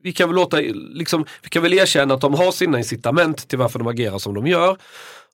Vi 0.03 0.13
kan 0.13 0.29
väl 0.29 0.35
låta, 0.35 0.57
liksom, 0.93 1.25
vi 1.43 1.49
kan 1.49 1.63
väl 1.63 1.73
erkänna 1.73 2.13
att 2.13 2.21
de 2.21 2.33
har 2.33 2.51
sina 2.51 2.77
incitament 2.77 3.47
till 3.47 3.57
varför 3.57 3.79
de 3.79 3.87
agerar 3.87 4.17
som 4.17 4.33
de 4.33 4.47
gör. 4.47 4.77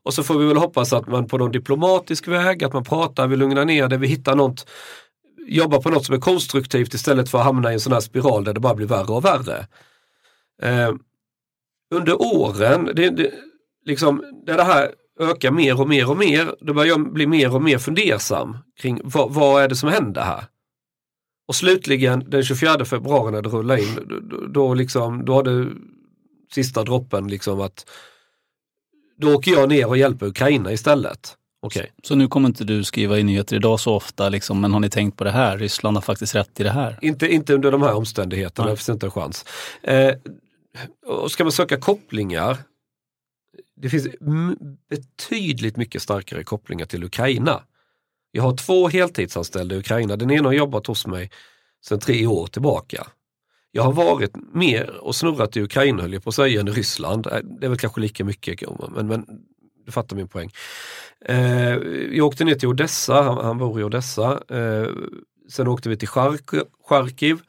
Och 0.03 0.13
så 0.13 0.23
får 0.23 0.39
vi 0.39 0.45
väl 0.45 0.57
hoppas 0.57 0.93
att 0.93 1.07
man 1.07 1.27
på 1.27 1.37
någon 1.37 1.51
diplomatisk 1.51 2.27
väg, 2.27 2.63
att 2.63 2.73
man 2.73 2.83
pratar, 2.83 3.27
vi 3.27 3.35
lugnar 3.35 3.65
ner 3.65 3.87
det, 3.87 3.97
vi 3.97 4.07
hittar 4.07 4.35
något, 4.35 4.69
jobbar 5.47 5.81
på 5.81 5.89
något 5.89 6.05
som 6.05 6.15
är 6.15 6.19
konstruktivt 6.19 6.93
istället 6.93 7.29
för 7.29 7.37
att 7.37 7.43
hamna 7.43 7.71
i 7.71 7.73
en 7.73 7.79
sån 7.79 7.93
här 7.93 7.99
spiral 7.99 8.43
där 8.43 8.53
det 8.53 8.59
bara 8.59 8.75
blir 8.75 8.87
värre 8.87 9.13
och 9.13 9.25
värre. 9.25 9.67
Eh, 10.61 10.93
under 11.95 12.21
åren, 12.21 12.89
det, 12.95 13.09
det, 13.09 13.31
liksom, 13.85 14.23
det 14.45 14.63
här 14.63 14.91
ökar 15.19 15.51
mer 15.51 15.81
och 15.81 15.89
mer 15.89 16.09
och 16.09 16.17
mer, 16.17 16.55
då 16.61 16.73
börjar 16.73 16.89
jag 16.89 17.13
bli 17.13 17.27
mer 17.27 17.55
och 17.55 17.61
mer 17.61 17.77
fundersam 17.77 18.57
kring 18.79 19.01
vad, 19.03 19.33
vad 19.33 19.63
är 19.63 19.67
det 19.67 19.75
som 19.75 19.89
händer 19.89 20.21
här? 20.21 20.43
Och 21.47 21.55
slutligen 21.55 22.23
den 22.27 22.43
24 22.43 22.85
februari 22.85 23.31
när 23.31 23.41
det 23.41 23.49
rullar 23.49 23.77
in, 23.77 24.21
då, 24.29 24.47
då, 24.47 24.73
liksom, 24.73 25.25
då 25.25 25.33
har 25.33 25.43
det 25.43 25.71
sista 26.53 26.83
droppen 26.83 27.27
liksom 27.27 27.61
att 27.61 27.85
då 29.17 29.35
åker 29.35 29.51
jag 29.51 29.69
ner 29.69 29.87
och 29.87 29.97
hjälper 29.97 30.25
Ukraina 30.25 30.71
istället. 30.71 31.37
Okay. 31.61 31.87
Så 32.03 32.15
nu 32.15 32.27
kommer 32.27 32.49
inte 32.49 32.63
du 32.63 32.83
skriva 32.83 33.19
i 33.19 33.23
nyheter 33.23 33.55
idag 33.55 33.79
så 33.79 33.93
ofta, 33.95 34.29
liksom, 34.29 34.61
men 34.61 34.73
har 34.73 34.79
ni 34.79 34.89
tänkt 34.89 35.17
på 35.17 35.23
det 35.23 35.31
här? 35.31 35.57
Ryssland 35.57 35.97
har 35.97 36.01
faktiskt 36.01 36.35
rätt 36.35 36.59
i 36.59 36.63
det 36.63 36.69
här. 36.69 36.99
Inte, 37.01 37.27
inte 37.27 37.53
under 37.53 37.71
de 37.71 37.81
här 37.81 37.93
omständigheterna, 37.93 38.69
det 38.69 38.75
finns 38.75 38.89
inte 38.89 39.05
en 39.05 39.11
chans. 39.11 39.45
Eh, 39.83 40.15
och 41.05 41.31
ska 41.31 41.43
man 41.43 41.51
söka 41.51 41.77
kopplingar 41.77 42.57
det 43.75 43.89
finns 43.89 44.07
betydligt 44.89 45.77
mycket 45.77 46.01
starkare 46.01 46.43
kopplingar 46.43 46.85
till 46.85 47.03
Ukraina. 47.03 47.63
Jag 48.31 48.43
har 48.43 48.57
två 48.57 48.87
heltidsanställda 48.87 49.75
i 49.75 49.79
Ukraina. 49.79 50.15
Den 50.15 50.31
ena 50.31 50.49
har 50.49 50.53
jobbat 50.53 50.87
hos 50.87 51.07
mig 51.07 51.31
sedan 51.85 51.99
tre 51.99 52.27
år 52.27 52.47
tillbaka. 52.47 53.07
Jag 53.71 53.83
har 53.83 53.93
varit 53.93 54.31
mer 54.53 54.89
och 54.89 55.15
snurrat 55.15 55.57
i 55.57 55.61
Ukraina 55.61 56.01
höll 56.01 56.13
jag 56.13 56.23
på 56.23 56.29
att 56.29 56.35
säga 56.35 56.59
än 56.59 56.67
i 56.67 56.71
Ryssland. 56.71 57.27
Äh, 57.27 57.37
det 57.37 57.65
är 57.65 57.69
väl 57.69 57.79
kanske 57.79 58.01
lika 58.01 58.23
mycket, 58.23 58.61
men, 58.95 59.07
men 59.07 59.25
du 59.85 59.91
fattar 59.91 60.15
min 60.15 60.27
poäng. 60.27 60.51
Eh, 61.25 61.75
jag 62.11 62.25
åkte 62.27 62.43
ner 62.43 62.55
till 62.55 62.67
Odessa, 62.67 63.21
han, 63.21 63.45
han 63.45 63.57
bor 63.57 63.79
i 63.79 63.83
Odessa. 63.83 64.43
Eh, 64.49 64.89
sen 65.49 65.67
åkte 65.67 65.89
vi 65.89 65.97
till 65.97 66.07
Charkiv. 66.87 67.39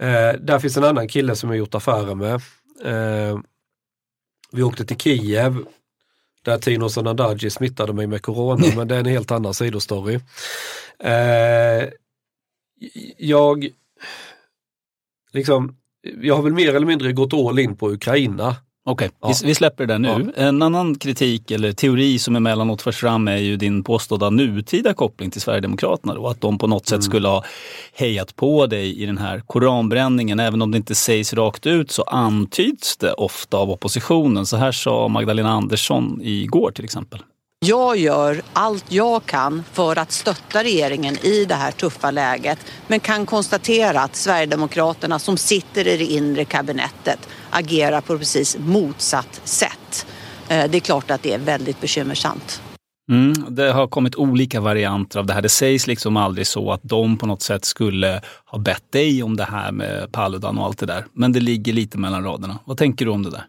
Eh, 0.00 0.40
där 0.40 0.58
finns 0.58 0.76
en 0.76 0.84
annan 0.84 1.08
kille 1.08 1.36
som 1.36 1.50
jag 1.50 1.58
gjort 1.58 1.74
affärer 1.74 2.14
med. 2.14 2.34
Eh, 2.84 3.40
vi 4.52 4.62
åkte 4.62 4.84
till 4.84 4.96
Kiev 4.96 5.64
där 6.42 6.58
Tino 6.58 6.88
Sanandaji 6.88 7.50
smittade 7.50 7.92
mig 7.92 8.06
med 8.06 8.22
corona, 8.22 8.66
men 8.76 8.88
det 8.88 8.94
är 8.94 9.00
en 9.00 9.06
helt 9.06 9.30
annan 9.30 9.54
sidostory. 9.54 10.20
Eh, 10.98 11.88
jag, 13.16 13.68
liksom, 15.32 15.76
jag 16.02 16.36
har 16.36 16.42
väl 16.42 16.52
mer 16.52 16.74
eller 16.74 16.86
mindre 16.86 17.12
gått 17.12 17.34
all 17.34 17.58
in 17.58 17.76
på 17.76 17.90
Ukraina 17.90 18.56
Okej, 18.84 19.06
okay. 19.06 19.30
ja. 19.30 19.34
vi, 19.42 19.46
vi, 19.46 19.54
släpper 19.54 19.86
det 19.86 19.98
nu. 19.98 20.32
Ja. 20.36 20.42
En 20.42 20.62
annan 20.62 20.94
kritik 20.94 21.50
eller 21.50 21.72
teori 21.72 22.18
som 22.18 22.36
emellanåt 22.36 22.82
förs 22.82 22.96
fram 22.96 23.28
är 23.28 23.36
ju 23.36 23.56
din 23.56 23.84
påstådda 23.84 24.30
nutida 24.30 24.94
koppling 24.94 25.30
till 25.30 25.40
Sverigedemokraterna. 25.40 26.14
Då, 26.14 26.28
att 26.28 26.40
de 26.40 26.58
på 26.58 26.66
något 26.66 26.86
sätt 26.86 26.92
mm. 26.92 27.02
skulle 27.02 27.28
ha 27.28 27.44
hejat 27.94 28.36
på 28.36 28.66
dig 28.66 29.02
i 29.02 29.06
den 29.06 29.18
här 29.18 29.42
koranbränningen. 29.46 30.40
Även 30.40 30.62
om 30.62 30.70
det 30.70 30.76
inte 30.76 30.94
sägs 30.94 31.34
rakt 31.34 31.66
ut 31.66 31.90
så 31.90 32.02
antyds 32.02 32.96
det 32.96 33.12
ofta 33.12 33.56
av 33.56 33.70
oppositionen. 33.70 34.46
Så 34.46 34.56
här 34.56 34.72
sa 34.72 35.08
Magdalena 35.08 35.50
Andersson 35.50 36.20
igår 36.22 36.70
till 36.70 36.84
exempel. 36.84 37.22
Jag 37.64 37.96
gör 37.96 38.42
allt 38.52 38.84
jag 38.88 39.26
kan 39.26 39.64
för 39.72 39.98
att 39.98 40.12
stötta 40.12 40.64
regeringen 40.64 41.16
i 41.26 41.44
det 41.44 41.54
här 41.54 41.70
tuffa 41.70 42.10
läget 42.10 42.58
men 42.86 43.00
kan 43.00 43.26
konstatera 43.26 44.00
att 44.00 44.16
Sverigedemokraterna 44.16 45.18
som 45.18 45.36
sitter 45.36 45.88
i 45.88 45.96
det 45.96 46.04
inre 46.04 46.44
kabinettet 46.44 47.28
agerar 47.50 48.00
på 48.00 48.18
precis 48.18 48.56
motsatt 48.58 49.40
sätt. 49.44 50.06
Eh, 50.48 50.70
det 50.70 50.78
är 50.78 50.80
klart 50.80 51.10
att 51.10 51.22
det 51.22 51.32
är 51.32 51.38
väldigt 51.38 51.80
bekymmersamt. 51.80 52.62
Mm, 53.10 53.54
det 53.54 53.72
har 53.72 53.86
kommit 53.86 54.16
olika 54.16 54.60
varianter 54.60 55.18
av 55.18 55.26
det 55.26 55.32
här. 55.32 55.42
Det 55.42 55.48
sägs 55.48 55.86
liksom 55.86 56.16
aldrig 56.16 56.46
så 56.46 56.72
att 56.72 56.80
de 56.82 57.18
på 57.18 57.26
något 57.26 57.42
sätt 57.42 57.64
skulle 57.64 58.20
ha 58.44 58.58
bett 58.58 58.92
dig 58.92 59.22
om 59.22 59.36
det 59.36 59.44
här 59.44 59.72
med 59.72 60.12
Paludan 60.12 60.58
och 60.58 60.64
allt 60.64 60.78
det 60.78 60.86
där. 60.86 61.04
Men 61.12 61.32
det 61.32 61.40
ligger 61.40 61.72
lite 61.72 61.98
mellan 61.98 62.24
raderna. 62.24 62.58
Vad 62.64 62.76
tänker 62.76 63.04
du 63.04 63.10
om 63.10 63.22
det 63.22 63.30
där? 63.30 63.44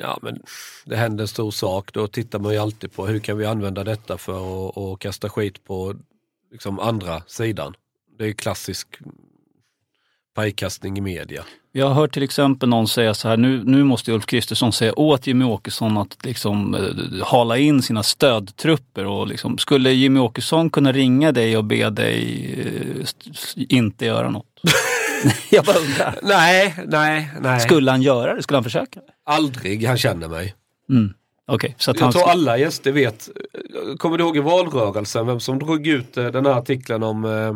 Ja, 0.00 0.18
men 0.22 0.42
det 0.84 0.96
händer 0.96 1.24
en 1.24 1.28
stor 1.28 1.50
sak, 1.50 1.92
då 1.92 2.06
tittar 2.06 2.38
man 2.38 2.52
ju 2.52 2.58
alltid 2.58 2.92
på 2.92 3.06
hur 3.06 3.18
kan 3.18 3.38
vi 3.38 3.46
använda 3.46 3.84
detta 3.84 4.18
för 4.18 4.68
att, 4.68 4.76
och 4.76 5.00
kasta 5.00 5.28
skit 5.28 5.64
på 5.64 5.94
liksom 6.52 6.78
andra 6.78 7.22
sidan. 7.26 7.74
Det 8.18 8.24
är 8.24 8.32
klassisk 8.32 8.98
pajkastning 10.34 10.98
i 10.98 11.00
media. 11.00 11.44
Jag 11.72 11.86
har 11.86 11.94
hört 11.94 12.14
till 12.14 12.22
exempel 12.22 12.68
någon 12.68 12.88
säga 12.88 13.14
så 13.14 13.28
här, 13.28 13.36
nu, 13.36 13.62
nu 13.64 13.84
måste 13.84 14.12
Ulf 14.12 14.26
Kristersson 14.26 14.72
säga 14.72 14.92
åt 14.98 15.26
Jimmy 15.26 15.44
Åkesson 15.44 15.96
att 15.96 16.24
liksom, 16.24 16.74
eh, 16.74 17.26
hala 17.26 17.58
in 17.58 17.82
sina 17.82 18.02
stödtrupper. 18.02 19.06
Och 19.06 19.26
liksom, 19.26 19.58
skulle 19.58 19.90
Jimmy 19.92 20.20
Åkesson 20.20 20.70
kunna 20.70 20.92
ringa 20.92 21.32
dig 21.32 21.56
och 21.56 21.64
be 21.64 21.90
dig 21.90 22.54
eh, 22.98 23.06
inte 23.68 24.04
göra 24.04 24.30
något? 24.30 24.60
jag 25.50 25.64
bara 25.64 25.78
undrar. 25.78 26.18
Nej, 26.22 26.74
nej, 26.86 27.30
nej. 27.40 27.60
Skulle 27.60 27.90
han 27.90 28.02
göra 28.02 28.34
det? 28.34 28.42
Skulle 28.42 28.56
han 28.56 28.64
försöka? 28.64 29.00
Aldrig 29.26 29.86
han 29.86 29.98
känner 29.98 30.28
mig. 30.28 30.54
Mm. 30.90 31.12
Okay, 31.52 31.72
så 31.78 31.92
jag 31.98 32.12
tror 32.12 32.28
alla 32.30 32.58
gäster 32.58 32.92
vet. 32.92 33.28
Kommer 33.98 34.18
du 34.18 34.24
ihåg 34.24 34.36
i 34.36 34.40
valrörelsen 34.40 35.26
vem 35.26 35.40
som 35.40 35.58
drog 35.58 35.86
ut 35.86 36.16
eh, 36.16 36.26
den 36.26 36.46
här 36.46 36.52
artikeln 36.52 37.02
om 37.02 37.24
eh, 37.24 37.54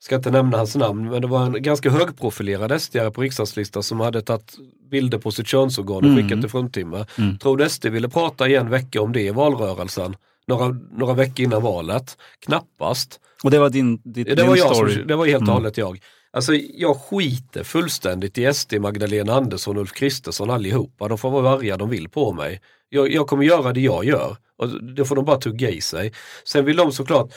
ska 0.00 0.14
inte 0.16 0.30
nämna 0.30 0.56
hans 0.56 0.76
namn, 0.76 1.10
men 1.10 1.22
det 1.22 1.28
var 1.28 1.46
en 1.46 1.62
ganska 1.62 1.90
högprofilerad 1.90 2.72
sd 2.82 2.96
på 3.14 3.20
riksdagslistan 3.22 3.82
som 3.82 4.00
hade 4.00 4.22
tagit 4.22 4.54
bilder 4.90 5.18
på 5.18 5.30
sitt 5.30 5.46
könsorgan 5.46 5.96
och 5.96 6.04
Mm. 6.04 6.16
skickat 6.16 6.40
till 6.40 6.50
fruntimmer. 6.50 7.06
Mm. 7.18 7.38
Tror 7.38 7.56
du 7.56 7.68
SD 7.68 7.86
ville 7.86 8.08
prata 8.08 8.48
i 8.48 8.54
en 8.54 8.70
vecka 8.70 9.02
om 9.02 9.12
det 9.12 9.20
i 9.22 9.30
valrörelsen? 9.30 10.16
Några, 10.46 10.68
några 10.92 11.14
veckor 11.14 11.40
innan 11.44 11.62
valet? 11.62 12.16
Knappast. 12.46 13.20
Och 13.44 13.50
det 13.50 13.58
var 13.58 13.70
din, 13.70 13.96
ditt, 14.04 14.26
Det 14.26 14.34
din 14.34 14.46
var, 14.46 14.56
jag 14.56 14.74
story? 14.76 14.94
som, 14.94 15.06
det 15.06 15.16
var 15.16 15.26
helt 15.26 15.36
och 15.36 15.42
Mm. 15.42 15.54
hållet 15.54 15.78
jag. 15.78 15.98
Alltså 16.30 16.54
jag 16.54 16.96
skiter 16.96 17.64
fullständigt 17.64 18.38
i 18.38 18.54
SD, 18.54 18.74
Magdalena 18.74 19.34
Andersson, 19.34 19.78
Ulf 19.78 19.92
Kristersson 19.92 20.50
allihopa. 20.50 21.08
De 21.08 21.18
får 21.18 21.30
vara 21.30 21.50
arga 21.50 21.76
de 21.76 21.90
vill 21.90 22.08
på 22.08 22.32
mig. 22.32 22.60
Jag, 22.88 23.12
jag 23.12 23.26
kommer 23.26 23.44
göra 23.44 23.72
det 23.72 23.80
jag 23.80 24.04
gör. 24.04 24.36
Och 24.56 24.82
det 24.82 25.04
får 25.04 25.16
de 25.16 25.24
bara 25.24 25.36
tugga 25.36 25.70
i 25.70 25.80
sig. 25.80 26.12
Sen 26.44 26.64
vill 26.64 26.76
de 26.76 26.92
såklart 26.92 27.32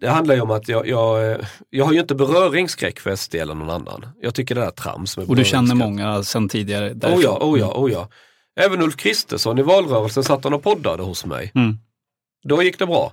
det 0.00 0.08
handlar 0.08 0.34
ju 0.34 0.40
om 0.40 0.50
att 0.50 0.68
jag, 0.68 0.88
jag, 0.88 1.38
jag 1.70 1.84
har 1.84 1.92
ju 1.92 2.00
inte 2.00 2.14
beröringsskräck 2.14 3.00
för 3.00 3.16
SD 3.16 3.34
eller 3.34 3.54
någon 3.54 3.70
annan. 3.70 4.06
Jag 4.20 4.34
tycker 4.34 4.54
det 4.54 4.64
är 4.64 4.70
trams 4.70 5.16
med 5.16 5.28
Och 5.28 5.36
du 5.36 5.44
känner 5.44 5.74
många 5.74 6.22
sedan 6.22 6.48
tidigare? 6.48 6.90
Oh 6.90 6.96
därifrån. 6.96 7.22
ja, 7.22 7.38
oh 7.40 7.58
ja, 7.58 7.72
oh 7.74 7.92
ja. 7.92 8.08
Även 8.60 8.82
Ulf 8.82 8.96
Kristersson 8.96 9.58
i 9.58 9.62
valrörelsen 9.62 10.24
satt 10.24 10.44
han 10.44 10.54
och 10.54 10.62
poddade 10.62 11.02
hos 11.02 11.24
mig. 11.24 11.52
Mm. 11.54 11.78
Då 12.42 12.62
gick 12.62 12.78
det 12.78 12.86
bra. 12.86 13.12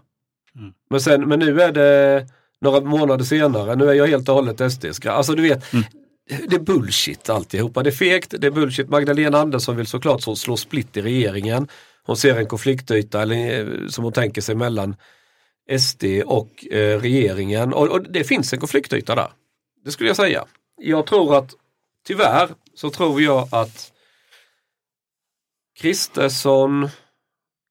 Mm. 0.55 0.73
Men, 0.89 1.01
sen, 1.01 1.27
men 1.27 1.39
nu 1.39 1.61
är 1.61 1.71
det 1.71 2.27
några 2.65 2.81
månader 2.81 3.25
senare, 3.25 3.75
nu 3.75 3.89
är 3.89 3.93
jag 3.93 4.07
helt 4.07 4.29
och 4.29 4.35
hållet 4.35 4.73
SD. 4.73 4.85
Alltså 5.07 5.35
du 5.35 5.41
vet, 5.43 5.73
Mm. 5.73 5.85
det 6.49 6.55
är 6.55 6.59
bullshit 6.59 7.29
alltihopa. 7.29 7.83
Det 7.83 7.89
är 7.89 7.91
fegt, 7.91 8.33
det 8.37 8.47
är 8.47 8.51
bullshit. 8.51 8.89
Magdalena 8.89 9.37
Andersson 9.37 9.75
vill 9.77 9.87
såklart 9.87 10.21
så 10.21 10.35
slå 10.35 10.57
split 10.57 10.97
i 10.97 11.01
regeringen. 11.01 11.67
Hon 12.03 12.17
ser 12.17 12.35
en 12.37 12.47
konfliktyta 12.47 13.21
eller, 13.21 13.59
eh, 13.59 13.87
som 13.87 14.03
hon 14.03 14.13
tänker 14.13 14.41
sig 14.41 14.55
mellan 14.55 14.95
SD 15.79 16.03
och 16.25 16.65
eh, 16.71 16.99
regeringen. 16.99 17.73
Och, 17.73 17.87
och 17.87 18.03
det 18.11 18.23
finns 18.23 18.53
en 18.53 18.59
konfliktyta 18.59 19.15
där. 19.15 19.29
Det 19.85 19.91
skulle 19.91 20.09
jag 20.09 20.17
säga. 20.17 20.45
Jag 20.81 21.07
tror 21.07 21.37
att, 21.37 21.53
tyvärr, 22.07 22.49
så 22.75 22.89
tror 22.89 23.21
jag 23.21 23.47
att 23.51 23.91
Kristersson, 25.79 26.89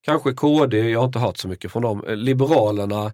kanske 0.05 0.33
KD, 0.33 0.89
jag 0.89 0.99
har 0.99 1.05
inte 1.05 1.19
hört 1.19 1.37
så 1.37 1.47
mycket 1.47 1.71
från 1.71 1.81
dem, 1.83 2.03
eh, 2.07 2.15
Liberalerna. 2.15 3.11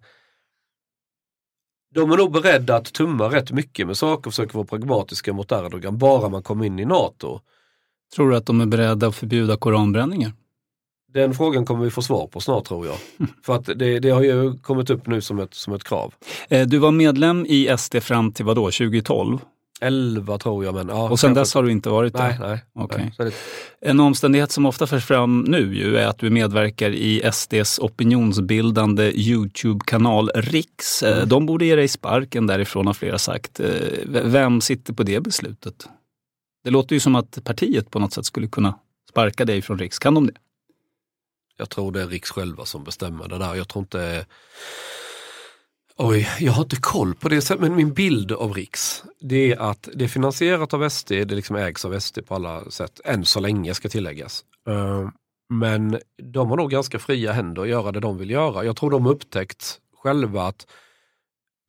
De 1.95 2.11
är 2.11 2.17
nog 2.17 2.31
beredda 2.31 2.75
att 2.75 2.93
tumma 2.93 3.25
rätt 3.25 3.51
mycket 3.51 3.87
med 3.87 3.97
saker 3.97 4.27
och 4.27 4.33
försöka 4.33 4.57
vara 4.57 4.67
pragmatiska 4.67 5.33
mot 5.33 5.51
Erdogan 5.51 5.97
bara 5.97 6.29
man 6.29 6.43
kommer 6.43 6.65
in 6.65 6.79
i 6.79 6.85
NATO. 6.85 7.39
Tror 8.15 8.29
du 8.29 8.35
att 8.35 8.45
de 8.45 8.61
är 8.61 8.65
beredda 8.65 9.07
att 9.07 9.15
förbjuda 9.15 9.57
koranbränningar? 9.57 10.31
Den 11.13 11.33
frågan 11.33 11.65
kommer 11.65 11.83
vi 11.83 11.91
få 11.91 12.01
svar 12.01 12.27
på 12.27 12.39
snart 12.39 12.65
tror 12.65 12.85
jag. 12.85 12.95
För 13.43 13.55
att 13.55 13.65
det, 13.65 13.99
det 13.99 14.09
har 14.09 14.21
ju 14.21 14.57
kommit 14.57 14.89
upp 14.89 15.07
nu 15.07 15.21
som 15.21 15.39
ett, 15.39 15.53
som 15.53 15.73
ett 15.73 15.83
krav. 15.83 16.13
Eh, 16.49 16.67
Du 16.67 16.77
var 16.77 16.91
medlem 16.91 17.45
i 17.45 17.75
SD 17.77 17.95
fram 18.01 18.31
till 18.31 18.45
vad 18.45 18.55
då, 18.55 18.65
2012? 18.65 19.39
11 19.81 20.37
tror 20.37 20.65
jag 20.65 20.73
men 20.75 20.87
ja. 20.87 21.09
Och 21.09 21.19
sen 21.19 21.33
dess 21.33 21.53
har 21.53 21.63
du 21.63 21.71
inte 21.71 21.89
varit 21.89 22.13
där? 22.13 22.27
Nej, 22.27 22.37
nej. 22.39 22.63
Okej. 22.73 23.11
nej. 23.19 23.31
En 23.81 23.99
omständighet 23.99 24.51
som 24.51 24.65
ofta 24.65 24.87
förs 24.87 25.05
fram 25.05 25.41
nu 25.41 25.75
ju 25.75 25.97
är 25.97 26.07
att 26.07 26.17
du 26.17 26.29
medverkar 26.29 26.89
i 26.89 27.31
SDs 27.33 27.79
opinionsbildande 27.79 29.11
Youtube-kanal 29.15 30.29
Riks. 30.35 31.03
Eh, 31.03 31.17
Mm. 31.17 31.29
De 31.29 31.45
borde 31.45 31.65
ge 31.65 31.75
dig 31.75 31.87
sparken 31.87 32.47
därifrån 32.47 32.87
har 32.87 32.93
flera 32.93 33.17
sagt. 33.17 33.59
Eh, 33.59 33.69
Vem 34.05 34.61
sitter 34.61 34.93
på 34.93 35.03
det 35.03 35.19
beslutet? 35.19 35.87
Det 36.63 36.69
låter 36.69 36.95
ju 36.95 36.99
som 36.99 37.15
att 37.15 37.43
partiet 37.43 37.91
på 37.91 37.99
något 37.99 38.13
sätt 38.13 38.25
skulle 38.25 38.47
kunna 38.47 38.79
sparka 39.09 39.45
dig 39.45 39.61
från 39.61 39.79
Riks. 39.79 39.99
Kan 39.99 40.13
de 40.13 40.27
det? 40.27 40.33
jag 41.57 41.69
tror 41.69 41.91
det 41.91 42.01
är 42.01 42.07
Riks 42.07 42.29
själva 42.31 42.65
som 42.65 42.83
bestämmer 42.83 43.27
det 43.27 43.37
där. 43.37 43.55
Jag 43.55 43.67
tror 43.67 43.83
inte 43.83 44.25
Oj, 46.03 46.27
jag 46.39 46.51
har 46.51 46.63
inte 46.63 46.75
koll 46.75 47.15
på 47.15 47.29
det, 47.29 47.59
men 47.59 47.75
min 47.75 47.93
bild 47.93 48.31
av 48.31 48.53
Riks 48.53 49.03
det 49.19 49.51
är 49.51 49.57
att 49.57 49.89
det 49.93 50.03
är 50.03 50.07
finansierat 50.07 50.73
av 50.73 50.89
SD, 50.89 51.11
det 51.11 51.35
liksom 51.35 51.55
ägs 51.55 51.85
av 51.85 51.99
SD 51.99 52.19
på 52.27 52.35
alla 52.35 52.71
sätt, 52.71 53.01
än 53.05 53.25
så 53.25 53.39
länge 53.39 53.73
ska 53.73 53.89
tilläggas. 53.89 54.43
Eh, 54.67 55.09
men 55.49 55.99
de 56.23 56.49
har 56.49 56.57
nog 56.57 56.71
ganska 56.71 56.99
fria 56.99 57.31
händer 57.31 57.61
att 57.61 57.67
göra 57.67 57.91
det 57.91 57.99
de 57.99 58.17
vill 58.17 58.29
göra. 58.29 58.65
Jag 58.65 58.75
tror 58.75 58.91
de 58.91 59.05
har 59.05 59.11
upptäckt 59.11 59.79
själva 60.03 60.47
att 60.47 60.67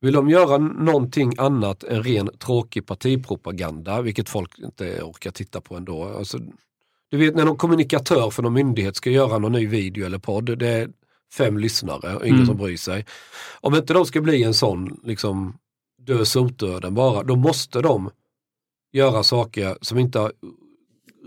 vill 0.01 0.13
de 0.13 0.29
göra 0.29 0.57
någonting 0.57 1.33
annat 1.37 1.83
än 1.83 2.03
ren 2.03 2.29
tråkig 2.37 2.85
partipropaganda, 2.85 4.01
vilket 4.01 4.29
folk 4.29 4.59
inte 4.59 5.01
orkar 5.01 5.31
titta 5.31 5.61
på 5.61 5.75
ändå. 5.75 6.03
Alltså, 6.03 6.39
du 7.11 7.17
vet 7.17 7.35
när 7.35 7.45
någon 7.45 7.57
kommunikatör 7.57 8.29
för 8.29 8.43
någon 8.43 8.53
myndighet 8.53 8.95
ska 8.95 9.09
göra 9.09 9.37
någon 9.37 9.51
ny 9.51 9.67
video 9.67 10.05
eller 10.05 10.19
podd, 10.19 10.57
det 10.57 10.69
är 10.69 10.89
fem 11.37 11.57
lyssnare 11.57 12.15
och 12.15 12.25
ingen 12.25 12.35
Mm. 12.35 12.47
som 12.47 12.57
bryr 12.57 12.77
sig. 12.77 13.05
Om 13.61 13.75
inte 13.75 13.93
de 13.93 14.05
ska 14.05 14.21
bli 14.21 14.43
en 14.43 14.53
sån 14.53 14.99
liksom 15.03 15.57
dö 15.97 16.25
sotdöden 16.25 16.93
bara, 16.93 17.23
då 17.23 17.35
måste 17.35 17.81
de 17.81 18.09
göra 18.91 19.23
saker 19.23 19.77
som 19.81 19.97
inte 19.97 20.31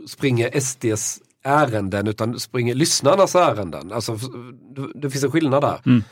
springer 0.09 0.61
SDs 0.61 1.20
ärenden 1.44 2.07
utan 2.07 2.40
springer 2.40 2.74
lyssnarnas 2.74 3.34
ärenden. 3.34 3.92
Alltså, 3.92 4.18
det, 4.94 5.11
finns 5.11 5.24
en 5.24 5.30
skillnad 5.30 5.62
där. 5.62 5.80
Mm. 5.86 6.02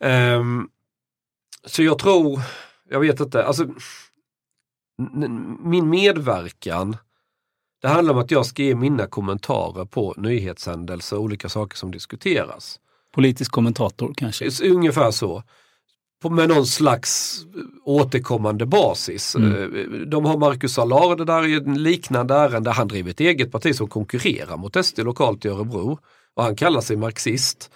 Ehm, 0.00 0.68
så 1.64 1.82
jag 1.82 1.98
tror, 1.98 2.40
jag 2.88 3.00
vet 3.00 3.20
inte, 3.20 3.44
alltså 3.44 3.66
min 5.62 5.88
medverkan 5.88 6.96
det 7.82 7.88
handlar 7.88 8.14
om 8.14 8.20
att 8.20 8.30
jag 8.30 8.46
ska 8.46 8.62
ge 8.62 8.74
mina 8.74 9.06
kommentarer 9.06 9.84
på 9.84 10.14
nyhetshändelser 10.16 11.16
och 11.16 11.22
olika 11.22 11.48
saker 11.48 11.76
som 11.76 11.90
diskuteras. 11.90 12.80
Politisk 13.12 13.52
kommentator 13.52 14.14
kanske? 14.16 14.68
Ungefär 14.68 15.10
så. 15.10 15.42
Med 16.30 16.48
någon 16.48 16.66
slags 16.66 17.40
återkommande 17.84 18.66
basis. 18.66 19.34
Mm. 19.34 19.52
Eh, 19.76 19.90
De 20.06 20.24
har 20.24 20.38
Marcus 20.38 20.78
Allard, 20.78 21.18
det 21.18 21.24
där 21.24 21.42
är 21.42 21.68
en 21.68 21.82
liknande 21.82 22.34
ärende. 22.34 22.70
Han 22.70 22.88
driver 22.88 23.10
ett 23.10 23.20
eget 23.20 23.52
parti 23.52 23.76
som 23.76 23.88
konkurrerar 23.88 24.56
mot 24.56 24.84
SD 24.86 24.98
lokalt 24.98 25.44
i 25.44 25.48
Örebro. 25.48 25.98
Och 26.34 26.42
han 26.42 26.56
kallar 26.56 26.80
sig 26.80 26.96
marxist. 26.96 27.70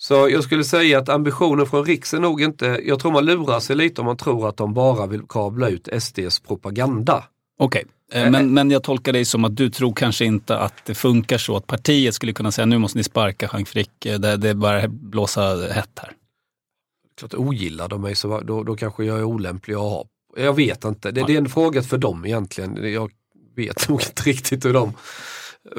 Så 0.00 0.14
jag 0.28 0.44
skulle 0.44 0.64
säga 0.64 0.98
att 0.98 1.08
ambitionen 1.08 1.66
från 1.66 1.84
Riks 1.84 2.14
är 2.14 2.20
nog 2.20 2.42
inte, 2.42 2.80
jag 2.84 3.00
tror 3.00 3.12
man 3.12 3.24
lurar 3.24 3.60
sig 3.60 3.76
lite 3.76 4.00
om 4.00 4.04
man 4.04 4.16
tror 4.16 4.48
att 4.48 4.56
de 4.56 4.74
bara 4.74 5.06
vill 5.06 5.22
kabla 5.28 5.68
ut 5.68 5.88
SDs 5.98 6.40
propaganda. 6.40 7.24
Okej, 7.58 7.84
Eh, 8.12 8.30
men, 8.30 8.54
men 8.54 8.70
jag 8.70 8.82
tolkar 8.82 9.12
dig 9.12 9.24
som 9.24 9.44
att 9.44 9.56
du 9.56 9.70
tror 9.70 9.92
kanske 9.92 10.24
inte 10.24 10.58
att 10.58 10.74
det 10.86 10.94
funkar 10.94 11.38
så 11.38 11.56
att 11.56 11.66
partiet 11.66 12.14
skulle 12.14 12.32
kunna 12.32 12.52
säga 12.52 12.66
nu 12.66 12.78
måste 12.78 12.98
ni 12.98 13.04
sparka 13.04 13.50
Jean 13.52 13.64
Frick, 13.64 14.06
eh, 14.06 14.18
det, 14.18 14.36
det 14.36 14.48
är 14.48 14.54
bara 14.54 14.88
blåsa 14.88 15.56
hett 15.72 15.98
här. 15.98 16.12
Klart 17.18 17.34
ogillar 17.34 17.88
de 17.88 18.02
mig 18.02 18.14
så 18.14 18.40
då, 18.40 18.62
då 18.62 18.76
kanske 18.76 19.04
jag 19.04 19.18
är 19.18 19.24
olämplig 19.24 19.74
att 19.74 19.80
ha. 19.80 20.04
Jag 20.36 20.54
vet 20.54 20.84
inte, 20.84 21.10
det, 21.10 21.24
det 21.26 21.34
är 21.34 21.38
en 21.38 21.48
fråga 21.48 21.82
för 21.82 21.98
dem 21.98 22.26
egentligen. 22.26 22.92
Jag 22.92 23.10
vet 23.56 23.88
nog 23.88 24.00
inte 24.02 24.22
riktigt 24.22 24.64
hur 24.64 24.72
de... 24.72 24.92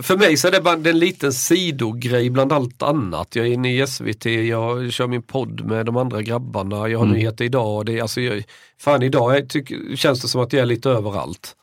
För 0.01 0.17
mig 0.17 0.37
så 0.37 0.47
är 0.47 0.51
det 0.51 0.61
bara 0.61 0.73
en 0.89 0.99
liten 0.99 1.33
sidogrej 1.33 2.29
bland 2.29 2.53
allt 2.53 2.81
annat. 2.81 3.35
Jag 3.35 3.47
är 3.47 3.51
inne 3.51 3.81
i 3.83 3.87
SVT, 3.87 4.25
jag 4.25 4.93
kör 4.93 5.07
min 5.07 5.21
podd 5.21 5.65
med 5.65 5.85
de 5.85 5.97
andra 5.97 6.21
grabbarna, 6.21 6.89
jag 6.89 6.99
har 6.99 7.05
Mm. 7.05 7.17
nyheter 7.17 7.45
idag. 7.45 7.85
Det 7.85 7.97
är, 7.97 8.01
alltså, 8.01 8.21
jag, 8.21 8.43
fan 8.77 9.03
idag 9.03 9.35
jag 9.35 9.49
tycker, 9.49 9.95
känns 9.95 10.21
det 10.21 10.27
som 10.27 10.41
att 10.41 10.53
jag 10.53 10.61
är 10.61 10.65
lite 10.65 10.89
överallt. 10.89 11.55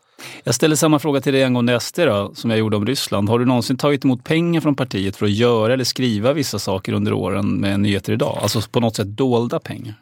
Jag 0.43 0.55
ställer 0.55 0.75
samma 0.75 0.99
fråga 0.99 1.21
till 1.21 1.33
dig 1.33 1.43
angående 1.43 1.79
SD 1.79 1.99
då, 1.99 2.31
som 2.35 2.49
jag 2.49 2.59
gjorde 2.59 2.77
om 2.77 2.85
Ryssland. 2.85 3.29
Har 3.29 3.39
du 3.39 3.45
någonsin 3.45 3.77
tagit 3.77 4.05
emot 4.05 4.23
pengar 4.23 4.61
från 4.61 4.75
partiet 4.75 5.15
för 5.15 5.25
att 5.25 5.31
göra 5.31 5.73
eller 5.73 5.83
skriva 5.83 6.33
vissa 6.33 6.59
saker 6.59 6.93
under 6.93 7.13
åren 7.13 7.53
med 7.53 7.79
Nyheter 7.79 8.13
Idag? 8.13 8.39
Alltså 8.41 8.61
på 8.71 8.79
något 8.79 8.95
sätt 8.95 9.07
dolda 9.07 9.59
pengar? 9.59 9.95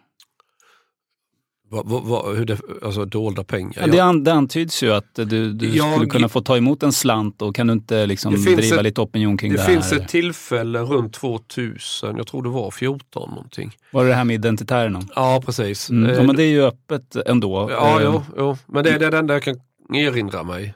Va, 1.72 1.82
va, 1.86 2.00
va, 2.00 2.24
hur 2.34 2.46
det, 2.46 2.60
alltså 2.84 3.06
dolda 3.06 3.44
pengar. 3.44 3.74
Ja, 3.76 3.88
det, 3.88 4.00
an, 4.00 4.24
det 4.24 4.34
antyds 4.34 4.84
ju 4.84 4.92
att 4.94 5.16
du, 5.16 5.54
du 5.54 5.70
Jag- 5.70 5.92
skulle 5.94 6.10
kunna 6.10 6.30
få 6.30 6.42
ta 6.42 6.58
emot 6.58 6.84
en 6.84 6.92
slant 6.94 7.42
och 7.42 7.56
kan 7.56 7.68
du 7.68 7.74
inte 7.74 8.06
liksom 8.06 8.34
Det 8.34 8.56
driva 8.56 8.76
ett- 8.78 8.84
lite 8.84 9.02
opinion 9.02 9.38
kring 9.38 9.52
det, 9.52 9.58
det 9.58 9.64
här? 9.64 9.74
finns 9.74 9.92
ett 9.94 10.08
tillfälle 10.08 10.80
runt 10.80 11.14
2000, 11.14 12.18
jag 12.18 12.28
tror 12.28 12.44
det 12.44 12.50
var 12.50 12.72
14 12.72 13.30
någonting. 13.30 13.72
Var 13.92 14.04
det 14.04 14.10
det 14.10 14.16
här 14.16 14.24
med 14.24 14.34
identitärerna? 14.34 15.02
Ja 15.16 15.42
precis. 15.46 15.90
Mm. 15.90 16.10
Eh, 16.10 16.16
Ja, 16.16 16.24
men 16.24 16.36
det 16.36 16.44
är 16.44 16.48
ju 16.52 16.62
öppet 16.64 17.16
ändå. 17.26 17.68
Ja, 17.72 18.00
Eh, 18.02 18.06
jo, 18.06 18.24
jo. 18.38 18.58
men 18.68 18.84
det 18.84 18.90
är 18.90 19.00
det 19.12 19.18
enda 19.18 19.34
jag 19.34 19.44
kan 19.44 19.56
erinra 19.94 20.44
mig. 20.44 20.74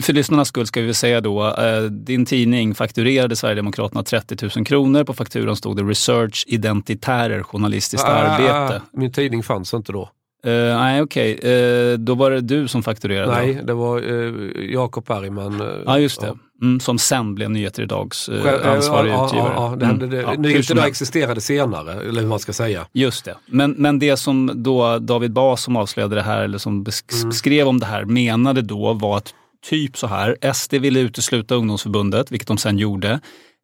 För 0.00 0.12
lyssnarnas 0.12 0.48
skull 0.48 0.66
ska 0.66 0.80
vi 0.80 0.94
säga 0.94 1.20
då, 1.20 1.46
eh, 1.46 1.82
din 1.82 2.26
tidning 2.26 2.74
fakturerade 2.74 3.36
Sverigedemokraterna 3.36 4.02
30 4.02 4.48
000 4.56 4.66
kronor. 4.66 5.04
På 5.04 5.12
fakturan 5.14 5.56
stod 5.56 5.76
det 5.76 5.82
Research 5.82 6.44
Identitärer 6.46 7.42
Journalistiskt 7.42 8.06
Ah, 8.06 8.10
arbete. 8.10 8.82
Min 8.92 9.12
tidning 9.12 9.42
fanns 9.42 9.74
inte 9.74 9.92
då. 9.92 10.10
Eh, 10.44 10.52
nej, 10.52 11.02
okej. 11.02 11.34
Eh, 11.34 11.98
då 11.98 12.14
var 12.14 12.30
det 12.30 12.40
du 12.40 12.68
som 12.68 12.82
fakturerade? 12.82 13.32
Nej, 13.32 13.60
det 13.64 13.74
var 13.74 13.98
eh, 13.98 14.64
Jakob 14.70 15.04
Bergman. 15.06 15.82
Ja, 15.86 15.98
just 15.98 16.20
det. 16.20 16.34
Mm, 16.62 16.80
som 16.80 16.98
sen 16.98 17.34
blev 17.34 17.50
Nyheter 17.50 17.82
Idags 17.82 18.28
eh, 18.28 18.72
ansvarig 18.76 19.12
ja, 19.12 19.26
utgivare. 19.26 19.52
Ja, 19.56 19.70
ja, 19.70 19.76
det 19.76 19.84
Mm. 19.84 19.98
det, 20.10 20.36
Nyheter 20.36 20.74
Idag 20.74 20.86
existerade 20.88 21.40
senare, 21.40 21.92
eller 22.08 22.20
hur 22.20 22.28
man 22.28 22.38
ska 22.38 22.52
säga. 22.52 22.86
Just 22.92 23.24
det. 23.24 23.34
Men, 23.46 23.70
men 23.78 23.98
det 23.98 24.16
som 24.16 24.50
då 24.54 24.98
David 24.98 25.32
Bas 25.32 25.62
som 25.62 25.76
avslöjade 25.76 26.14
det 26.14 26.22
här, 26.22 26.42
eller 26.42 26.58
som 26.58 26.84
besk- 26.84 27.22
Mm. 27.46 27.68
om 27.68 27.80
det 27.80 27.86
här, 27.86 28.04
menade 28.04 28.62
då 28.62 28.92
var 28.92 29.16
att 29.16 29.34
typ 29.70 29.98
så 29.98 30.06
här, 30.06 30.36
SD 30.54 30.74
ville 30.74 31.00
utesluta 31.00 31.54
ungdomsförbundet, 31.54 32.32
vilket 32.32 32.48
de 32.48 32.58
sen 32.58 32.78
gjorde. 32.78 33.20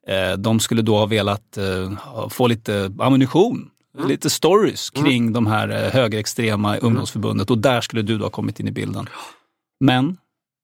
Eh, 0.08 0.38
de 0.38 0.60
skulle 0.60 0.82
då 0.82 0.96
ha 0.96 1.06
velat 1.06 1.56
eh, 1.58 2.28
få 2.28 2.46
lite 2.46 2.92
ammunition 2.98 3.70
lite 4.08 4.30
stories 4.30 4.90
kring 4.90 5.32
de 5.32 5.46
här 5.46 5.68
eh, 5.68 5.90
högerextrema 5.92 6.76
ungdomsförbundet 6.76 7.50
och 7.50 7.58
där 7.58 7.80
skulle 7.80 8.02
du 8.02 8.18
då 8.18 8.24
ha 8.24 8.30
kommit 8.30 8.60
in 8.60 8.68
i 8.68 8.70
bilden. 8.70 9.08
Men 9.80 10.16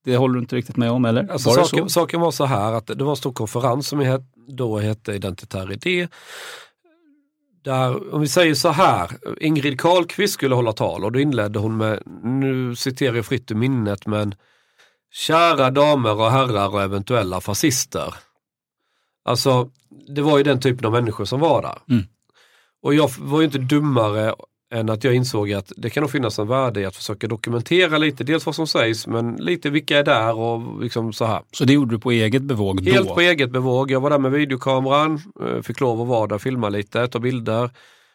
det 0.04 0.16
håller 0.16 0.34
du 0.34 0.40
inte 0.40 0.56
riktigt 0.56 0.76
med 0.76 0.90
om 0.90 1.04
eller? 1.04 1.32
Alltså, 1.32 1.48
var 1.48 1.64
saken, 1.64 1.88
saken 1.88 2.20
var 2.20 2.30
så 2.30 2.44
här 2.44 2.72
att 2.72 2.86
det 2.86 3.04
var 3.04 3.10
en 3.10 3.16
stor 3.16 3.32
konferens 3.32 3.88
som 3.88 4.00
het, 4.00 4.22
då 4.48 4.78
hette 4.78 5.12
Identitär 5.12 5.72
idé. 5.72 6.08
Där, 7.64 8.14
om 8.14 8.20
vi 8.20 8.28
säger 8.28 8.54
så 8.54 8.68
här, 8.68 9.10
Ingrid 9.40 9.80
Carlqvist 9.80 10.34
skulle 10.34 10.54
hålla 10.54 10.72
tal 10.72 11.04
och 11.04 11.12
då 11.12 11.20
inledde 11.20 11.58
hon 11.58 11.76
med, 11.76 12.02
nu 12.22 12.76
citerar 12.76 13.16
jag 13.16 13.26
fritt 13.26 13.50
ur 13.50 13.54
minnet, 13.54 14.06
men 14.06 14.34
Kära 15.12 15.70
damer 15.70 16.20
och 16.20 16.30
herrar 16.30 16.68
och 16.68 16.82
eventuella 16.82 17.40
fascister. 17.40 18.14
Alltså, 19.24 19.70
det 20.14 20.22
var 20.22 20.38
ju 20.38 20.44
den 20.44 20.60
typen 20.60 20.86
av 20.86 20.92
människor 20.92 21.24
som 21.24 21.40
var 21.40 21.62
där. 21.62 21.78
Mm. 21.90 22.04
Och 22.82 22.94
jag 22.94 23.10
var 23.18 23.40
ju 23.40 23.44
inte 23.44 23.58
dummare 23.58 24.34
än 24.72 24.90
att 24.90 25.04
jag 25.04 25.14
insåg 25.14 25.52
att 25.52 25.72
det 25.76 25.90
kan 25.90 26.00
nog 26.00 26.10
finnas 26.10 26.38
en 26.38 26.48
värde 26.48 26.80
i 26.80 26.84
att 26.84 26.96
försöka 26.96 27.26
dokumentera 27.26 27.98
lite, 27.98 28.24
dels 28.24 28.46
vad 28.46 28.54
som 28.54 28.66
sägs, 28.66 29.06
men 29.06 29.36
lite 29.36 29.70
vilka 29.70 29.98
är 29.98 30.04
där 30.04 30.34
och 30.34 30.82
liksom 30.82 31.12
så 31.12 31.24
här. 31.24 31.42
Så 31.52 31.64
det 31.64 31.72
gjorde 31.72 31.94
du 31.94 31.98
på 31.98 32.10
eget 32.10 32.42
bevåg 32.42 32.80
Helt 32.88 33.08
då? 33.08 33.14
på 33.14 33.20
eget 33.20 33.50
bevåg. 33.50 33.90
Jag 33.90 34.00
var 34.00 34.10
där 34.10 34.18
med 34.18 34.30
videokameran, 34.30 35.20
eh, 35.40 35.62
fick 35.62 35.80
lov 35.80 36.00
att 36.00 36.08
vara 36.08 36.26
där, 36.26 36.38
filma 36.38 36.68
lite, 36.68 37.08
ta 37.08 37.18
bilder. 37.18 37.70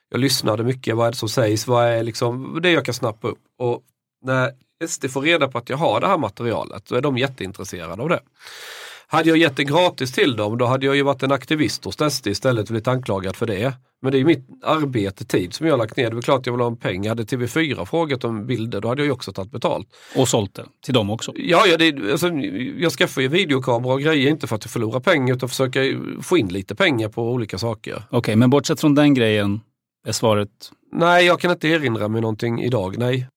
Jag 0.09 0.19
lyssnade 0.19 0.63
mycket, 0.63 0.95
vad 0.95 1.07
är 1.07 1.11
det 1.11 1.17
som 1.17 1.29
sägs, 1.29 1.67
vad 1.67 1.85
är 1.85 2.03
liksom 2.03 2.59
det 2.61 2.71
jag 2.71 2.85
kan 2.85 2.93
snappa 2.93 3.27
upp. 3.27 3.39
Och 3.59 3.81
när 4.23 4.51
SD 4.87 5.09
får 5.09 5.21
reda 5.21 5.47
på 5.47 5.57
att 5.57 5.69
jag 5.69 5.77
har 5.77 6.01
det 6.01 6.07
här 6.07 6.17
materialet, 6.17 6.87
så 6.87 6.95
är 6.95 7.01
de 7.01 7.17
jätteintresserade 7.17 8.03
av 8.03 8.09
det. 8.09 8.19
Hade 9.09 9.29
jag 9.29 9.37
gett 9.37 9.57
det 9.57 9.63
gratis 9.63 10.11
till 10.11 10.35
dem, 10.35 10.57
då 10.57 10.65
hade 10.65 10.85
jag 10.85 10.95
ju 10.95 11.03
varit 11.03 11.23
en 11.23 11.31
aktivist 11.31 11.85
hos 11.85 12.13
SD 12.13 12.27
istället 12.27 12.61
och 12.61 12.67
blivit 12.67 12.87
anklagad 12.87 13.35
för 13.35 13.45
det. 13.45 13.73
Men 14.01 14.11
det 14.11 14.17
är 14.17 14.19
ju 14.19 14.25
mitt 14.25 14.47
arbete, 14.63 15.25
tid 15.25 15.53
som 15.53 15.65
jag 15.65 15.73
har 15.73 15.77
lagt 15.77 15.97
ner. 15.97 16.11
Det 16.11 16.17
är 16.17 16.21
klart 16.21 16.45
jag 16.45 16.53
vill 16.53 16.61
ha 16.61 16.67
en 16.67 16.77
peng. 16.77 17.07
Hade 17.07 17.23
TV4 17.23 17.85
frågat 17.85 18.23
om 18.23 18.45
bilder, 18.45 18.81
då 18.81 18.87
hade 18.87 19.01
jag 19.01 19.05
ju 19.05 19.11
också 19.11 19.33
tagit 19.33 19.51
betalt. 19.51 19.87
Och 20.15 20.27
sålt 20.27 20.53
det 20.55 20.65
till 20.85 20.93
dem 20.93 21.09
också? 21.09 21.31
Ja, 21.35 21.65
ja 21.67 21.77
det, 21.77 22.11
alltså, 22.11 22.27
jag 22.77 22.91
skaffar 22.91 23.21
ju 23.21 23.27
videokamera 23.27 23.93
och 23.93 24.01
grejer, 24.01 24.29
inte 24.29 24.47
för 24.47 24.55
att 24.55 24.65
jag 24.65 24.71
förlorar 24.71 24.99
pengar 24.99 25.35
utan 25.35 25.49
försöka 25.49 25.79
få 26.21 26.37
in 26.37 26.47
lite 26.47 26.75
pengar 26.75 27.09
på 27.09 27.31
olika 27.31 27.57
saker. 27.57 28.03
Okej, 28.09 28.35
men 28.35 28.49
bortsett 28.49 28.81
från 28.81 28.95
den 28.95 29.13
grejen 29.13 29.61
är 30.07 30.11
svaret? 30.11 30.49
Nej, 30.91 31.25
jag 31.25 31.39
kan 31.39 31.51
inte 31.51 31.67
erinra 31.67 32.07
mig 32.07 32.21
någonting 32.21 32.61
idag, 32.63 32.97
nej. 32.97 33.27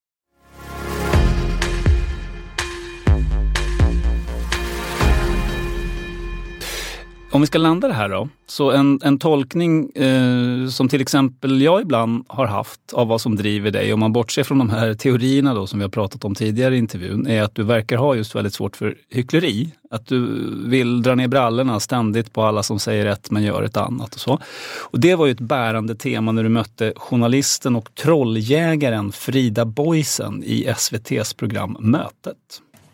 Om 7.33 7.41
vi 7.41 7.47
ska 7.47 7.59
landa 7.59 7.89
det 7.89 7.95
här 7.95 8.09
då. 8.09 8.29
Så 8.47 8.71
en, 8.71 9.01
en 9.03 9.19
tolkning 9.19 9.91
eh, 9.91 10.69
som 10.69 10.89
till 10.89 11.01
exempel 11.01 11.63
jag 11.63 11.83
ibland 11.83 12.25
har 12.29 12.47
haft 12.47 12.93
av 12.93 13.09
vad 13.09 13.21
som 13.21 13.37
driver 13.37 13.71
dig, 13.71 13.93
om 13.93 14.01
man 14.01 14.13
bortser 14.13 14.43
från 14.43 14.59
de 14.59 14.71
här 14.71 14.95
teorierna 14.95 15.55
då 15.55 15.67
som 15.67 15.79
vi 15.79 15.83
har 15.83 15.91
pratat 15.91 16.25
om 16.25 16.35
tidigare 16.35 16.75
i 16.75 16.79
intervjun, 16.79 17.27
är 17.27 17.43
att 17.43 17.55
du 17.55 17.63
verkar 17.63 17.97
ha 17.97 18.15
just 18.15 18.35
väldigt 18.35 18.55
svårt 18.55 18.77
för 18.77 18.95
hyckleri. 19.11 19.73
Att 19.91 20.07
du 20.07 20.27
vill 20.69 21.03
dra 21.03 21.15
ner 21.15 21.29
brallorna 21.29 21.81
ständigt 21.81 22.33
på 22.33 22.43
alla 22.43 22.63
som 22.63 22.79
säger 22.79 23.07
ett 23.07 23.31
men 23.31 23.43
gör 23.43 23.63
ett 23.63 23.77
annat 23.77 24.15
och 24.15 24.21
så. 24.21 24.39
Och 24.81 25.01
det 25.01 25.15
var 25.15 25.27
ju 25.27 25.33
ett 25.33 25.41
bärande 25.41 25.95
tema 25.95 26.33
när 26.33 26.43
du 26.43 26.49
mötte 26.49 26.93
journalisten 26.97 27.77
och 27.77 27.95
trolljägaren 27.95 29.13
Frida 29.13 29.65
Boisen 29.65 30.43
i 30.47 30.65
SVTs 30.65 31.35
program 31.35 31.77
Mötet. 31.81 32.37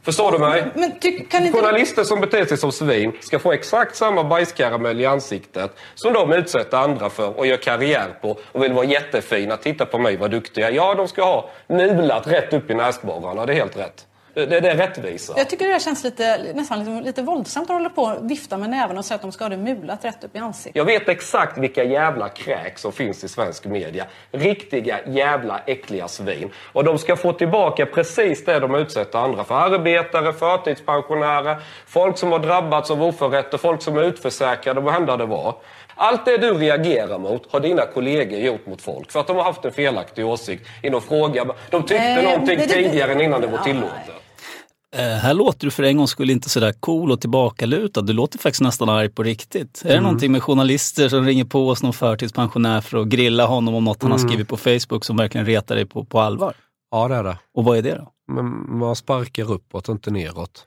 Förstår 0.07 0.33
du 0.33 0.39
mig? 0.39 0.65
Men 0.75 0.99
ty, 0.99 1.21
kan 1.21 1.47
inte... 1.47 1.59
Journalister 1.59 2.05
som 2.05 2.21
beter 2.21 2.45
sig 2.45 2.57
som 2.57 2.73
svin 2.73 3.13
ska 3.21 3.39
få 3.39 3.53
exakt 3.53 3.97
samma 3.97 4.25
bajskaramell 4.25 5.01
i 5.01 5.07
ansiktet 5.07 5.77
som 5.95 6.13
de 6.13 6.33
utsätter 6.33 6.77
andra 6.77 7.11
för 7.11 7.39
och 7.39 7.47
gör 7.47 7.57
karriär 7.57 8.19
på 8.23 8.39
och 8.53 8.63
vill 8.63 8.73
vara 8.73 8.85
jättefina. 8.85 9.57
Titta 9.57 9.87
på 9.87 9.99
mig 9.99 10.17
vad 10.17 10.31
duktig 10.31 10.63
jag 10.63 10.71
är. 10.71 10.75
Ja, 10.75 10.95
de 10.95 11.09
ska 11.09 11.25
ha 11.25 11.51
mulat 11.67 12.27
rätt 12.27 12.53
upp 12.53 12.71
i 12.71 12.75
näsborrarna. 12.75 13.47
Det 13.47 13.53
är 13.53 13.57
helt 13.57 13.77
rätt. 13.77 14.07
Det, 14.37 14.47
det, 14.47 14.61
det 14.61 14.71
är 14.71 14.77
rättvisa. 14.77 15.35
Jag 15.37 15.51
tycker 15.51 15.69
det 15.69 15.81
känns 15.83 16.05
lite, 16.05 16.39
nästan 16.55 16.79
lite, 16.79 17.01
lite 17.07 17.23
våldsamt 17.23 17.71
att 17.71 17.77
hålla 17.77 17.91
på 17.91 18.03
och 18.03 18.31
vifta 18.31 18.57
med 18.59 18.71
näven 18.71 18.99
och 18.99 19.05
säga 19.05 19.17
att 19.17 19.23
de 19.23 19.33
ska 19.33 19.45
ha 19.45 19.49
det 19.49 19.57
mulat 19.57 20.05
rätt 20.05 20.25
upp 20.25 20.37
i 20.37 20.39
ansiktet. 20.39 20.77
Jag 20.77 20.85
vet 20.85 21.09
exakt 21.09 21.59
vilka 21.59 21.85
jävla 21.85 22.29
kräk 22.29 22.79
som 22.79 22.93
finns 22.93 23.25
i 23.25 23.29
svensk 23.29 23.65
media. 23.65 24.05
Riktiga 24.33 24.99
jävla 25.07 25.61
äckliga 25.67 26.09
svin. 26.09 26.51
Och 26.73 26.85
de 26.85 26.99
ska 26.99 27.17
få 27.17 27.33
tillbaka 27.33 27.87
precis 27.87 28.45
det 28.45 28.59
de 28.61 28.75
utsätter 28.75 29.19
andra 29.19 29.45
för. 29.45 29.55
Arbetare, 29.55 30.33
förtidspensionärer, 30.33 31.57
folk 31.87 32.19
som 32.19 32.33
har 32.33 32.39
drabbats 32.39 32.91
av 32.91 33.03
oförrätter, 33.03 33.59
folk 33.59 33.83
som 33.83 33.97
är 33.97 34.03
utförsäkrade, 34.03 34.81
vad 34.81 34.95
hända 34.95 35.17
det 35.17 35.27
var. 35.27 35.55
Allt 35.95 36.25
det 36.25 36.37
du 36.39 36.55
reagerar 36.55 37.19
mot 37.19 37.53
har 37.53 37.61
dina 37.61 37.87
kollegor 37.87 38.39
gjort 38.39 38.67
mot 38.67 38.83
folk. 38.83 39.13
För 39.13 39.21
att 39.21 39.27
de 39.27 39.37
har 39.37 39.45
haft 39.45 39.65
en 39.65 39.73
felaktig 39.73 40.27
åsikt 40.27 40.67
i 40.83 40.91
någon 40.91 41.03
fråga. 41.03 41.45
De 41.71 41.83
tyckte 41.83 42.05
Eh, 42.05 42.23
någonting 42.23 42.47
det- 42.59 42.67
det- 42.67 42.73
tidigare 42.75 43.13
än 43.13 43.21
innan 43.21 43.41
det 43.41 43.47
var 43.47 43.59
tillåtet. 43.59 44.15
Eh, 44.95 45.01
här 45.03 45.35
låter 45.35 45.67
du 45.67 45.71
för 45.71 45.83
en 45.83 45.97
gångs 45.97 46.11
skull 46.11 46.31
inte 46.31 46.49
sådär 46.49 46.73
cool 46.73 47.11
och 47.13 47.21
tillbakalutad. 47.21 48.03
Du 48.03 48.13
låter 48.13 48.39
faktiskt 48.39 48.61
nästan 48.63 48.89
arg 48.89 49.09
på 49.09 49.23
riktigt. 49.23 49.83
Är 49.85 49.95
det 49.95 50.01
någonting 50.01 50.33
med 50.33 50.43
journalister 50.43 51.09
som 51.09 51.25
ringer 51.27 51.45
på 51.45 51.69
oss 51.69 51.83
någon 51.83 51.93
förtidspensionär 51.93 52.81
för 52.81 52.99
att 52.99 53.09
grilla 53.09 53.47
honom 53.47 53.75
om 53.75 53.85
något 53.85 54.03
han 54.03 54.11
har 54.11 54.19
skrivit 54.19 54.49
på 54.49 54.57
Facebook 54.57 55.05
som 55.05 55.17
verkligen 55.17 55.47
retar 55.47 55.75
dig 55.75 55.87
på, 55.87 56.05
på 56.05 56.21
allvar? 56.21 56.55
Ja, 56.91 57.09
det 57.09 57.15
är 57.15 57.25
det. 57.25 57.39
Och 57.55 57.65
vad 57.65 57.79
är 57.79 57.83
det 57.83 57.95
då? 57.95 58.13
Men 58.33 58.79
man 58.79 58.97
sparkar 58.97 59.51
uppåt, 59.53 59.89
inte 59.89 60.11
neråt. 60.11 60.67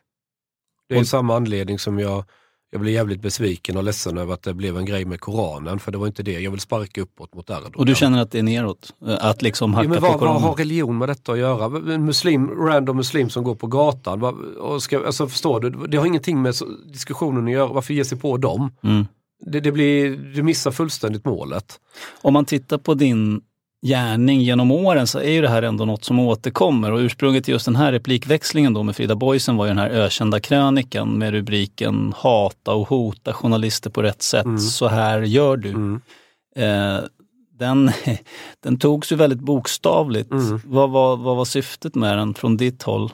Det 0.89 0.95
är 0.95 0.99
Och- 0.99 1.07
samma 1.07 1.35
anledning 1.35 1.79
som 1.79 1.99
jag, 1.99 2.23
jag 2.71 2.81
blev 2.81 2.93
jävligt 2.93 3.21
besviken 3.21 3.77
och 3.77 3.83
ledsen 3.83 4.17
över 4.17 4.33
att 4.33 4.43
det 4.43 4.53
blev 4.53 4.77
en 4.77 4.85
grej 4.85 5.05
med 5.05 5.19
Koranen. 5.21 5.79
För 5.79 5.91
det 5.91 5.97
var 5.97 6.07
inte 6.07 6.23
det. 6.23 6.31
Jag 6.39 6.51
vill 6.51 6.59
sparka 6.59 7.01
uppåt 7.01 7.35
mot 7.35 7.49
Erdogan. 7.49 7.71
Och 7.75 7.85
du 7.85 7.95
känner 7.95 8.21
att 8.21 8.31
det 8.31 8.39
är 8.39 8.43
neråt? 8.43 8.93
Eh, 9.07 9.25
Att 9.25 9.41
liksom 9.41 9.73
hacka 9.73 9.85
Ja, 9.85 9.89
men 9.89 9.97
på 9.99 10.01
vad, 10.01 10.11
vad 10.11 10.19
Koranen? 10.19 10.41
har 10.43 10.55
religion 10.55 10.97
med 10.97 11.09
detta 11.09 11.31
att 11.31 11.37
göra? 11.37 11.93
En 11.93 12.05
muslim, 12.05 12.49
random 12.49 12.97
muslim 12.97 13.29
som 13.29 13.43
går 13.43 13.55
på 13.55 13.67
gatan. 13.67 14.19
Vad, 14.19 14.35
och 14.55 14.83
ska, 14.83 15.05
alltså 15.05 15.27
förstår 15.27 15.59
du? 15.59 15.69
Det 15.87 15.97
har 15.97 16.05
ingenting 16.05 16.41
med 16.41 16.53
diskussionen 16.93 17.45
att 17.45 17.51
göra. 17.53 17.67
Varför 17.73 17.93
ge 17.93 18.05
sig 18.05 18.17
på 18.19 18.37
dem? 18.37 18.71
Mm. 18.83 19.05
Det, 19.45 19.59
det 19.59 19.71
blir, 19.71 20.17
du 20.35 20.43
missar 20.43 20.71
fullständigt 20.71 21.25
målet. 21.25 21.79
Om 22.21 22.33
man 22.33 22.45
tittar 22.45 22.77
på 22.77 22.93
din 22.93 23.41
gärning 23.81 24.41
genom 24.41 24.71
åren 24.71 25.07
så 25.07 25.19
är 25.19 25.29
ju 25.29 25.41
det 25.41 25.49
här 25.49 25.61
ändå 25.61 25.85
något 25.85 26.03
som 26.03 26.19
återkommer. 26.19 26.91
Och 26.91 26.99
ursprunget 26.99 27.43
till 27.43 27.51
just 27.51 27.65
den 27.65 27.75
här 27.75 27.91
replikväxlingen 27.91 28.73
då 28.73 28.83
med 28.83 28.95
Frida 28.95 29.15
Boisen 29.15 29.57
var 29.57 29.65
ju 29.65 29.69
den 29.69 29.77
här 29.77 29.89
ökända 29.89 30.39
krönikan 30.39 31.17
med 31.17 31.31
rubriken 31.31 32.13
Hata 32.17 32.73
och 32.73 32.87
hota 32.87 33.33
journalister 33.33 33.89
på 33.89 34.01
rätt 34.01 34.21
sätt. 34.21 34.61
Så 34.61 34.87
här 34.87 35.21
gör 35.21 35.57
du. 35.57 35.69
Mm. 35.69 36.01
Eh, 36.55 37.03
den, 37.59 37.91
den 38.59 38.79
togs 38.79 39.11
ju 39.11 39.15
väldigt 39.15 39.39
bokstavligt. 39.39 40.31
Mm. 40.31 40.61
Vad, 40.65 40.89
var, 40.89 41.17
vad 41.17 41.37
var 41.37 41.45
syftet 41.45 41.95
med 41.95 42.17
den 42.17 42.33
från 42.33 42.57
ditt 42.57 42.83
håll? 42.83 43.13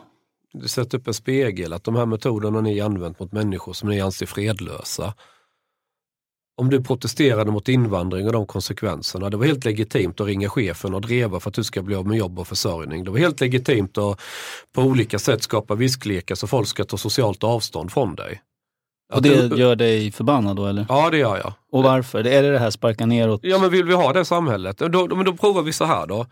Du 0.53 0.67
sätter 0.67 0.97
upp 0.97 1.07
en 1.07 1.13
spegel, 1.13 1.73
att 1.73 1.83
de 1.83 1.95
här 1.95 2.05
metoderna 2.05 2.61
ni 2.61 2.81
använt 2.81 3.19
mot 3.19 3.31
människor 3.31 3.73
som 3.73 3.89
ni 3.89 4.01
anser 4.01 4.25
fredlösa. 4.25 5.13
Om 6.57 6.69
du 6.69 6.83
protesterade 6.83 7.51
mot 7.51 7.69
invandring 7.69 8.25
och 8.27 8.33
de 8.33 8.45
konsekvenserna, 8.45 9.29
det 9.29 9.37
var 9.37 9.45
helt 9.45 9.65
legitimt 9.65 10.19
att 10.21 10.27
ringa 10.27 10.49
chefen 10.49 10.93
och 10.93 11.01
dreva 11.01 11.39
för 11.39 11.49
att 11.49 11.53
du 11.55 11.63
ska 11.63 11.81
bli 11.81 11.95
av 11.95 12.07
med 12.07 12.17
jobb 12.17 12.39
och 12.39 12.47
försörjning. 12.47 13.03
Det 13.03 13.11
var 13.11 13.17
helt 13.17 13.41
legitimt 13.41 13.97
att 13.97 14.19
på 14.73 14.81
olika 14.81 15.19
sätt 15.19 15.43
skapa 15.43 15.75
visklekar 15.75 16.35
så 16.35 16.47
folk 16.47 16.67
ska 16.67 16.83
ta 16.83 16.97
socialt 16.97 17.43
avstånd 17.43 17.91
från 17.91 18.15
dig. 18.15 18.41
Och 19.13 19.21
det 19.21 19.47
du- 19.47 19.57
gör 19.57 19.75
dig 19.75 20.11
förbannad 20.11 20.55
då 20.55 20.65
eller? 20.65 20.85
Ja, 20.89 21.09
det 21.09 21.17
gör 21.17 21.37
jag. 21.37 21.53
Och 21.71 21.83
varför? 21.83 22.27
Är 22.27 22.43
det 22.43 22.51
det 22.51 22.59
här 22.59 22.71
sparka 22.71 23.05
neråt? 23.05 23.39
Ja, 23.43 23.59
men 23.59 23.69
vill 23.69 23.85
vi 23.85 23.93
ha 23.93 24.13
det 24.13 24.25
samhället? 24.25 24.77
Då, 24.77 24.87
då, 24.87 25.15
men 25.15 25.25
då 25.25 25.33
provar 25.33 25.61
vi 25.61 25.73
så 25.73 25.85
här 25.85 26.07
då. 26.07 26.25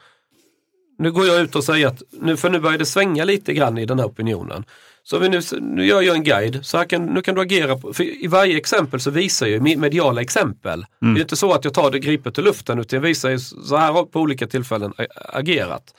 Nu 0.97 1.11
går 1.11 1.25
jag 1.25 1.41
ut 1.41 1.55
och 1.55 1.63
säger 1.63 1.87
att, 1.87 2.01
nu, 2.11 2.37
för 2.37 2.49
nu 2.49 2.59
börjar 2.59 2.77
det 2.77 2.85
svänga 2.85 3.25
lite 3.25 3.53
grann 3.53 3.77
i 3.77 3.85
den 3.85 3.99
här 3.99 4.05
opinionen. 4.05 4.65
Så 5.05 5.19
vi 5.19 5.29
nu, 5.29 5.41
nu 5.61 5.85
gör 5.85 6.01
jag 6.01 6.15
en 6.15 6.23
guide, 6.23 6.65
så 6.65 6.77
här 6.77 6.85
kan, 6.85 7.05
nu 7.05 7.21
kan 7.21 7.35
du 7.35 7.41
agera. 7.41 7.77
På, 7.77 7.93
för 7.93 8.23
I 8.23 8.27
varje 8.27 8.57
exempel 8.57 8.99
så 8.99 9.11
visar 9.11 9.47
jag 9.47 9.61
mediala 9.61 10.21
exempel. 10.21 10.85
Det 10.99 11.19
är 11.19 11.21
inte 11.21 11.35
så 11.35 11.53
att 11.53 11.63
jag 11.65 11.73
tar 11.73 11.91
det 11.91 11.99
gripet 11.99 12.39
ur 12.39 12.43
luften 12.43 12.79
utan 12.79 12.97
jag 12.97 13.01
visar 13.01 13.29
ju 13.29 13.39
så 13.39 13.75
här 13.75 13.91
har 13.91 14.05
på 14.05 14.19
olika 14.19 14.47
tillfällen 14.47 14.93
agerat. 15.15 15.93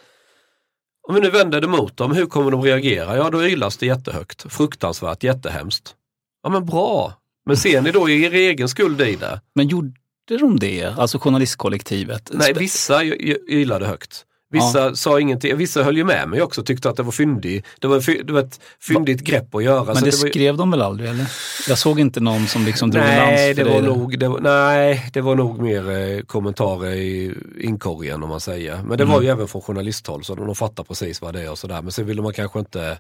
Om 1.09 1.14
vi 1.14 1.20
nu 1.20 1.30
vänder 1.30 1.61
det 1.61 1.66
mot 1.66 1.96
dem, 1.96 2.12
hur 2.12 2.26
kommer 2.26 2.50
de 2.50 2.62
reagera? 2.62 3.16
Ja, 3.16 3.30
då 3.30 3.46
ylas 3.46 3.76
det 3.76 3.86
jättehögt. 3.86 4.52
Fruktansvärt, 4.52 5.22
jättehemskt. 5.22 5.94
Ja, 6.42 6.48
men 6.48 6.66
bra. 6.66 7.12
Men 7.46 7.57
ser 7.57 7.82
ni 7.82 7.90
då 7.90 8.09
er 8.09 8.32
egen 8.34 8.68
skuld 8.68 9.00
i 9.00 9.16
det? 9.16 9.40
Men 9.55 9.68
gjorde 9.68 9.92
de 10.26 10.59
det? 10.59 10.84
Alltså 10.84 11.18
journalistkollektivet? 11.18 12.30
Nej, 12.32 12.52
vissa 12.52 13.05
ylade 13.48 13.86
högt. 13.86 14.24
Vissa 14.55 14.94
sa 14.94 15.20
ingenting, 15.20 15.57
vissa 15.57 15.82
höll 15.82 15.96
ju 15.96 16.05
med 16.05 16.28
mig 16.28 16.42
också, 16.42 16.62
tyckte 16.62 16.90
att 16.90 16.96
det 16.96 17.02
var 17.02 17.12
fyndig. 17.12 17.64
Det 17.80 17.86
var, 17.86 18.24
det 18.24 18.40
ett 18.40 18.61
fyndigt 18.80 19.20
grepp 19.20 19.55
att 19.55 19.64
göra. 19.64 19.84
Men 19.84 19.94
det, 19.94 20.00
det 20.00 20.07
ju- 20.07 20.12
skrev 20.30 20.57
de 20.57 20.70
väl 20.70 20.82
aldrig 20.82 21.11
eller? 21.11 21.26
Jag 21.68 21.78
såg 21.78 22.00
inte 22.00 22.20
någon 22.20 22.46
som 22.46 22.64
liksom 22.64 22.90
drog 22.90 23.05
en 23.05 23.11
nej, 23.11 23.55
det 23.55 23.64
var 23.64 23.72
där. 23.82 23.88
nog, 23.88 24.18
det 24.18 24.28
var, 24.28 24.40
nej, 24.40 25.11
det 25.12 25.20
var 25.20 25.34
nog 25.34 25.59
mer 25.62 25.90
eh, 25.90 26.20
kommentarer 26.20 26.90
i 26.90 27.34
inkorgen 27.61 28.22
om 28.22 28.28
man 28.28 28.40
säger. 28.40 28.82
Men 28.82 28.98
det 28.98 29.05
Mm. 29.05 29.14
var 29.14 29.22
ju 29.22 29.28
även 29.28 29.48
från 29.48 29.62
journalisthåll 29.62 30.24
så 30.24 30.34
de, 30.34 30.46
de 30.46 30.55
fattar 30.55 30.84
precis 30.84 31.20
vad 31.22 31.34
det 31.34 31.40
är 31.42 31.50
och 31.50 31.59
sådär. 31.59 31.82
Men 31.82 31.92
sen 31.92 32.07
ville 32.07 32.22
man 32.22 32.32
kanske 32.32 32.59
inte 32.59 32.98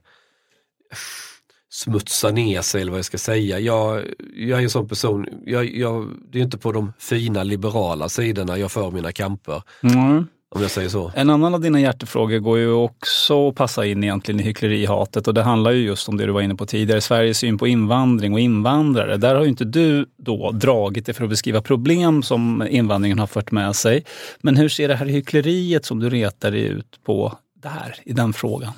smutsa 1.70 2.30
ner 2.30 2.62
sig 2.62 2.80
eller 2.80 2.90
vad 2.90 2.98
jag 2.98 3.04
ska 3.04 3.18
säga. 3.18 3.58
Jag, 3.58 4.04
jag 4.36 4.58
är 4.58 4.62
en 4.62 4.70
sån 4.70 4.88
person, 4.88 5.26
jag, 5.46 5.76
jag, 5.76 6.08
det 6.32 6.38
är 6.38 6.42
inte 6.42 6.58
på 6.58 6.72
de 6.72 6.92
fina 6.98 7.42
liberala 7.42 8.08
sidorna 8.08 8.58
jag 8.58 8.72
för 8.72 8.90
mina 8.90 9.12
kamper. 9.12 9.62
Mm. 9.82 10.26
Om 10.54 10.62
jag 10.62 10.70
säger 10.70 10.88
så. 10.88 11.12
En 11.14 11.30
annan 11.30 11.54
av 11.54 11.60
dina 11.60 11.80
hjärtefrågor 11.80 12.38
går 12.38 12.58
ju 12.58 12.70
också 12.70 13.48
att 13.48 13.54
passa 13.54 13.86
in 13.86 14.04
egentligen 14.04 14.40
i 14.40 14.42
hycklerihatet 14.42 15.28
och 15.28 15.34
det 15.34 15.42
handlar 15.42 15.70
ju 15.70 15.84
just 15.84 16.08
om 16.08 16.16
det 16.16 16.26
du 16.26 16.32
var 16.32 16.40
inne 16.40 16.54
på 16.54 16.66
tidigare, 16.66 17.00
Sveriges 17.00 17.38
syn 17.38 17.58
på 17.58 17.66
invandring 17.66 18.32
och 18.32 18.40
invandrare. 18.40 19.16
Där 19.16 19.34
har 19.34 19.42
ju 19.42 19.48
inte 19.48 19.64
du 19.64 20.06
då 20.16 20.50
dragit 20.50 21.06
det 21.06 21.14
för 21.14 21.24
att 21.24 21.30
beskriva 21.30 21.62
problem 21.62 22.22
som 22.22 22.66
invandringen 22.70 23.18
har 23.18 23.26
fört 23.26 23.50
med 23.50 23.76
sig. 23.76 24.04
Men 24.40 24.56
hur 24.56 24.68
ser 24.68 24.88
det 24.88 24.94
här 24.94 25.06
hyckleriet 25.06 25.84
som 25.84 25.98
du 25.98 26.10
retar 26.10 26.50
dig 26.50 26.62
ut 26.62 27.00
på 27.04 27.38
där, 27.62 27.96
i 28.04 28.12
den 28.12 28.32
frågan? 28.32 28.72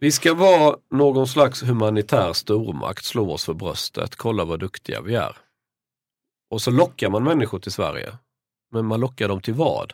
Vi 0.00 0.12
ska 0.12 0.34
vara 0.34 0.76
någon 0.90 1.26
slags 1.26 1.62
humanitär 1.62 2.32
stormakt, 2.32 3.04
slå 3.04 3.32
oss 3.32 3.44
för 3.44 3.54
bröstet, 3.54 4.16
kolla 4.16 4.44
vad 4.44 4.60
duktiga 4.60 5.00
vi 5.00 5.14
är. 5.14 5.36
Och 6.50 6.62
så 6.62 6.70
lockar 6.70 7.10
man 7.10 7.24
människor 7.24 7.58
till 7.58 7.72
Sverige. 7.72 8.12
Men 8.72 8.86
man 8.86 9.00
lockar 9.00 9.28
dem 9.28 9.40
till 9.40 9.54
vad? 9.54 9.92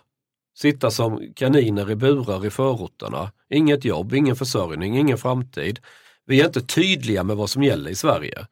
Sitta 0.58 0.90
som 0.90 1.32
kaniner 1.36 1.90
i 1.90 1.96
burar 1.96 2.46
i 2.46 2.50
förorterna. 2.50 3.32
Inget 3.50 3.84
jobb, 3.84 4.14
ingen 4.14 4.36
försörjning, 4.36 4.98
ingen 4.98 5.18
framtid. 5.18 5.80
Vi 6.26 6.40
är 6.40 6.46
inte 6.46 6.60
tydliga 6.60 7.24
med 7.24 7.36
vad 7.36 7.50
som 7.50 7.62
gäller 7.62 7.90
i 7.90 7.94
Sverige. 7.94 8.46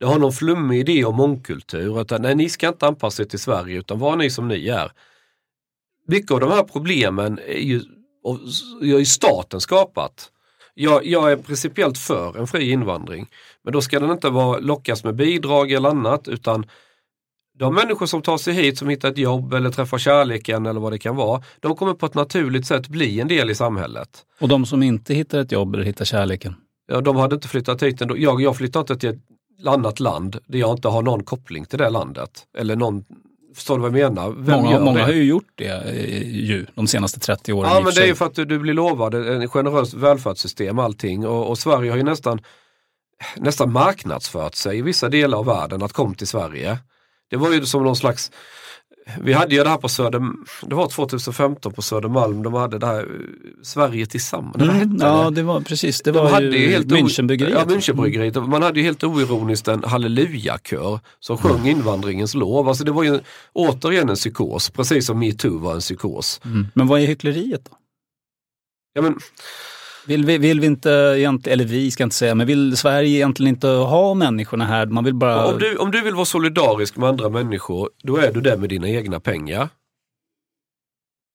Det 0.00 0.06
har 0.06 0.18
någon 0.18 0.32
flummig 0.32 0.80
idé 0.80 1.04
om 1.04 1.16
mångkultur, 1.16 2.00
att 2.00 2.20
nej, 2.20 2.34
ni 2.34 2.48
ska 2.48 2.68
inte 2.68 2.86
anpassa 2.86 3.22
er 3.22 3.26
till 3.26 3.38
Sverige 3.38 3.78
utan 3.78 3.98
var 3.98 4.16
ni 4.16 4.30
som 4.30 4.48
ni 4.48 4.68
är. 4.68 4.92
Mycket 6.06 6.30
av 6.30 6.40
de 6.40 6.50
här 6.50 6.62
problemen 6.62 7.38
är 7.38 7.58
ju, 7.58 7.80
är 8.82 8.98
ju 8.98 9.04
staten 9.04 9.60
skapat. 9.60 10.30
Jag, 10.74 11.06
jag, 11.06 11.32
är 11.32 11.36
principiellt 11.36 11.98
för 11.98 12.38
en 12.38 12.46
fri 12.46 12.70
invandring. 12.70 13.26
Men 13.62 13.72
då 13.72 13.80
ska 13.80 14.00
den 14.00 14.10
inte 14.10 14.30
vara, 14.30 14.58
lockas 14.58 15.04
med 15.04 15.14
bidrag 15.14 15.72
eller 15.72 15.88
annat 15.88 16.28
utan 16.28 16.66
de 17.60 17.74
människor 17.74 18.06
som 18.06 18.22
tar 18.22 18.38
sig 18.38 18.54
hit 18.54 18.78
som 18.78 18.88
hittar 18.88 19.08
ett 19.08 19.18
jobb 19.18 19.54
eller 19.54 19.70
träffar 19.70 19.98
kärleken 19.98 20.66
eller 20.66 20.80
vad 20.80 20.92
det 20.92 20.98
kan 20.98 21.16
vara, 21.16 21.42
de 21.60 21.76
kommer 21.76 21.94
på 21.94 22.06
ett 22.06 22.14
naturligt 22.14 22.66
sätt 22.66 22.88
bli 22.88 23.20
en 23.20 23.28
del 23.28 23.50
i 23.50 23.54
samhället. 23.54 24.08
Och 24.40 24.48
de 24.48 24.66
som 24.66 24.82
inte 24.82 25.14
hittar 25.14 25.38
ett 25.38 25.52
jobb 25.52 25.74
eller 25.74 25.84
hittar 25.84 26.04
kärleken? 26.04 26.54
Ja, 26.88 27.00
de 27.00 27.16
hade 27.16 27.34
inte 27.34 27.48
flyttat 27.48 27.82
hit 27.82 28.00
ändå. 28.00 28.18
Jag, 28.18 28.42
jag 28.42 28.56
flyttar 28.56 28.80
inte 28.80 28.96
till 28.96 29.08
ett 29.08 29.18
annat 29.66 30.00
land 30.00 30.38
där 30.46 30.58
jag 30.58 30.70
inte 30.70 30.88
har 30.88 31.02
någon 31.02 31.24
koppling 31.24 31.64
till 31.64 31.78
det 31.78 31.90
landet. 31.90 32.30
Eller 32.58 32.76
någon, 32.76 33.04
förstår 33.54 33.74
du 33.74 33.82
vad 33.82 33.98
jag 33.98 34.12
menar? 34.12 34.34
Vem 34.38 34.62
många 34.62 34.80
många 34.80 34.98
det? 34.98 35.04
har 35.04 35.12
ju 35.12 35.24
gjort 35.24 35.52
det 35.54 35.66
eh, 35.66 36.28
ju, 36.28 36.66
de 36.74 36.86
senaste 36.86 37.20
30 37.20 37.52
åren. 37.52 37.70
Ja, 37.74 37.80
men 37.84 37.94
det 37.94 38.02
är 38.02 38.06
ju 38.06 38.14
för 38.14 38.26
att 38.26 38.34
du, 38.34 38.44
du 38.44 38.58
blir 38.58 38.74
lovad 38.74 39.14
en 39.14 39.48
generöst 39.48 39.94
välfärdssystem 39.94 40.78
allting 40.78 41.26
och, 41.26 41.48
och 41.50 41.58
Sverige 41.58 41.90
har 41.90 41.96
ju 41.96 42.04
nästan 42.04 42.40
nästan 43.36 43.72
marknadsfört 43.72 44.54
sig 44.54 44.78
i 44.78 44.82
vissa 44.82 45.08
delar 45.08 45.38
av 45.38 45.46
världen 45.46 45.82
att 45.82 45.92
kom 45.92 46.14
till 46.14 46.26
Sverige. 46.26 46.78
Det 47.30 47.36
var 47.36 47.52
ju 47.52 47.66
som 47.66 47.84
någon 47.84 47.96
slags 47.96 48.30
vi 49.20 49.32
hade 49.32 49.54
ju 49.54 49.62
det 49.64 49.70
här 49.70 49.76
på 49.76 49.88
Söder, 49.88 50.22
det 50.62 50.74
var 50.74 50.88
2015 50.88 51.72
på 51.72 51.82
Södermalm, 51.82 52.42
de 52.42 52.54
hade 52.54 52.78
det 52.78 52.86
här 52.86 53.08
Sverige 53.62 54.06
tillsammans. 54.06 54.62
Mm, 54.62 54.96
ja, 55.00 55.30
det 55.30 55.42
var 55.42 55.60
precis, 55.60 56.02
det 56.02 56.12
de 56.12 56.18
var 56.18 56.40
ju, 56.40 56.70
ju 56.70 56.78
Münchenbryggeriet. 56.78 57.52
Ja, 57.52 57.64
Münchenbryggeriet. 57.64 58.40
Man 58.46 58.62
hade 58.62 58.80
ju 58.80 58.84
helt 58.84 59.04
oironiskt 59.04 59.68
en 59.68 59.84
hallelujakör 59.84 61.00
som 61.20 61.38
sjöng 61.38 61.58
mm. 61.58 61.66
invandringens 61.66 62.34
lov. 62.34 62.68
Alltså 62.68 62.84
det 62.84 62.92
var 62.92 63.02
ju 63.02 63.20
återigen 63.52 64.08
en 64.08 64.16
psykos, 64.16 64.70
precis 64.70 65.06
som 65.06 65.18
metoo 65.18 65.58
var 65.58 65.74
en 65.74 65.80
psykos. 65.80 66.40
Mm. 66.44 66.66
Men 66.74 66.86
vad 66.86 67.00
är 67.00 67.06
hyckleriet 67.06 67.64
då? 67.70 67.76
Ja, 68.92 69.02
men, 69.02 69.18
vill 70.06 70.24
vi, 70.24 70.38
vill 70.38 70.60
vi 70.60 70.66
inte 70.66 70.92
eller 71.46 71.64
vi 71.64 71.90
ska 71.90 72.04
inte 72.04 72.16
säga, 72.16 72.34
men 72.34 72.46
vill 72.46 72.76
Sverige 72.76 73.16
egentligen 73.16 73.54
inte 73.54 73.68
ha 73.68 74.14
människorna 74.14 74.64
här? 74.66 74.86
Man 74.86 75.04
vill 75.04 75.14
bara... 75.14 75.46
Om 75.46 75.58
du, 75.58 75.76
om 75.76 75.90
du 75.90 76.02
vill 76.02 76.14
vara 76.14 76.24
solidarisk 76.24 76.96
med 76.96 77.08
andra 77.08 77.28
människor, 77.28 77.90
då 78.02 78.16
är 78.16 78.32
du 78.32 78.40
det 78.40 78.56
med 78.56 78.68
dina 78.68 78.88
egna 78.88 79.20
pengar. 79.20 79.68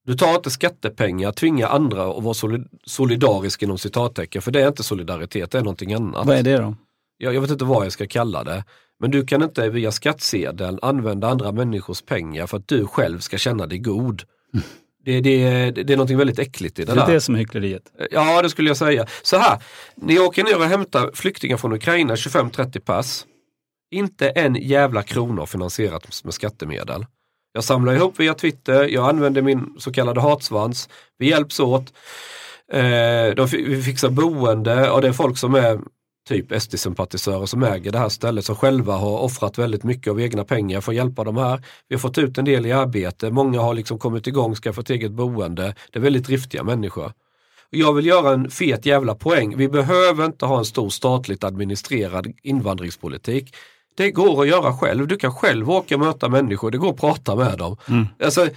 Du 0.05 0.16
tar 0.16 0.36
inte 0.36 0.49
skattepengar, 0.49 1.32
tvinga 1.32 1.68
andra 1.68 2.18
att 2.18 2.24
vara 2.24 2.59
solidarisk 2.86 3.63
inom 3.63 3.78
citattecken, 3.78 4.41
för 4.41 4.51
det 4.51 4.61
är 4.61 4.68
inte 4.68 4.84
solidaritet, 4.84 5.51
det 5.51 5.57
är 5.57 5.61
någonting 5.61 5.93
annat. 5.93 6.28
Vad 6.28 6.38
är 6.38 6.43
det 6.43 6.57
då? 6.57 6.76
Jag, 7.18 7.36
jag 7.36 7.41
vet 7.41 7.51
inte 7.51 7.66
vad 7.66 7.86
jag 7.86 7.91
ska 7.91 8.07
kalla 8.07 8.43
det. 8.43 8.63
Men 8.99 9.11
du 9.11 9.26
kan 9.26 9.43
inte 9.43 9.70
via 9.70 9.91
skattsedeln 9.91 10.80
använda 10.82 11.28
andra 11.28 11.51
människors 11.51 12.01
pengar 12.01 12.47
för 12.47 12.57
att 12.57 12.68
du 12.68 12.88
själv 12.88 13.20
ska 13.20 13.38
känna 13.38 13.68
dig 13.68 13.78
god. 13.78 14.24
Mm. 14.53 14.66
Det, 15.06 15.22
det, 15.22 15.72
det 15.72 15.93
är 15.93 15.97
något 15.97 16.10
väldigt 16.10 16.39
äckligt 16.39 16.80
i 16.80 16.86
det, 16.86 16.91
det 16.91 16.99
där. 16.99 17.06
Det 17.06 17.12
är 17.12 17.14
det 17.14 17.22
som 17.22 17.36
är 17.36 17.39
hyckleriet. 17.39 17.84
Ja, 18.12 18.41
det 18.41 18.49
skulle 18.49 18.70
jag 18.70 18.78
säga. 18.78 19.06
Så 19.22 19.38
här, 19.38 19.62
ni 19.95 20.20
åker 20.20 20.43
ner 20.43 20.58
och 20.58 20.66
hämtar 20.66 21.12
flyktingar 21.14 21.58
från 21.58 21.74
Ukraina, 21.74 22.16
25-30 22.16 22.80
pass. 22.80 23.26
Inte 23.91 24.30
en 24.30 24.56
jävla 24.56 25.03
krona 25.03 25.45
finansierat 25.45 26.24
med 26.24 26.34
skattemedel. 26.34 27.06
Jag 27.53 27.64
samlar 27.64 27.93
ihop 27.93 28.20
via 28.20 28.34
Twitter, 28.34 28.88
jag 28.88 29.10
använder 29.10 29.41
min 29.41 29.76
så 29.80 29.91
kallade 29.91 30.22
hatsvans. 30.22 30.89
Vi 31.18 31.30
hjälps 31.30 31.60
åt. 31.60 31.93
Eh, 32.72 33.36
de, 33.36 33.47
vi 33.51 33.82
fixar 33.82 34.10
boende 34.10 34.89
och 34.89 35.01
det 35.01 35.08
är 35.08 35.14
folk 35.14 35.38
som 35.38 35.56
är 35.56 35.80
typ 36.28 36.62
SD-sympatisörer 36.62 37.46
som 37.46 37.64
äger 37.64 37.92
det 37.92 38.00
här 38.00 38.10
stället 38.10 38.46
som 38.46 38.56
själva 38.56 38.94
har 38.94 39.20
offrat 39.20 39.58
väldigt 39.58 39.84
mycket 39.84 40.12
av 40.12 40.22
egna 40.22 40.44
pengar 40.44 40.82
för 40.82 40.92
att 40.92 40.96
hjälpa 40.96 41.24
de 41.24 41.38
här. 41.38 41.62
Vi 41.88 41.96
har 41.96 42.00
fått 42.00 42.18
ut 42.18 42.38
en 42.38 42.46
del 42.46 42.66
i 42.66 42.72
arbete, 42.72 43.32
många 43.32 43.62
har 43.62 43.74
liksom 43.74 44.00
kommit 44.00 44.28
igång, 44.28 44.56
skaffat 44.56 44.90
eget 44.90 45.12
boende. 45.12 45.76
Det 45.92 46.00
är 46.00 46.04
väldigt 46.04 46.26
driftiga 46.26 46.64
människor. 46.64 47.12
Jag 47.70 47.94
vill 47.94 48.06
göra 48.06 48.34
en 48.34 48.50
fet 48.50 48.86
jävla 48.86 49.16
poäng. 49.16 49.58
Vi 49.58 49.70
behöver 49.70 50.26
inte 50.26 50.46
ha 50.46 50.58
en 50.58 50.66
stor 50.66 50.90
statligt 50.90 51.44
administrerad 51.44 52.34
invandringspolitik. 52.44 53.56
Det 53.96 54.12
går 54.12 54.41
att 54.41 54.48
göra 54.48 54.74
själv. 54.74 55.08
Du 55.08 55.18
kan 55.18 55.34
själv 55.36 55.72
åka 55.72 55.96
och 55.96 56.02
möta 56.02 56.30
människor, 56.30 56.72
det 56.72 56.78
går 56.78 56.89
att 56.89 57.00
prata 57.00 57.36
med 57.36 57.58
dem. 57.58 57.78
Mm. 57.89 58.08
Alltså, 58.24 58.48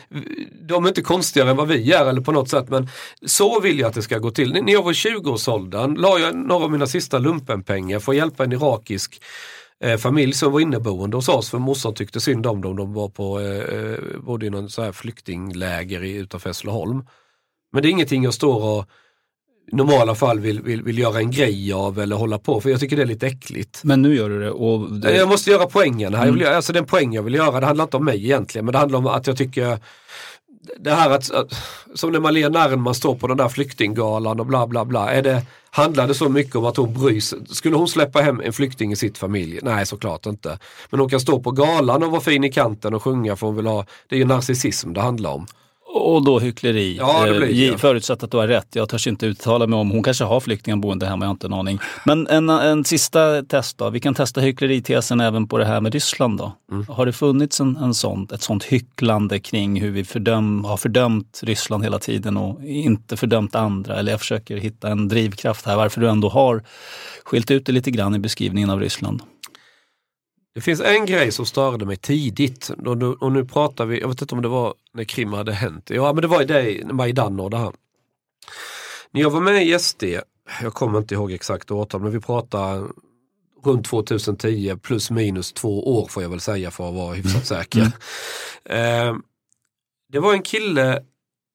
de 0.68 0.84
är 0.84 0.88
inte 0.88 1.02
konstigare 1.02 1.50
än 1.50 1.56
vad 1.56 1.68
vi 1.68 1.92
är 1.92 2.06
eller 2.06 2.20
på 2.20 2.32
något 2.32 2.48
sätt 2.48 2.68
men 2.68 2.88
så 3.26 3.60
vill 3.60 3.78
jag 3.78 3.88
att 3.88 3.94
det 3.94 4.02
ska 4.02 4.18
gå 4.18 4.30
till. 4.30 4.52
När 4.52 4.72
jag 4.72 4.82
var 4.82 4.90
i 4.90 4.94
20-årsåldern 4.94 5.94
la 5.94 6.18
jag 6.18 6.36
några 6.36 6.64
av 6.64 6.70
mina 6.70 6.86
sista 6.86 7.18
lumpenpengar 7.18 7.98
för 7.98 8.12
att 8.12 8.18
hjälpa 8.18 8.44
en 8.44 8.52
irakisk 8.52 9.22
eh, 9.84 9.96
familj 9.96 10.32
som 10.32 10.52
var 10.52 10.60
inneboende 10.60 11.16
hos 11.16 11.28
oss 11.28 11.50
för 11.50 11.58
morsan 11.58 11.94
tyckte 11.94 12.20
synd 12.20 12.46
om 12.46 12.60
dem. 12.60 12.76
De 12.76 12.92
var 12.92 13.08
på, 13.08 13.40
eh, 13.40 13.78
eh 13.78 14.20
bodde 14.20 14.46
i 14.46 14.50
någon 14.50 14.70
så 14.70 14.82
här 14.82 14.92
flyktingläger 14.92 16.00
utanför 16.00 16.50
Hässleholm. 16.50 17.06
Men 17.72 17.82
det 17.82 17.88
är 17.88 17.90
ingenting 17.90 18.24
jag 18.24 18.34
står 18.34 18.64
och 18.64 18.86
normala 19.72 20.14
fall 20.14 20.40
vill, 20.40 20.62
vill, 20.62 20.82
vill 20.82 20.98
göra 20.98 21.18
en 21.18 21.30
grej 21.30 21.72
av 21.72 21.98
eller 21.98 22.16
hålla 22.16 22.38
på 22.38 22.60
för 22.60 22.70
jag 22.70 22.80
tycker 22.80 22.96
det 22.96 23.02
är 23.02 23.06
lite 23.06 23.26
äckligt. 23.26 23.80
Men 23.84 24.02
nu 24.02 24.14
gör 24.14 24.28
du 24.28 24.40
det? 24.40 24.50
Och 24.50 24.92
det... 24.92 25.16
Jag 25.16 25.28
måste 25.28 25.50
göra 25.50 25.66
poängen 25.66 26.14
här. 26.14 26.22
Mm. 26.22 26.38
Jag 26.38 26.46
vill, 26.46 26.56
alltså 26.56 26.72
den 26.72 26.86
poäng 26.86 27.12
jag 27.12 27.22
vill 27.22 27.34
göra, 27.34 27.60
det 27.60 27.66
handlar 27.66 27.84
inte 27.84 27.96
om 27.96 28.04
mig 28.04 28.24
egentligen 28.24 28.64
men 28.64 28.72
det 28.72 28.78
handlar 28.78 28.98
om 28.98 29.06
att 29.06 29.26
jag 29.26 29.36
tycker 29.36 29.78
det 30.80 30.90
här 30.90 31.10
att, 31.10 31.30
att 31.30 31.52
som 31.94 32.12
när 32.12 32.20
Malena 32.20 32.64
Ernman 32.64 32.94
står 32.94 33.14
på 33.14 33.26
den 33.26 33.36
där 33.36 33.48
flyktinggalan 33.48 34.40
och 34.40 34.46
bla 34.46 34.66
bla 34.66 34.84
bla. 34.84 35.10
Är 35.12 35.22
det, 35.22 35.42
handlar 35.70 36.08
det 36.08 36.14
så 36.14 36.28
mycket 36.28 36.56
om 36.56 36.64
att 36.64 36.76
hon 36.76 36.94
bryr 36.94 37.20
sig? 37.20 37.38
Skulle 37.50 37.76
hon 37.76 37.88
släppa 37.88 38.20
hem 38.20 38.40
en 38.40 38.52
flykting 38.52 38.92
i 38.92 38.96
sitt 38.96 39.18
familj? 39.18 39.58
Nej 39.62 39.86
såklart 39.86 40.26
inte. 40.26 40.58
Men 40.90 41.00
hon 41.00 41.08
kan 41.08 41.20
stå 41.20 41.40
på 41.40 41.50
galan 41.50 42.02
och 42.02 42.10
vara 42.10 42.20
fin 42.20 42.44
i 42.44 42.52
kanten 42.52 42.94
och 42.94 43.02
sjunga 43.02 43.36
för 43.36 43.46
hon 43.46 43.56
vill 43.56 43.66
ha, 43.66 43.86
det 44.08 44.16
är 44.16 44.18
ju 44.18 44.24
narcissism 44.24 44.92
det 44.92 45.00
handlar 45.00 45.30
om. 45.30 45.46
Och 45.90 46.24
då 46.24 46.38
hyckleri. 46.38 46.96
Ja, 46.96 47.26
det 47.26 47.38
blir, 47.38 47.70
eh, 47.72 47.76
Förutsatt 47.76 48.22
att 48.22 48.30
du 48.30 48.36
har 48.36 48.48
rätt. 48.48 48.68
Jag 48.72 48.88
törs 48.88 49.06
inte 49.06 49.26
uttala 49.26 49.66
mig 49.66 49.78
om, 49.78 49.90
hon 49.90 50.02
kanske 50.02 50.24
har 50.24 50.40
flyktingar 50.40 50.76
boende 50.76 51.06
hemma, 51.06 51.24
jag 51.24 51.28
har 51.28 51.32
inte 51.32 51.46
en 51.46 51.52
aning. 51.52 51.78
Men 52.04 52.26
en, 52.26 52.50
en 52.50 52.84
sista 52.84 53.42
test 53.42 53.78
då. 53.78 53.90
Vi 53.90 54.00
kan 54.00 54.14
testa 54.14 54.40
hyckleritesen 54.40 55.20
även 55.20 55.48
på 55.48 55.58
det 55.58 55.64
här 55.64 55.80
med 55.80 55.92
Ryssland 55.92 56.38
då. 56.38 56.52
Mm. 56.72 56.86
Har 56.88 57.06
det 57.06 57.12
funnits 57.12 57.60
en, 57.60 57.76
en 57.76 57.94
sånt, 57.94 58.32
ett 58.32 58.42
sånt 58.42 58.64
hycklande 58.64 59.38
kring 59.38 59.80
hur 59.80 59.90
vi 59.90 60.04
fördöm, 60.04 60.64
har 60.64 60.76
fördömt 60.76 61.40
Ryssland 61.42 61.84
hela 61.84 61.98
tiden 61.98 62.36
och 62.36 62.64
inte 62.64 63.16
fördömt 63.16 63.54
andra? 63.54 63.96
Eller 63.96 64.10
jag 64.10 64.20
försöker 64.20 64.56
hitta 64.56 64.88
en 64.88 65.08
drivkraft 65.08 65.66
här, 65.66 65.76
varför 65.76 66.00
du 66.00 66.08
ändå 66.08 66.28
har 66.28 66.62
skilt 67.24 67.50
ut 67.50 67.66
det 67.66 67.72
lite 67.72 67.90
grann 67.90 68.14
i 68.14 68.18
beskrivningen 68.18 68.70
av 68.70 68.80
Ryssland. 68.80 69.22
Det 70.54 70.60
finns 70.60 70.80
en 70.80 71.06
grej 71.06 71.32
som 71.32 71.46
störde 71.46 71.86
mig 71.86 71.96
tidigt 71.96 72.70
och 72.86 72.98
nu, 72.98 73.06
och 73.06 73.32
nu 73.32 73.44
pratar 73.44 73.86
vi, 73.86 74.00
jag 74.00 74.08
vet 74.08 74.22
inte 74.22 74.34
om 74.34 74.42
det 74.42 74.48
var 74.48 74.74
när 74.92 75.04
Krim 75.04 75.32
hade 75.32 75.52
hänt. 75.52 75.90
Ja 75.90 76.12
men 76.12 76.22
det 76.22 76.28
var 76.28 76.42
i 76.42 76.44
det, 76.44 76.92
Majdan 76.92 77.40
och 77.40 77.50
det 77.50 77.56
här. 77.56 77.72
När 79.10 79.20
jag 79.20 79.30
var 79.30 79.40
med 79.40 79.66
i 79.66 79.78
SD, 79.78 80.02
jag 80.62 80.74
kommer 80.74 80.98
inte 80.98 81.14
ihåg 81.14 81.32
exakt 81.32 81.70
årtal 81.70 82.00
men 82.00 82.12
vi 82.12 82.20
pratar 82.20 82.88
runt 83.64 83.86
2010 83.86 84.76
plus 84.82 85.10
minus 85.10 85.52
två 85.52 85.98
år 85.98 86.06
får 86.06 86.22
jag 86.22 86.30
väl 86.30 86.40
säga 86.40 86.70
för 86.70 86.88
att 86.88 86.94
vara 86.94 87.14
hyfsat 87.14 87.46
säker. 87.46 87.92
Mm. 88.64 89.08
Eh, 89.08 89.16
det 90.12 90.18
var 90.18 90.32
en 90.32 90.42
kille 90.42 91.02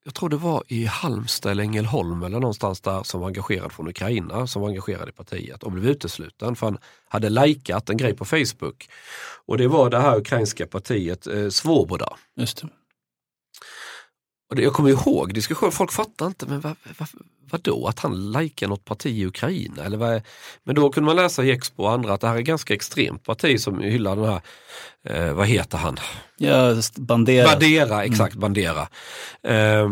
jag 0.04 0.14
tror 0.16 0.30
det 0.30 0.38
var 0.38 0.64
i 0.68 0.86
Halmstad 0.86 1.52
eller 1.52 1.64
Ängelholm 1.64 2.24
eller 2.24 2.40
någonstans 2.40 2.82
där 2.82 3.04
som 3.04 3.20
var 3.20 3.28
engagerad 3.28 3.72
från 3.72 3.88
Ukraina, 3.88 4.48
som 4.48 4.62
var 4.62 4.70
engagerad 4.70 5.10
i 5.10 5.12
partiet 5.12 5.64
och 5.64 5.72
blev 5.72 5.86
utesluten 5.86 6.56
för 6.56 6.68
han 6.68 6.78
hade 7.08 7.30
likat 7.30 7.90
en 7.90 7.98
grej 7.98 8.14
på 8.14 8.26
Facebook. 8.26 8.90
Och 9.46 9.58
det 9.58 9.68
var 9.68 9.90
det 9.90 10.00
här 10.00 10.18
ukrainska 10.18 10.68
partiet 10.68 11.28
eh, 11.28 11.50
Svoboda. 11.50 12.18
Just 12.36 12.62
det. 12.62 12.68
Och 14.50 14.56
det, 14.56 14.62
jag 14.62 14.74
kommer 14.74 14.90
ihåg 14.90 15.34
diskussionen, 15.34 15.72
folk 15.72 15.92
fattar 15.92 16.28
inte, 16.28 16.46
men 16.46 16.62
vad, 16.62 16.76
vad, 16.98 17.10
vadå 17.54 17.88
att 17.88 18.00
han 18.00 18.32
likar 18.32 18.68
något 18.68 18.86
parti 18.86 19.08
i 19.08 19.26
Ukraina? 19.26 19.84
Eller 19.84 19.98
vad 19.98 20.22
men 20.64 20.76
då 20.76 20.90
kunde 20.90 21.06
man 21.06 21.16
läsa 21.16 21.44
i 21.44 21.52
Expo 21.52 21.84
och 21.84 21.92
andra 21.92 22.14
att 22.14 22.22
det 22.22 22.28
här 22.28 22.36
är 22.36 22.42
ganska 22.42 22.74
extremt 22.74 23.24
parti 23.24 23.60
som 23.60 23.80
hyllar 23.80 24.16
den 24.16 24.26
här, 24.26 24.42
eh, 25.10 25.34
vad 25.34 25.48
heter 25.48 25.78
han? 25.78 25.98
Ja, 26.38 26.76
Bandera. 26.98 27.48
Bandera, 27.48 28.04
exakt, 28.04 28.36
Bandera. 28.36 28.88
Eh, 29.48 29.92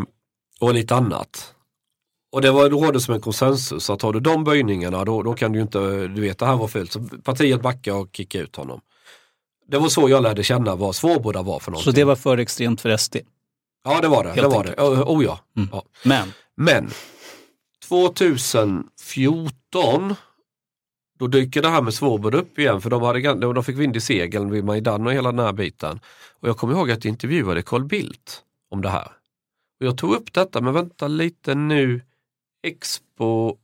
och 0.60 0.74
lite 0.74 0.96
annat. 0.96 1.54
Och 2.32 2.42
det 2.42 2.52
var, 2.52 2.70
rådde 2.70 3.00
som 3.00 3.14
en 3.14 3.22
konsensus 3.22 3.90
att 3.90 4.02
har 4.02 4.14
du 4.14 4.20
de 4.20 4.44
böjningarna 4.44 5.06
då, 5.06 5.24
då 5.24 5.34
kan 5.34 5.52
du 5.52 5.62
inte, 5.62 6.08
du 6.08 6.22
vet 6.22 6.40
det 6.40 6.46
här 6.46 6.56
var 6.56 6.68
fult. 6.68 6.92
Så 6.92 7.00
partiet 7.24 7.62
backade 7.62 7.98
och 7.98 8.10
kickade 8.14 8.44
ut 8.44 8.56
honom. 8.56 8.82
Det 9.68 9.78
var 9.78 9.90
så 9.90 10.10
jag 10.10 10.24
lärde 10.24 10.44
känna 10.44 10.76
vad 10.76 10.96
Svoboda 10.96 11.42
var 11.42 11.60
för 11.60 11.72
någonting. 11.72 11.94
Så 11.94 11.96
det 11.96 12.04
var 12.04 12.16
för 12.16 12.38
extremt 12.38 12.82
för 12.82 12.98
SD? 12.98 13.18
Ja 13.84 14.02
det 14.02 14.08
var 14.08 14.24
det. 14.24 14.30
Helt 14.30 14.42
det, 14.42 14.48
var 14.48 14.58
enkelt. 14.58 14.78
det. 14.78 14.84
Oh, 14.84 15.18
oh 15.18 15.24
ja. 15.24 15.40
Mm. 15.58 15.70
ja. 15.72 15.84
Men, 16.04 16.34
Men 16.56 16.92
2014 17.92 20.16
då 21.20 21.28
dyker 21.28 21.62
det 21.62 21.70
här 21.70 21.82
med 21.82 21.94
Svoboda 21.94 22.38
upp 22.38 22.60
igen 22.60 22.82
för 22.82 22.90
de, 22.90 23.02
hade, 23.02 23.54
de 23.54 23.64
fick 23.64 23.78
vind 23.78 23.96
i 23.96 24.02
segeln 24.02 24.52
vid 24.52 24.64
Majdan 24.64 25.08
och 25.08 25.14
hela 25.14 25.32
den 25.32 25.46
här 25.46 25.54
biten. 25.54 26.00
Och 26.40 26.50
jag 26.50 26.58
kommer 26.58 26.74
ihåg 26.74 26.92
att 26.92 27.06
jag 27.06 27.12
intervjuade 27.12 27.62
Carl 27.62 27.86
Bildt 27.86 28.44
om 28.70 28.82
det 28.82 28.90
här. 28.90 29.12
Och 29.80 29.86
jag 29.86 29.98
tog 29.98 30.14
upp 30.14 30.34
detta, 30.34 30.62
men 30.62 30.74
vänta 30.74 31.08
lite 31.08 31.56
nu. 31.56 32.02
Expo 32.64 33.58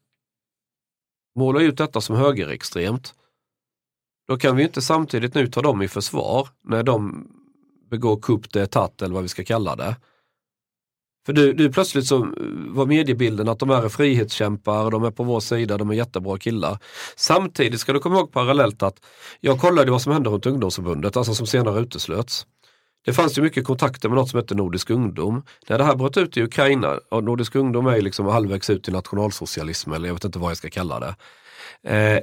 målar 1.35 1.61
ut 1.61 1.77
detta 1.77 2.01
som 2.01 2.15
högerextremt. 2.15 3.13
Då 4.27 4.37
kan 4.37 4.55
vi 4.55 4.63
inte 4.63 4.81
samtidigt 4.81 5.33
nu 5.33 5.47
ta 5.47 5.61
dem 5.61 5.81
i 5.81 5.87
försvar 5.87 6.47
när 6.63 6.83
de 6.83 7.27
begår 7.89 8.21
coup 8.21 8.47
d'etat 8.47 9.03
eller 9.03 9.13
vad 9.13 9.23
vi 9.23 9.29
ska 9.29 9.43
kalla 9.43 9.75
det. 9.75 9.95
För 11.27 11.33
du, 11.33 11.53
du 11.53 11.71
plötsligt 11.71 12.05
så 12.05 12.17
eh, 12.17 12.29
var 12.67 12.85
mediebilden 12.85 13.49
att 13.49 13.59
de 13.59 13.69
här 13.69 13.85
är 13.85 13.89
frihetskämpar, 13.89 14.91
de 14.91 15.03
är 15.03 15.11
på 15.11 15.23
vår 15.23 15.39
sida, 15.39 15.77
de 15.77 15.89
är 15.89 15.93
jättebra 15.93 16.37
killar. 16.37 16.77
Samtidigt 17.15 17.79
ska 17.79 17.93
du 17.93 17.99
komma 17.99 18.15
ihåg 18.15 18.31
parallellt 18.31 18.83
att 18.83 18.95
jag 19.39 19.59
kollade 19.59 19.91
vad 19.91 20.01
som 20.01 20.13
hände 20.13 20.29
runt 20.29 20.45
ungdomsförbundet, 20.45 21.17
alltså 21.17 21.35
som 21.35 21.47
senare 21.47 21.79
uteslöts. 21.79 22.45
Det 23.05 23.13
fanns 23.13 23.37
ju 23.37 23.41
mycket 23.41 23.65
kontakter 23.65 24.09
med 24.09 24.15
något 24.15 24.29
som 24.29 24.37
hette 24.37 24.55
Nordisk 24.55 24.89
ungdom. 24.89 25.43
När 25.69 25.77
det 25.77 25.83
här 25.83 25.95
bröt 25.95 26.17
ut 26.17 26.37
i 26.37 26.43
Ukraina, 26.43 26.99
och 27.11 27.23
Nordisk 27.23 27.55
ungdom 27.55 27.87
är 27.87 27.95
ju 27.95 28.01
liksom 28.01 28.25
halvvägs 28.25 28.69
ut 28.69 28.87
i 28.87 28.91
nationalsocialism 28.91 29.91
eller 29.91 30.07
jag 30.07 30.13
vet 30.13 30.25
inte 30.25 30.39
vad 30.39 30.49
jag 30.49 30.57
ska 30.57 30.69
kalla 30.69 30.99
det. 30.99 31.15
Eh, 31.93 32.19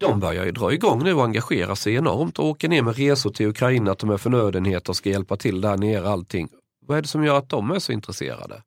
de 0.00 0.20
börjar 0.20 0.44
ju 0.44 0.52
dra 0.52 0.72
igång 0.72 1.04
nu 1.04 1.14
och 1.14 1.24
engagera 1.24 1.76
sig 1.76 1.94
enormt 1.94 2.38
och 2.38 2.44
åker 2.44 2.68
ner 2.68 2.82
med 2.82 2.96
resor 2.96 3.30
till 3.30 3.46
Ukraina, 3.46 3.94
ta 3.94 4.06
med 4.06 4.20
förnödenheter 4.20 4.90
och 4.90 4.96
ska 4.96 5.10
hjälpa 5.10 5.36
till 5.36 5.60
där 5.60 5.76
nere 5.76 6.08
allting. 6.08 6.48
Vad 6.90 6.98
är 6.98 7.02
det 7.02 7.08
som 7.08 7.24
gör 7.24 7.38
att 7.38 7.48
de 7.48 7.70
är 7.70 7.78
så 7.78 7.92
intresserade? 7.92 8.62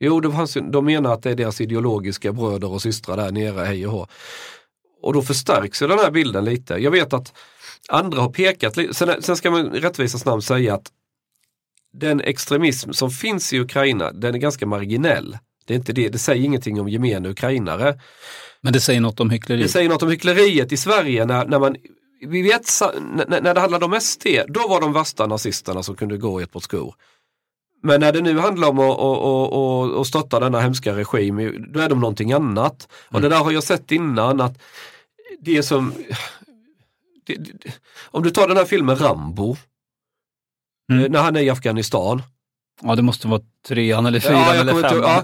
Jo, 0.00 0.20
det 0.20 0.32
fanns, 0.32 0.56
de 0.72 0.84
menar 0.84 1.14
att 1.14 1.22
det 1.22 1.30
är 1.30 1.34
deras 1.34 1.60
ideologiska 1.60 2.32
bröder 2.32 2.70
och 2.70 2.82
systrar 2.82 3.16
där 3.16 3.32
nere, 3.32 3.64
hej 3.64 3.86
och 3.86 3.92
hå. 3.92 4.06
Och 5.02 5.12
då 5.12 5.22
förstärks 5.22 5.82
ju 5.82 5.86
den 5.86 5.98
här 5.98 6.10
bilden 6.10 6.44
lite. 6.44 6.74
Jag 6.74 6.90
vet 6.90 7.12
att 7.12 7.32
andra 7.88 8.20
har 8.20 8.28
pekat, 8.28 8.74
sen, 8.92 9.22
sen 9.22 9.36
ska 9.36 9.50
man 9.50 9.74
i 9.74 9.80
rättvisans 9.80 10.24
namn 10.24 10.42
säga 10.42 10.74
att 10.74 10.92
den 11.92 12.20
extremism 12.20 12.92
som 12.92 13.10
finns 13.10 13.52
i 13.52 13.60
Ukraina, 13.60 14.12
den 14.12 14.34
är 14.34 14.38
ganska 14.38 14.66
marginell. 14.66 15.38
Det, 15.64 15.74
är 15.74 15.78
inte 15.78 15.92
det, 15.92 16.08
det 16.08 16.18
säger 16.18 16.44
ingenting 16.44 16.80
om 16.80 16.88
gemene 16.88 17.28
ukrainare. 17.28 18.00
men 18.60 18.72
det 18.72 18.80
säger 18.80 19.00
något 19.00 19.20
om 19.20 19.30
hyckleri. 19.30 19.62
Det 19.62 19.68
säger 19.68 19.88
något 19.88 20.02
om 20.02 20.10
hyckleriet 20.10 20.72
i 20.72 20.76
Sverige 20.76 21.26
när, 21.26 21.46
när 21.46 21.58
man 21.58 21.76
vi 22.26 22.42
vet, 22.42 22.70
när, 23.00 23.40
när 23.40 23.54
det 23.54 23.60
handlade 23.60 23.84
om 23.84 24.00
SD, 24.00 24.26
då 24.48 24.68
var 24.68 24.80
de 24.80 24.92
värsta 24.92 25.26
nazisterna 25.26 25.82
som 25.82 25.96
kunde 25.96 26.16
gå 26.16 26.40
i 26.40 26.44
ett 26.44 26.52
par 26.52 26.60
skor. 26.60 26.94
Men 27.82 28.00
när 28.00 28.12
det 28.12 28.20
nu 28.20 28.38
handlar 28.38 28.68
om 28.68 28.78
att, 28.78 28.98
att, 28.98 29.52
att, 29.52 30.00
att, 30.00 30.06
stötta 30.06 30.40
denna 30.40 30.60
hemska 30.60 30.92
regim, 30.96 31.66
då 31.72 31.80
är 31.80 31.88
de 31.88 32.00
någonting 32.00 32.32
annat. 32.32 32.88
Och 33.08 33.20
det 33.20 33.28
där 33.28 33.38
har 33.38 33.50
jag 33.52 33.62
sett 33.64 33.92
innan 33.92 34.40
att 34.40 34.58
det 35.40 35.62
som 35.62 35.94
det, 37.26 37.34
det, 37.34 37.72
om 38.10 38.22
du 38.22 38.30
tar 38.30 38.48
den 38.48 38.56
här 38.56 38.64
filmen 38.64 38.96
Rambo, 38.96 39.56
Mm. 40.92 41.04
eh, 41.04 41.10
när 41.10 41.22
han 41.22 41.36
är 41.36 41.40
i 41.40 41.50
Afghanistan. 41.50 42.22
Ja, 42.82 42.94
det 42.94 43.02
måste 43.02 43.28
vara 43.28 43.40
trean 43.68 44.06
eller 44.06 44.20
fyran 44.20 44.40
Ja, 44.40 44.54
eller 44.54 44.72
femman. 44.82 45.02
ja, 45.02 45.22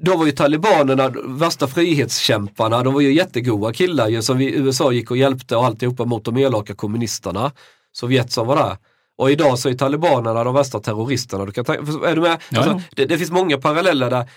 då 0.00 0.16
var 0.16 0.26
ju 0.26 0.32
talibanerna 0.32 1.12
värsta 1.24 1.66
frihetskämparna, 1.68 2.82
de 2.82 2.94
var 2.94 3.00
ju 3.00 3.12
jättegoda 3.14 3.72
killar 3.72 4.08
ju, 4.08 4.22
som 4.22 4.38
vi, 4.38 4.54
USA 4.56 4.92
gick 4.92 5.10
och 5.10 5.16
hjälpte 5.16 5.56
och 5.56 5.64
alltihopa 5.66 6.04
mot 6.04 6.24
de 6.24 6.36
elaka 6.36 6.74
kommunisterna. 6.74 7.52
Sovjet 7.92 8.32
som 8.32 8.46
var 8.46 8.56
där. 8.56 8.76
Och 9.16 9.30
idag 9.30 9.58
så 9.58 9.68
är 9.68 9.74
talibanerna 9.74 10.44
de 10.44 10.54
värsta 10.54 10.80
terroristerna. 10.80 11.44
Du 11.44 11.52
kan 11.52 11.64
ta, 11.64 11.74
är 11.74 12.14
du 12.14 12.20
med? 12.20 12.40
Ja, 12.48 12.58
Alltså, 12.58 12.80
det, 12.96 13.04
det 13.04 13.18
finns 13.18 13.30
många 13.30 13.58
paralleller 13.58 14.10
där 14.10 14.30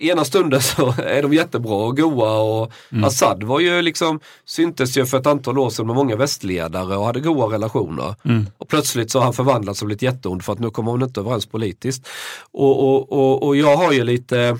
ena 0.00 0.24
stunden 0.24 0.60
så 0.62 0.94
är 0.98 1.22
de 1.22 1.32
jättebra 1.32 1.74
och 1.74 1.96
goa 1.96 2.38
och 2.38 2.72
Mm. 2.92 3.04
Assad 3.04 3.42
var 3.42 3.60
ju 3.60 3.82
liksom, 3.82 4.20
syntes 4.44 4.96
ju 4.98 5.06
för 5.06 5.18
ett 5.18 5.26
antal 5.26 5.58
år 5.58 5.70
sedan 5.70 5.86
med 5.86 5.96
många 5.96 6.16
västledare 6.16 6.96
och 6.96 7.06
hade 7.06 7.20
goda 7.20 7.54
relationer. 7.54 8.14
Mm. 8.24 8.46
Och 8.58 8.68
plötsligt 8.68 9.10
så 9.10 9.18
har 9.18 9.24
han 9.24 9.34
förvandlats 9.34 9.82
och 9.82 9.86
blivit 9.86 10.02
jätteond 10.02 10.44
för 10.44 10.52
att 10.52 10.58
nu 10.58 10.70
kommer 10.70 10.90
hon 10.90 11.02
inte 11.02 11.20
överens 11.20 11.46
politiskt. 11.46 12.08
Och, 12.50 12.88
och, 12.88 13.12
och, 13.12 13.42
och 13.42 13.56
jag 13.56 13.76
har 13.76 13.92
ju 13.92 14.04
lite 14.04 14.58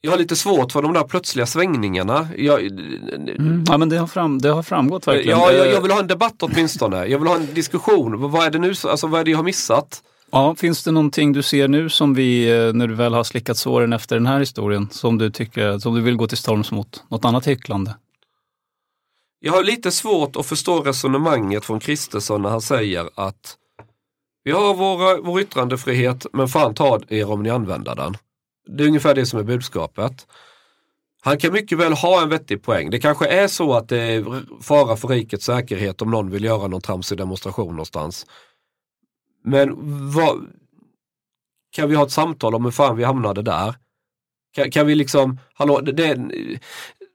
jag 0.00 0.10
har 0.10 0.18
lite 0.18 0.36
svårt 0.36 0.72
för 0.72 0.82
de 0.82 0.92
där 0.92 1.04
plötsliga 1.04 1.46
svängningarna. 1.46 2.28
Jag, 2.36 2.60
Mm. 2.60 3.64
Ja, 3.68 3.78
men 3.78 3.88
det 3.88 3.96
har, 3.98 4.06
fram, 4.06 4.38
det 4.38 4.48
har 4.48 4.62
framgått 4.62 5.06
verkligen. 5.06 5.38
ja, 5.38 5.52
jag, 5.52 5.66
Eh, 5.66 5.72
jag 5.72 5.80
vill 5.80 5.90
ha 5.90 6.00
en 6.00 6.06
debatt 6.06 6.42
åtminstone. 6.42 7.06
Jag 7.06 7.18
vill 7.18 7.28
ha 7.28 7.36
en 7.36 7.54
diskussion. 7.54 8.30
Vad 8.30 8.46
är 8.46 8.50
det 8.50 8.58
nu, 8.58 8.74
alltså 8.84 9.06
vad 9.06 9.20
är 9.20 9.24
det 9.24 9.30
jag 9.30 9.38
har 9.38 9.44
missat? 9.44 10.02
Ja, 10.30 10.54
finns 10.54 10.84
det 10.84 10.90
någonting 10.90 11.32
du 11.32 11.42
ser 11.42 11.68
nu 11.68 11.88
som 11.88 12.14
vi, 12.14 12.50
eh, 12.50 12.72
när 12.72 12.86
du 12.86 12.94
väl 12.94 13.14
har 13.14 13.24
slickat 13.24 13.56
såren 13.56 13.92
efter 13.92 14.16
den 14.16 14.26
här 14.26 14.38
historien, 14.40 14.88
som 14.90 15.18
du 15.18 15.30
tycker, 15.30 15.78
som 15.78 15.94
du 15.94 16.00
vill 16.00 16.16
gå 16.16 16.26
till 16.26 16.38
storms 16.38 16.72
mot? 16.72 17.04
Något 17.08 17.24
annat 17.24 17.46
hycklande? 17.46 17.96
Jag 19.40 19.52
har 19.52 19.62
lite 19.62 19.90
svårt 19.90 20.36
att 20.36 20.46
förstå 20.46 20.80
resonemanget 20.80 21.64
från 21.64 21.80
Kristersson 21.80 22.42
när 22.42 22.48
han 22.50 22.60
säger 22.60 23.10
att 23.14 23.56
vi 24.44 24.50
har 24.52 24.74
våra, 24.74 25.20
vår 25.20 25.40
yttrandefrihet 25.40 26.26
men 26.32 26.48
fan 26.48 26.74
ta 26.74 27.00
er 27.08 27.30
om 27.30 27.42
ni 27.42 27.50
använder 27.50 27.94
den. 27.94 28.16
Det 28.66 28.84
är 28.84 28.88
ungefär 28.88 29.14
det 29.14 29.26
som 29.26 29.38
är 29.38 29.44
budskapet. 29.44 30.26
Han 31.22 31.38
kan 31.38 31.52
mycket 31.52 31.78
väl 31.78 31.92
ha 31.92 32.22
en 32.22 32.28
vettig 32.28 32.62
poäng. 32.62 32.90
Det 32.90 32.98
kanske 32.98 33.26
är 33.26 33.48
så 33.48 33.72
att 33.74 33.88
det 33.88 33.98
är 33.98 34.42
fara 34.62 34.96
för 34.96 35.08
rikets 35.08 35.44
säkerhet 35.44 36.02
om 36.02 36.10
någon 36.10 36.30
vill 36.30 36.44
göra 36.44 36.66
någon 36.66 36.80
tramsig 36.80 37.18
demonstration 37.18 37.70
någonstans. 37.70 38.26
Men 39.44 39.76
vad, 40.12 40.46
kan 41.72 41.88
vi 41.88 41.94
ha 41.94 42.04
ett 42.04 42.12
samtal 42.12 42.54
om 42.54 42.64
hur 42.64 42.70
fan 42.70 42.96
vi 42.96 43.04
hamnade 43.04 43.42
där? 43.42 43.74
Kan, 44.52 44.70
kan 44.70 44.86
vi 44.86 44.94
liksom, 44.94 45.38
hallå, 45.54 45.80
det, 45.80 45.92
det, 45.92 46.18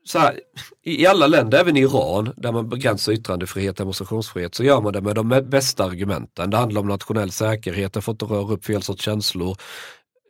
så 0.05 0.19
här, 0.19 0.39
i 0.83 1.07
alla 1.07 1.27
länder, 1.27 1.59
även 1.59 1.77
i 1.77 1.81
Iran, 1.81 2.33
där 2.37 2.51
man 2.51 2.69
begränsar 2.69 3.11
yttrandefrihet, 3.11 3.77
demonstrationsfrihet, 3.77 4.55
så 4.55 4.63
gör 4.63 4.81
man 4.81 4.93
det 4.93 5.01
med 5.01 5.15
de 5.15 5.29
bästa 5.29 5.83
argumenten. 5.83 6.49
Det 6.49 6.57
handlar 6.57 6.81
om 6.81 6.87
nationell 6.87 7.31
säkerhet, 7.31 7.93
det 7.93 8.01
får 8.01 8.11
inte 8.11 8.25
röra 8.25 8.53
upp 8.53 8.65
fel 8.65 8.81
sorts 8.81 9.05
känslor. 9.05 9.57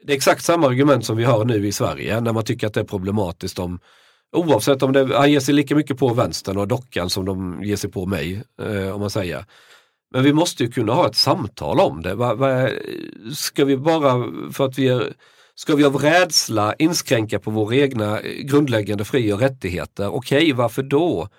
Det 0.05 0.13
är 0.13 0.17
exakt 0.17 0.43
samma 0.43 0.67
argument 0.67 1.05
som 1.05 1.17
vi 1.17 1.23
har 1.23 1.45
nu 1.45 1.67
i 1.67 1.71
Sverige 1.71 2.21
när 2.21 2.33
man 2.33 2.43
tycker 2.43 2.67
att 2.67 2.73
det 2.73 2.79
är 2.79 2.83
problematiskt 2.83 3.59
om 3.59 3.79
Oavsett 4.35 4.83
om 4.83 4.93
det, 4.93 5.17
han 5.17 5.31
ger 5.31 5.39
sig 5.39 5.53
lika 5.53 5.75
mycket 5.75 5.97
på 5.97 6.13
vänstern 6.13 6.57
och 6.57 6.67
dockan 6.67 7.09
som 7.09 7.25
de 7.25 7.63
ger 7.63 7.75
sig 7.75 7.91
på 7.91 8.05
mig, 8.05 8.43
eh, 8.61 8.89
om 8.89 9.01
man 9.01 9.09
säger. 9.09 9.45
Men 10.13 10.23
vi 10.23 10.33
måste 10.33 10.63
ju 10.63 10.71
kunna 10.71 10.93
ha 10.93 11.07
ett 11.07 11.15
samtal 11.15 11.79
om 11.79 12.01
det. 12.01 12.15
Va, 12.15 12.35
va, 12.35 12.69
ska 13.33 13.65
vi 13.65 13.77
bara 13.77 14.25
för 14.51 14.65
att 14.65 14.77
vi 14.77 14.87
är, 14.87 15.13
ska 15.55 15.75
vi 15.75 15.83
av 15.83 15.95
rädsla 15.95 16.75
inskränka 16.79 17.39
på 17.39 17.51
våra 17.51 17.75
egna 17.75 18.21
grundläggande 18.21 19.05
fri 19.05 19.33
och 19.33 19.39
rättigheter? 19.39 20.15
Okej, 20.15 20.53
varför 20.53 20.83
då? 20.83 21.29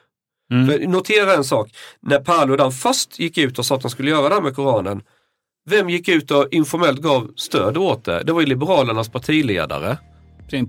Mm. 0.52 0.90
Notera 0.90 1.34
en 1.34 1.44
sak, 1.44 1.70
när 2.00 2.20
Paludan 2.20 2.72
först 2.72 3.18
gick 3.18 3.38
ut 3.38 3.58
och 3.58 3.66
sa 3.66 3.74
att 3.74 3.82
han 3.82 3.90
skulle 3.90 4.10
göra 4.10 4.28
det 4.28 4.34
här 4.34 4.42
med 4.42 4.56
Koranen, 4.56 5.02
vem 5.70 5.90
gick 5.90 6.08
ut 6.08 6.30
och 6.30 6.48
informellt 6.50 7.00
gav 7.00 7.30
stöd 7.36 7.76
åt 7.76 8.04
det? 8.04 8.22
Det 8.22 8.32
var 8.32 8.40
ju 8.40 8.46
Liberalernas 8.46 9.08
partiledare. 9.08 9.96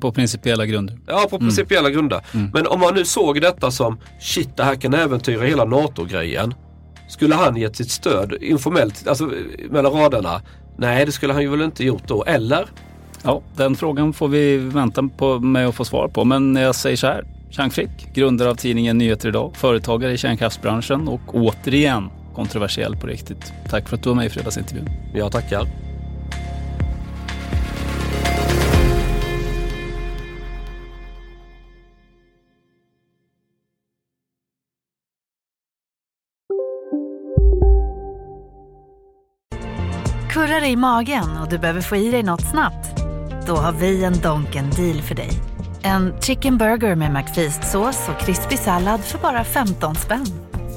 På 0.02 0.12
principiella 0.12 0.66
grunder. 0.66 0.98
Ja, 1.08 1.28
på 1.30 1.40
principiella 1.40 1.90
grunder. 1.90 2.22
Men 2.54 2.68
om 2.68 2.80
man 2.80 2.94
nu 2.94 3.06
såg 3.06 3.42
detta 3.42 3.72
som 3.72 4.00
shit, 4.20 4.58
det 4.58 4.64
här 4.64 4.76
kan 4.76 4.94
äventyra 4.94 5.46
hela 5.46 5.66
NATO-grejen. 5.66 6.54
Skulle 7.10 7.36
han 7.36 7.58
gett 7.58 7.76
sitt 7.76 7.92
stöd 7.92 8.34
informellt, 8.42 9.08
alltså 9.08 9.32
mellan 9.70 9.94
raderna? 9.94 10.42
Nej, 10.78 11.06
det 11.06 11.12
skulle 11.12 11.34
han 11.34 11.42
ju 11.42 11.50
väl 11.50 11.62
inte 11.62 11.84
gjort 11.84 12.08
då, 12.08 12.24
eller? 12.24 12.66
Ja, 13.24 13.42
den 13.56 13.76
frågan 13.76 14.14
får 14.14 14.28
vi 14.28 14.58
vänta 14.58 15.10
på 15.18 15.40
med 15.40 15.68
att 15.68 15.76
få 15.76 15.86
svar 15.86 16.08
på. 16.08 16.26
Men 16.26 16.56
jag 16.56 16.76
säger 16.76 16.98
så 16.98 17.08
här. 17.08 17.26
Chang 17.52 17.70
Frick, 17.72 18.14
grundare 18.14 18.50
av 18.50 18.56
tidningen 18.56 18.98
Nyheter 18.98 19.30
Idag, 19.30 19.56
företagare 19.56 20.12
i 20.14 20.18
kärnkraftsbranschen 20.18 21.08
och 21.08 21.36
återigen 21.36 22.10
kontroversiell 22.38 22.96
på 22.96 23.08
riktigt. 23.08 23.54
Tack 23.70 23.90
för 23.90 23.96
att 23.96 24.04
du 24.04 24.10
var 24.10 24.16
med 24.16 24.26
i 24.26 24.30
fredagsintervjun. 24.30 24.90
Jag 25.14 25.32
tackar. 25.32 25.68
Kurrar 40.30 40.66
i 40.66 40.76
magen 40.76 41.38
och 41.42 41.50
du 41.50 41.58
behöver 41.58 41.82
få 41.82 41.96
i 41.96 42.12
dig 42.12 42.24
något 42.24 42.42
snabbt? 42.42 43.04
Då 43.48 43.56
har 43.56 43.72
vi 43.72 44.04
en 44.04 44.22
Donken 44.22 44.70
deal 44.70 45.02
för 45.02 45.16
dig. 45.16 45.30
En 45.82 46.14
chicken 46.22 46.58
burger 46.58 46.96
med 46.96 47.12
McFeast-sås 47.12 48.10
och 48.10 48.20
krispig 48.20 48.60
sallad 48.60 49.00
för 49.00 49.20
bara 49.20 49.44
15 49.44 49.96
spänn. 49.96 50.47